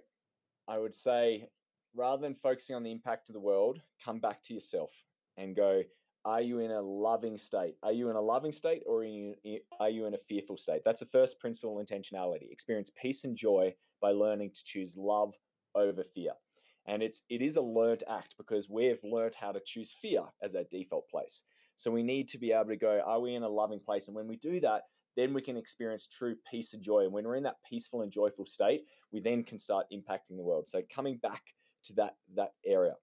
I 0.68 0.78
would 0.78 0.94
say 0.94 1.50
rather 1.96 2.22
than 2.22 2.36
focusing 2.36 2.76
on 2.76 2.84
the 2.84 2.92
impact 2.92 3.30
of 3.30 3.34
the 3.34 3.40
world, 3.40 3.82
come 4.04 4.20
back 4.20 4.44
to 4.44 4.54
yourself 4.54 4.92
and 5.38 5.56
go, 5.56 5.84
are 6.26 6.42
you 6.42 6.60
in 6.60 6.72
a 6.72 6.82
loving 6.82 7.38
state? 7.38 7.76
Are 7.82 7.94
you 7.94 8.10
in 8.10 8.16
a 8.16 8.22
loving 8.22 8.52
state 8.52 8.84
or 8.86 9.00
are 9.00 9.06
you, 9.06 9.36
in 10.06 10.14
a 10.14 10.18
fearful 10.28 10.58
state? 10.58 10.82
That's 10.84 11.00
the 11.00 11.06
first 11.08 11.40
principle 11.40 11.78
of 11.80 11.86
intentionality. 11.86 12.52
Experience 12.52 12.92
peace 13.02 13.24
and 13.24 13.36
joy 13.36 13.74
by 14.02 14.12
learning 14.12 14.52
to 14.52 14.64
choose 14.64 14.98
love 14.98 15.34
over 15.76 16.04
fear. 16.04 16.32
And 16.88 17.02
it's 17.02 17.24
it 17.30 17.42
is 17.42 17.58
a 17.58 17.62
learned 17.62 18.04
act 18.10 18.36
because 18.38 18.70
we've 18.70 19.04
learned 19.04 19.36
how 19.36 19.52
to 19.52 19.62
choose 19.66 19.96
fear 20.02 20.24
as 20.42 20.56
our 20.56 20.64
default 20.70 21.08
place. 21.10 21.44
So 21.76 21.90
we 21.92 22.04
need 22.04 22.28
to 22.30 22.38
be 22.38 22.52
able 22.52 22.70
to 22.70 22.76
go, 22.76 23.02
are 23.06 23.20
we 23.20 23.36
in 23.36 23.44
a 23.44 23.50
loving 23.50 23.80
place? 23.80 24.08
And 24.08 24.16
when 24.16 24.28
we 24.28 24.36
do 24.36 24.60
that, 24.60 24.84
then 25.16 25.34
we 25.34 25.42
can 25.42 25.56
experience 25.56 26.08
true 26.08 26.36
peace 26.50 26.74
and 26.74 26.84
joy. 26.84 27.04
And 27.04 27.14
when 27.14 27.26
we're 27.26 27.36
in 27.36 27.44
that 27.44 27.64
peaceful 27.68 28.02
and 28.02 28.12
joyful 28.12 28.46
state, 28.46 28.86
we 29.12 29.22
then 29.22 29.44
can 29.44 29.58
start 29.58 29.86
impacting 29.94 30.36
the 30.36 30.44
world. 30.44 30.68
So 30.68 30.82
coming 30.94 31.18
back 31.18 31.44
to 31.90 31.94
that 31.96 32.16
that 32.36 32.54
area. 32.66 32.94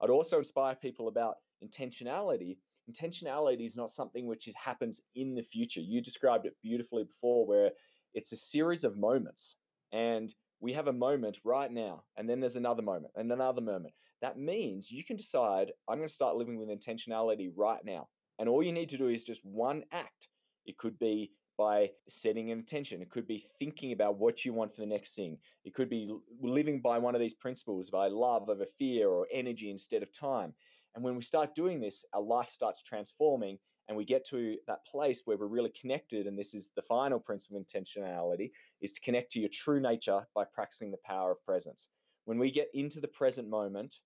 I'd 0.00 0.10
also 0.10 0.38
inspire 0.38 0.74
people 0.74 1.08
about 1.08 1.36
intentionality. 1.62 2.56
Intentionality 2.90 3.64
is 3.64 3.76
not 3.76 3.90
something 3.90 4.26
which 4.26 4.46
is, 4.46 4.54
happens 4.54 5.00
in 5.14 5.34
the 5.34 5.42
future. 5.42 5.80
You 5.80 6.00
described 6.00 6.46
it 6.46 6.56
beautifully 6.62 7.04
before, 7.04 7.46
where 7.46 7.70
it's 8.12 8.32
a 8.32 8.36
series 8.36 8.84
of 8.84 8.96
moments, 8.96 9.56
and 9.92 10.34
we 10.60 10.72
have 10.74 10.88
a 10.88 10.92
moment 10.92 11.38
right 11.44 11.70
now, 11.70 12.04
and 12.16 12.28
then 12.28 12.40
there's 12.40 12.56
another 12.56 12.82
moment, 12.82 13.12
and 13.16 13.32
another 13.32 13.60
moment. 13.60 13.94
That 14.20 14.38
means 14.38 14.90
you 14.90 15.04
can 15.04 15.16
decide, 15.16 15.72
I'm 15.88 15.98
going 15.98 16.08
to 16.08 16.14
start 16.14 16.36
living 16.36 16.58
with 16.58 16.68
intentionality 16.68 17.50
right 17.54 17.84
now. 17.84 18.08
And 18.38 18.48
all 18.48 18.62
you 18.62 18.72
need 18.72 18.88
to 18.90 18.96
do 18.96 19.08
is 19.08 19.24
just 19.24 19.44
one 19.44 19.84
act. 19.92 20.28
It 20.66 20.78
could 20.78 20.98
be 20.98 21.30
by 21.56 21.90
setting 22.08 22.50
an 22.50 22.58
intention. 22.58 23.02
It 23.02 23.10
could 23.10 23.26
be 23.26 23.44
thinking 23.58 23.92
about 23.92 24.18
what 24.18 24.44
you 24.44 24.52
want 24.52 24.74
for 24.74 24.80
the 24.80 24.86
next 24.86 25.14
thing. 25.14 25.38
It 25.64 25.74
could 25.74 25.88
be 25.88 26.14
living 26.40 26.80
by 26.80 26.98
one 26.98 27.14
of 27.14 27.20
these 27.20 27.34
principles 27.34 27.90
by 27.90 28.08
love 28.08 28.48
over 28.48 28.66
fear 28.78 29.08
or 29.08 29.26
energy 29.32 29.70
instead 29.70 30.02
of 30.02 30.12
time. 30.12 30.54
And 30.94 31.04
when 31.04 31.16
we 31.16 31.22
start 31.22 31.54
doing 31.54 31.80
this, 31.80 32.04
our 32.12 32.22
life 32.22 32.50
starts 32.50 32.82
transforming 32.82 33.58
and 33.88 33.96
we 33.96 34.04
get 34.04 34.24
to 34.26 34.56
that 34.66 34.86
place 34.86 35.22
where 35.24 35.36
we're 35.36 35.46
really 35.46 35.72
connected. 35.78 36.26
And 36.26 36.38
this 36.38 36.54
is 36.54 36.70
the 36.74 36.82
final 36.82 37.20
principle 37.20 37.58
of 37.58 37.66
intentionality 37.66 38.50
is 38.80 38.92
to 38.92 39.00
connect 39.00 39.32
to 39.32 39.40
your 39.40 39.50
true 39.52 39.80
nature 39.80 40.26
by 40.34 40.44
practicing 40.44 40.90
the 40.90 40.98
power 41.04 41.32
of 41.32 41.44
presence. 41.44 41.88
When 42.24 42.38
we 42.38 42.50
get 42.50 42.68
into 42.72 43.00
the 43.00 43.08
present 43.08 43.48
moment 43.48 43.98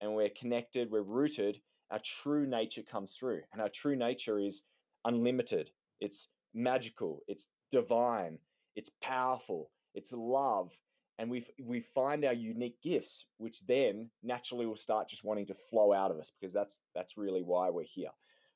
and 0.00 0.14
we're 0.14 0.28
connected, 0.28 0.90
we're 0.90 1.02
rooted, 1.02 1.60
our 1.90 2.00
true 2.04 2.46
nature 2.46 2.82
comes 2.82 3.16
through. 3.16 3.40
And 3.52 3.62
our 3.62 3.70
true 3.70 3.96
nature 3.96 4.38
is 4.38 4.62
unlimited. 5.04 5.70
It's 6.00 6.28
magical, 6.54 7.22
it's 7.28 7.46
divine, 7.70 8.38
it's 8.76 8.90
powerful, 9.00 9.70
it's 9.94 10.12
love. 10.12 10.72
And 11.18 11.30
we 11.30 11.46
we 11.62 11.80
find 11.80 12.24
our 12.24 12.32
unique 12.32 12.80
gifts, 12.82 13.26
which 13.38 13.64
then 13.66 14.10
naturally 14.22 14.66
will 14.66 14.76
start 14.76 15.08
just 15.08 15.24
wanting 15.24 15.46
to 15.46 15.54
flow 15.54 15.92
out 15.92 16.10
of 16.10 16.16
us 16.18 16.30
because 16.30 16.52
that's 16.52 16.80
that's 16.94 17.16
really 17.16 17.42
why 17.42 17.70
we're 17.70 17.84
here. 17.84 18.10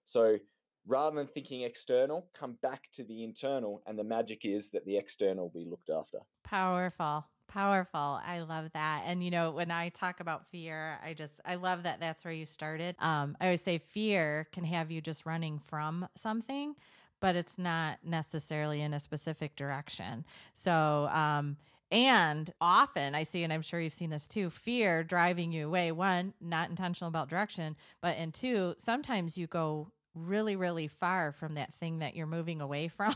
So 0.04 0.38
rather 0.86 1.16
than 1.16 1.26
thinking 1.26 1.62
external, 1.62 2.26
come 2.34 2.56
back 2.62 2.84
to 2.94 3.04
the 3.04 3.24
internal, 3.24 3.82
and 3.86 3.98
the 3.98 4.04
magic 4.04 4.44
is 4.44 4.70
that 4.70 4.84
the 4.84 4.96
external 4.96 5.44
will 5.44 5.60
be 5.60 5.68
looked 5.68 5.90
after. 5.90 6.18
Powerful. 6.44 7.26
Powerful. 7.48 8.20
I 8.24 8.40
love 8.40 8.70
that. 8.72 9.04
And 9.06 9.22
you 9.22 9.30
know, 9.30 9.52
when 9.52 9.70
I 9.70 9.90
talk 9.90 10.20
about 10.20 10.46
fear, 10.48 10.98
I 11.04 11.14
just 11.14 11.40
I 11.44 11.54
love 11.54 11.84
that 11.84 12.00
that's 12.00 12.24
where 12.24 12.34
you 12.34 12.46
started. 12.46 12.96
Um, 12.98 13.36
I 13.40 13.44
always 13.46 13.62
say 13.62 13.78
fear 13.78 14.48
can 14.52 14.64
have 14.64 14.90
you 14.90 15.00
just 15.00 15.26
running 15.26 15.60
from 15.60 16.08
something, 16.16 16.74
but 17.20 17.36
it's 17.36 17.58
not 17.58 17.98
necessarily 18.04 18.80
in 18.82 18.94
a 18.94 19.00
specific 19.00 19.56
direction. 19.56 20.24
So, 20.54 21.08
um, 21.12 21.56
and 21.90 22.50
often 22.60 23.14
I 23.14 23.22
see, 23.22 23.44
and 23.44 23.52
I'm 23.52 23.62
sure 23.62 23.80
you've 23.80 23.92
seen 23.92 24.10
this 24.10 24.26
too, 24.26 24.50
fear 24.50 25.04
driving 25.04 25.52
you 25.52 25.66
away. 25.66 25.92
One, 25.92 26.34
not 26.40 26.68
intentional 26.68 27.08
about 27.08 27.28
direction, 27.28 27.76
but 28.00 28.16
and 28.16 28.34
two, 28.34 28.74
sometimes 28.78 29.38
you 29.38 29.46
go 29.46 29.92
really, 30.14 30.56
really 30.56 30.88
far 30.88 31.30
from 31.32 31.54
that 31.54 31.74
thing 31.74 31.98
that 31.98 32.16
you're 32.16 32.26
moving 32.26 32.60
away 32.60 32.88
from. 32.96 33.14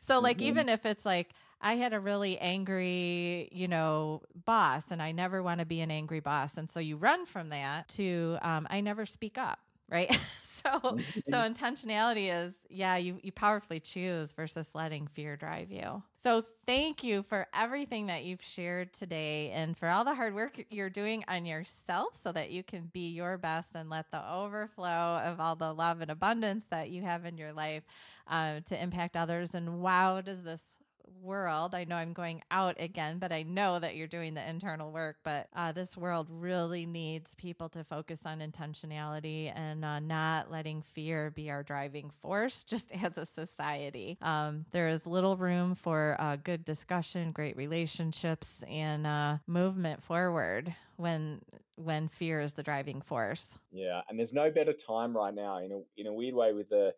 so, 0.00 0.20
like, 0.20 0.38
mm-hmm. 0.38 0.46
even 0.46 0.68
if 0.68 0.84
it's 0.84 1.06
like, 1.06 1.32
I 1.62 1.76
had 1.76 1.92
a 1.92 2.00
really 2.00 2.38
angry, 2.38 3.48
you 3.52 3.68
know, 3.68 4.22
boss, 4.46 4.90
and 4.90 5.02
I 5.02 5.12
never 5.12 5.42
want 5.42 5.60
to 5.60 5.66
be 5.66 5.80
an 5.80 5.90
angry 5.90 6.20
boss. 6.20 6.56
And 6.56 6.70
so 6.70 6.80
you 6.80 6.96
run 6.96 7.26
from 7.26 7.50
that 7.50 7.88
to, 7.90 8.38
um, 8.42 8.66
I 8.70 8.80
never 8.80 9.04
speak 9.04 9.36
up 9.36 9.58
right? 9.90 10.12
so 10.42 10.78
so 10.82 10.90
mm-hmm. 10.92 11.32
intentionality 11.52 12.32
is 12.32 12.54
yeah, 12.68 12.96
you 12.96 13.18
you 13.22 13.32
powerfully 13.32 13.80
choose 13.80 14.32
versus 14.32 14.70
letting 14.74 15.06
fear 15.06 15.36
drive 15.36 15.70
you. 15.70 16.02
So 16.22 16.44
thank 16.66 17.02
you 17.02 17.22
for 17.22 17.46
everything 17.54 18.06
that 18.08 18.24
you've 18.24 18.42
shared 18.42 18.92
today 18.92 19.50
and 19.52 19.76
for 19.76 19.88
all 19.88 20.04
the 20.04 20.14
hard 20.14 20.34
work 20.34 20.62
you're 20.68 20.90
doing 20.90 21.24
on 21.28 21.46
yourself 21.46 22.20
so 22.22 22.30
that 22.32 22.50
you 22.50 22.62
can 22.62 22.90
be 22.92 23.10
your 23.10 23.38
best 23.38 23.70
and 23.74 23.88
let 23.88 24.10
the 24.10 24.30
overflow 24.30 25.20
of 25.24 25.40
all 25.40 25.56
the 25.56 25.72
love 25.72 26.02
and 26.02 26.10
abundance 26.10 26.66
that 26.66 26.90
you 26.90 27.02
have 27.02 27.24
in 27.24 27.38
your 27.38 27.54
life 27.54 27.84
uh, 28.28 28.60
to 28.66 28.80
impact 28.80 29.16
others. 29.16 29.54
And 29.54 29.80
wow, 29.80 30.20
does 30.20 30.42
this 30.42 30.78
world. 31.22 31.74
I 31.74 31.84
know 31.84 31.96
I'm 31.96 32.12
going 32.12 32.42
out 32.50 32.76
again, 32.78 33.18
but 33.18 33.32
I 33.32 33.42
know 33.42 33.78
that 33.78 33.96
you're 33.96 34.06
doing 34.06 34.34
the 34.34 34.48
internal 34.48 34.90
work. 34.92 35.16
But 35.24 35.48
uh, 35.54 35.72
this 35.72 35.96
world 35.96 36.28
really 36.30 36.86
needs 36.86 37.34
people 37.34 37.68
to 37.70 37.84
focus 37.84 38.26
on 38.26 38.40
intentionality 38.40 39.52
and 39.54 39.84
uh, 39.84 40.00
not 40.00 40.50
letting 40.50 40.82
fear 40.82 41.30
be 41.30 41.50
our 41.50 41.62
driving 41.62 42.10
force, 42.10 42.64
just 42.68 42.92
as 42.92 43.18
a 43.18 43.26
society. 43.26 44.18
Um, 44.22 44.64
there 44.72 44.88
is 44.88 45.06
little 45.06 45.36
room 45.36 45.74
for 45.74 46.16
uh, 46.18 46.36
good 46.36 46.64
discussion, 46.64 47.32
great 47.32 47.56
relationships, 47.56 48.64
and 48.68 49.06
uh, 49.06 49.38
movement 49.46 50.02
forward 50.02 50.74
when 50.96 51.40
when 51.76 52.08
fear 52.08 52.40
is 52.40 52.52
the 52.52 52.62
driving 52.62 53.00
force. 53.00 53.58
Yeah, 53.72 54.02
and 54.08 54.18
there's 54.18 54.34
no 54.34 54.50
better 54.50 54.72
time 54.72 55.16
right 55.16 55.34
now 55.34 55.58
in 55.58 55.72
a 55.72 55.80
in 55.96 56.06
a 56.06 56.12
weird 56.12 56.34
way 56.34 56.52
with 56.52 56.68
the 56.68 56.94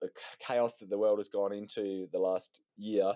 the 0.00 0.08
chaos 0.40 0.76
that 0.78 0.90
the 0.90 0.98
world 0.98 1.18
has 1.18 1.28
gone 1.28 1.52
into 1.52 2.08
the 2.12 2.18
last 2.18 2.60
year, 2.76 3.12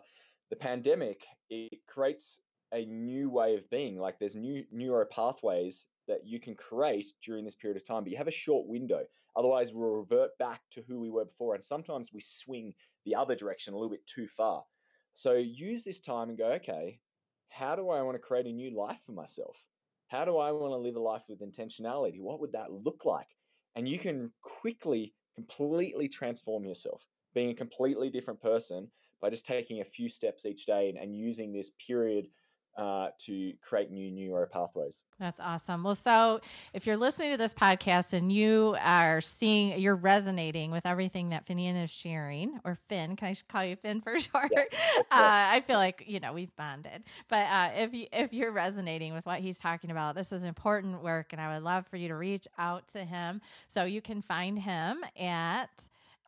the 0.51 0.57
pandemic 0.57 1.25
it 1.49 1.79
creates 1.87 2.41
a 2.73 2.85
new 2.87 3.31
way 3.31 3.57
of 3.57 3.69
being. 3.71 3.99
Like 3.99 4.19
there's 4.19 4.37
new 4.37 4.65
neuro 4.71 5.05
pathways 5.07 5.87
that 6.09 6.25
you 6.25 6.41
can 6.41 6.55
create 6.55 7.07
during 7.25 7.45
this 7.45 7.55
period 7.55 7.77
of 7.77 7.87
time, 7.87 8.05
but 8.05 8.11
you 8.11 8.19
have 8.19 8.29
a 8.29 8.33
short 8.33 8.67
window. 8.67 9.03
Otherwise, 9.37 9.73
we'll 9.73 9.91
revert 9.91 10.37
back 10.39 10.61
to 10.73 10.83
who 10.89 10.99
we 10.99 11.11
were 11.11 11.25
before, 11.25 11.55
and 11.55 11.63
sometimes 11.63 12.11
we 12.13 12.21
swing 12.21 12.75
the 13.05 13.15
other 13.15 13.37
direction 13.37 13.75
a 13.75 13.77
little 13.77 13.91
bit 13.91 14.07
too 14.07 14.27
far. 14.27 14.65
So 15.15 15.35
use 15.35 15.85
this 15.85 16.01
time 16.01 16.29
and 16.29 16.39
go, 16.39 16.53
okay, 16.53 16.99
how 17.49 17.77
do 17.77 17.91
I 17.91 18.03
want 18.03 18.17
to 18.17 18.21
create 18.21 18.47
a 18.47 18.53
new 18.53 18.77
life 18.77 18.99
for 19.07 19.13
myself? 19.13 19.57
How 20.09 20.25
do 20.25 20.39
I 20.39 20.51
want 20.51 20.73
to 20.73 20.77
live 20.77 20.97
a 20.97 21.01
life 21.01 21.23
with 21.29 21.41
intentionality? 21.41 22.21
What 22.21 22.41
would 22.41 22.53
that 22.53 22.73
look 22.73 23.05
like? 23.05 23.29
And 23.77 23.89
you 23.89 23.99
can 23.99 24.33
quickly 24.43 25.15
completely 25.41 26.09
transform 26.09 26.65
yourself, 26.65 27.07
being 27.35 27.51
a 27.51 27.55
completely 27.55 28.11
different 28.11 28.41
person 28.41 28.89
by 29.21 29.31
just 29.31 29.47
taking 29.47 29.81
a 29.81 29.85
few 29.85 30.09
steps 30.09 30.45
each 30.45 30.67
day 30.67 30.89
and, 30.91 30.99
and 30.99 31.17
using 31.17 31.53
this 31.53 31.73
period 31.87 32.27
uh, 32.77 33.09
to 33.19 33.53
create 33.61 33.91
new 33.91 34.11
neuro 34.11 34.47
pathways. 34.47 35.03
That's 35.19 35.41
awesome. 35.41 35.83
Well, 35.83 35.95
so 35.95 36.41
if 36.73 36.87
you're 36.87 36.97
listening 36.97 37.33
to 37.33 37.37
this 37.37 37.53
podcast 37.53 38.13
and 38.15 38.33
you 38.33 38.77
are 38.83 39.21
seeing, 39.21 39.79
you're 39.79 39.97
resonating 39.97 40.71
with 40.71 40.87
everything 40.87 41.31
that 41.31 41.47
Finian 41.47 41.83
is 41.83 41.91
sharing, 41.91 42.59
or 42.65 42.75
Finn, 42.75 43.17
can 43.17 43.29
I 43.29 43.37
call 43.51 43.65
you 43.65 43.77
Finn 43.77 44.01
for 44.01 44.19
short? 44.21 44.51
Yeah, 44.51 44.65
uh, 44.99 45.05
I 45.11 45.63
feel 45.67 45.77
like 45.77 46.05
you 46.07 46.21
know 46.21 46.33
we've 46.33 46.55
bonded. 46.57 47.03
But 47.29 47.47
uh, 47.47 47.71
if 47.77 47.95
you, 47.95 48.07
if 48.13 48.33
you're 48.33 48.53
resonating 48.53 49.13
with 49.13 49.27
what 49.27 49.41
he's 49.41 49.59
talking 49.59 49.91
about, 49.91 50.15
this 50.15 50.33
is 50.33 50.45
important 50.45 51.03
work, 51.03 51.33
and 51.33 51.41
I 51.41 51.55
would 51.55 51.65
love 51.65 51.87
for 51.87 51.97
you 51.97 52.09
to 52.09 52.17
reach 52.17 52.49
out 52.59 52.89
to 52.89 53.05
him. 53.05 53.41
So 53.69 53.85
you 53.85 54.01
can 54.01 54.23
find 54.23 54.59
him 54.59 55.05
at 55.19 55.69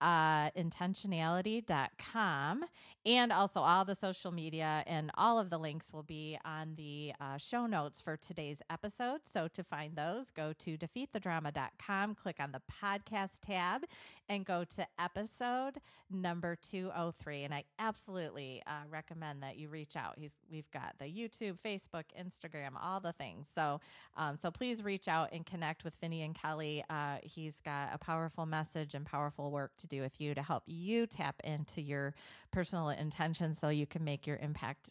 uh, 0.02 0.50
intentionality.com. 0.50 2.64
And 3.04 3.32
also, 3.32 3.58
all 3.60 3.84
the 3.84 3.96
social 3.96 4.30
media 4.30 4.84
and 4.86 5.10
all 5.16 5.40
of 5.40 5.50
the 5.50 5.58
links 5.58 5.92
will 5.92 6.04
be 6.04 6.38
on 6.44 6.76
the 6.76 7.12
uh, 7.20 7.36
show 7.36 7.66
notes 7.66 8.00
for 8.00 8.16
today's 8.16 8.62
episode. 8.70 9.22
So, 9.24 9.48
to 9.48 9.64
find 9.64 9.96
those, 9.96 10.30
go 10.30 10.52
to 10.58 10.76
defeatthedrama.com, 10.76 12.14
click 12.14 12.36
on 12.38 12.52
the 12.52 12.62
podcast 12.82 13.40
tab, 13.40 13.82
and 14.28 14.44
go 14.44 14.64
to 14.76 14.86
episode 14.98 15.74
number 16.10 16.56
203. 16.56 17.44
And 17.44 17.54
I 17.54 17.64
absolutely 17.78 18.62
uh, 18.66 18.86
recommend 18.90 19.42
that 19.42 19.56
you 19.56 19.68
reach 19.68 19.96
out. 19.96 20.14
He's, 20.18 20.32
we've 20.50 20.70
got 20.70 20.94
the 20.98 21.06
YouTube, 21.06 21.58
Facebook, 21.64 22.04
Instagram, 22.18 22.70
all 22.80 23.00
the 23.00 23.12
things. 23.12 23.48
So, 23.54 23.80
um, 24.16 24.36
so 24.36 24.50
please 24.50 24.82
reach 24.82 25.08
out 25.08 25.30
and 25.32 25.44
connect 25.44 25.84
with 25.84 25.98
Finian 26.00 26.34
Kelly. 26.34 26.84
Uh, 26.90 27.16
he's 27.22 27.60
got 27.60 27.90
a 27.92 27.98
powerful 27.98 28.46
message 28.46 28.94
and 28.94 29.06
powerful 29.06 29.50
work 29.50 29.72
to 29.78 29.86
do 29.86 30.00
with 30.00 30.20
you 30.20 30.34
to 30.34 30.42
help 30.42 30.64
you 30.66 31.06
tap 31.06 31.36
into 31.44 31.80
your 31.80 32.14
personal 32.50 32.90
intentions 32.90 33.58
so 33.58 33.68
you 33.68 33.86
can 33.86 34.04
make 34.04 34.26
your 34.26 34.36
impact 34.36 34.90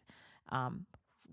um, 0.49 0.86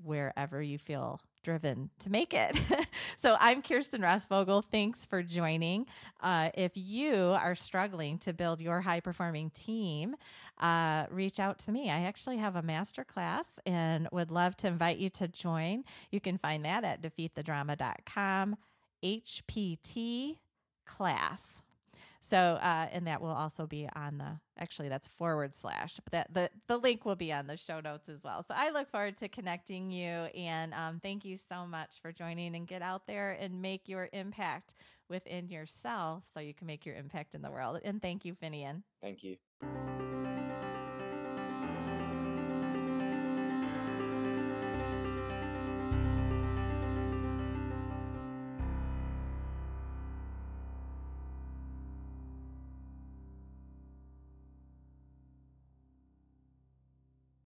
wherever 0.03 0.63
you 0.63 0.79
feel 0.79 1.21
driven 1.49 1.89
to 1.99 2.11
make 2.11 2.35
it. 2.35 2.61
so 3.17 3.35
I'm 3.41 3.63
Kirsten 3.63 4.03
Rossvogel. 4.03 4.63
Thanks 4.71 5.07
for 5.07 5.23
joining. 5.23 5.87
Uh, 6.21 6.51
if 6.53 6.73
you 6.75 7.15
are 7.15 7.55
struggling 7.55 8.19
to 8.19 8.35
build 8.35 8.61
your 8.61 8.83
high 8.83 9.01
performing 9.01 9.49
team, 9.49 10.15
uh, 10.59 11.07
reach 11.11 11.41
out 11.41 11.59
to 11.61 11.73
me. 11.73 11.89
I 11.89 12.01
actually 12.01 12.37
have 12.37 12.55
a 12.55 12.61
master 12.61 13.03
class 13.03 13.59
and 13.65 14.09
would 14.13 14.31
love 14.31 14.59
to 14.59 14.67
invite 14.67 14.99
you 14.99 15.09
to 15.09 15.27
join. 15.27 15.85
You 16.11 16.21
can 16.21 16.37
find 16.37 16.67
that 16.67 16.85
at 16.85 17.01
defeatthedrama.com 17.01 18.57
HPT 19.03 20.37
class. 20.85 21.63
So, 22.21 22.37
uh, 22.37 22.89
and 22.93 23.07
that 23.07 23.21
will 23.21 23.31
also 23.31 23.67
be 23.67 23.89
on 23.95 24.19
the, 24.19 24.39
actually 24.59 24.89
that's 24.89 25.09
forward 25.09 25.55
slash, 25.55 26.01
but 26.05 26.13
that 26.13 26.35
the, 26.35 26.51
the 26.67 26.77
link 26.77 27.05
will 27.05 27.17
be 27.17 27.33
on 27.33 27.47
the 27.47 27.57
show 27.57 27.81
notes 27.81 28.09
as 28.09 28.25
well. 28.25 28.43
So 28.43 28.55
I 28.57 28.71
look 28.71 28.91
forward 28.91 29.17
to 29.19 29.29
connecting 29.29 29.91
you 29.91 30.09
and 30.09 30.75
um, 30.75 31.01
thank 31.03 31.25
you 31.25 31.37
so 31.37 31.67
much 31.67 32.01
for 32.01 32.13
joining 32.13 32.57
and 32.57 32.67
get 32.67 32.83
out 32.83 33.07
there 33.07 33.37
and 33.41 33.63
make 33.63 33.89
your 33.89 34.09
impact 34.13 34.75
within 35.09 35.49
yourself 35.49 36.25
so 36.33 36.41
you 36.41 36.55
can 36.55 36.67
make 36.67 36.85
your 36.85 36.97
impact 36.97 37.35
in 37.35 37.43
the 37.43 37.51
world. 37.51 37.81
And 37.85 38.03
thank 38.03 38.25
you, 38.25 38.35
Finian. 38.35 38.83
Thank 39.01 39.23
you. 39.25 39.37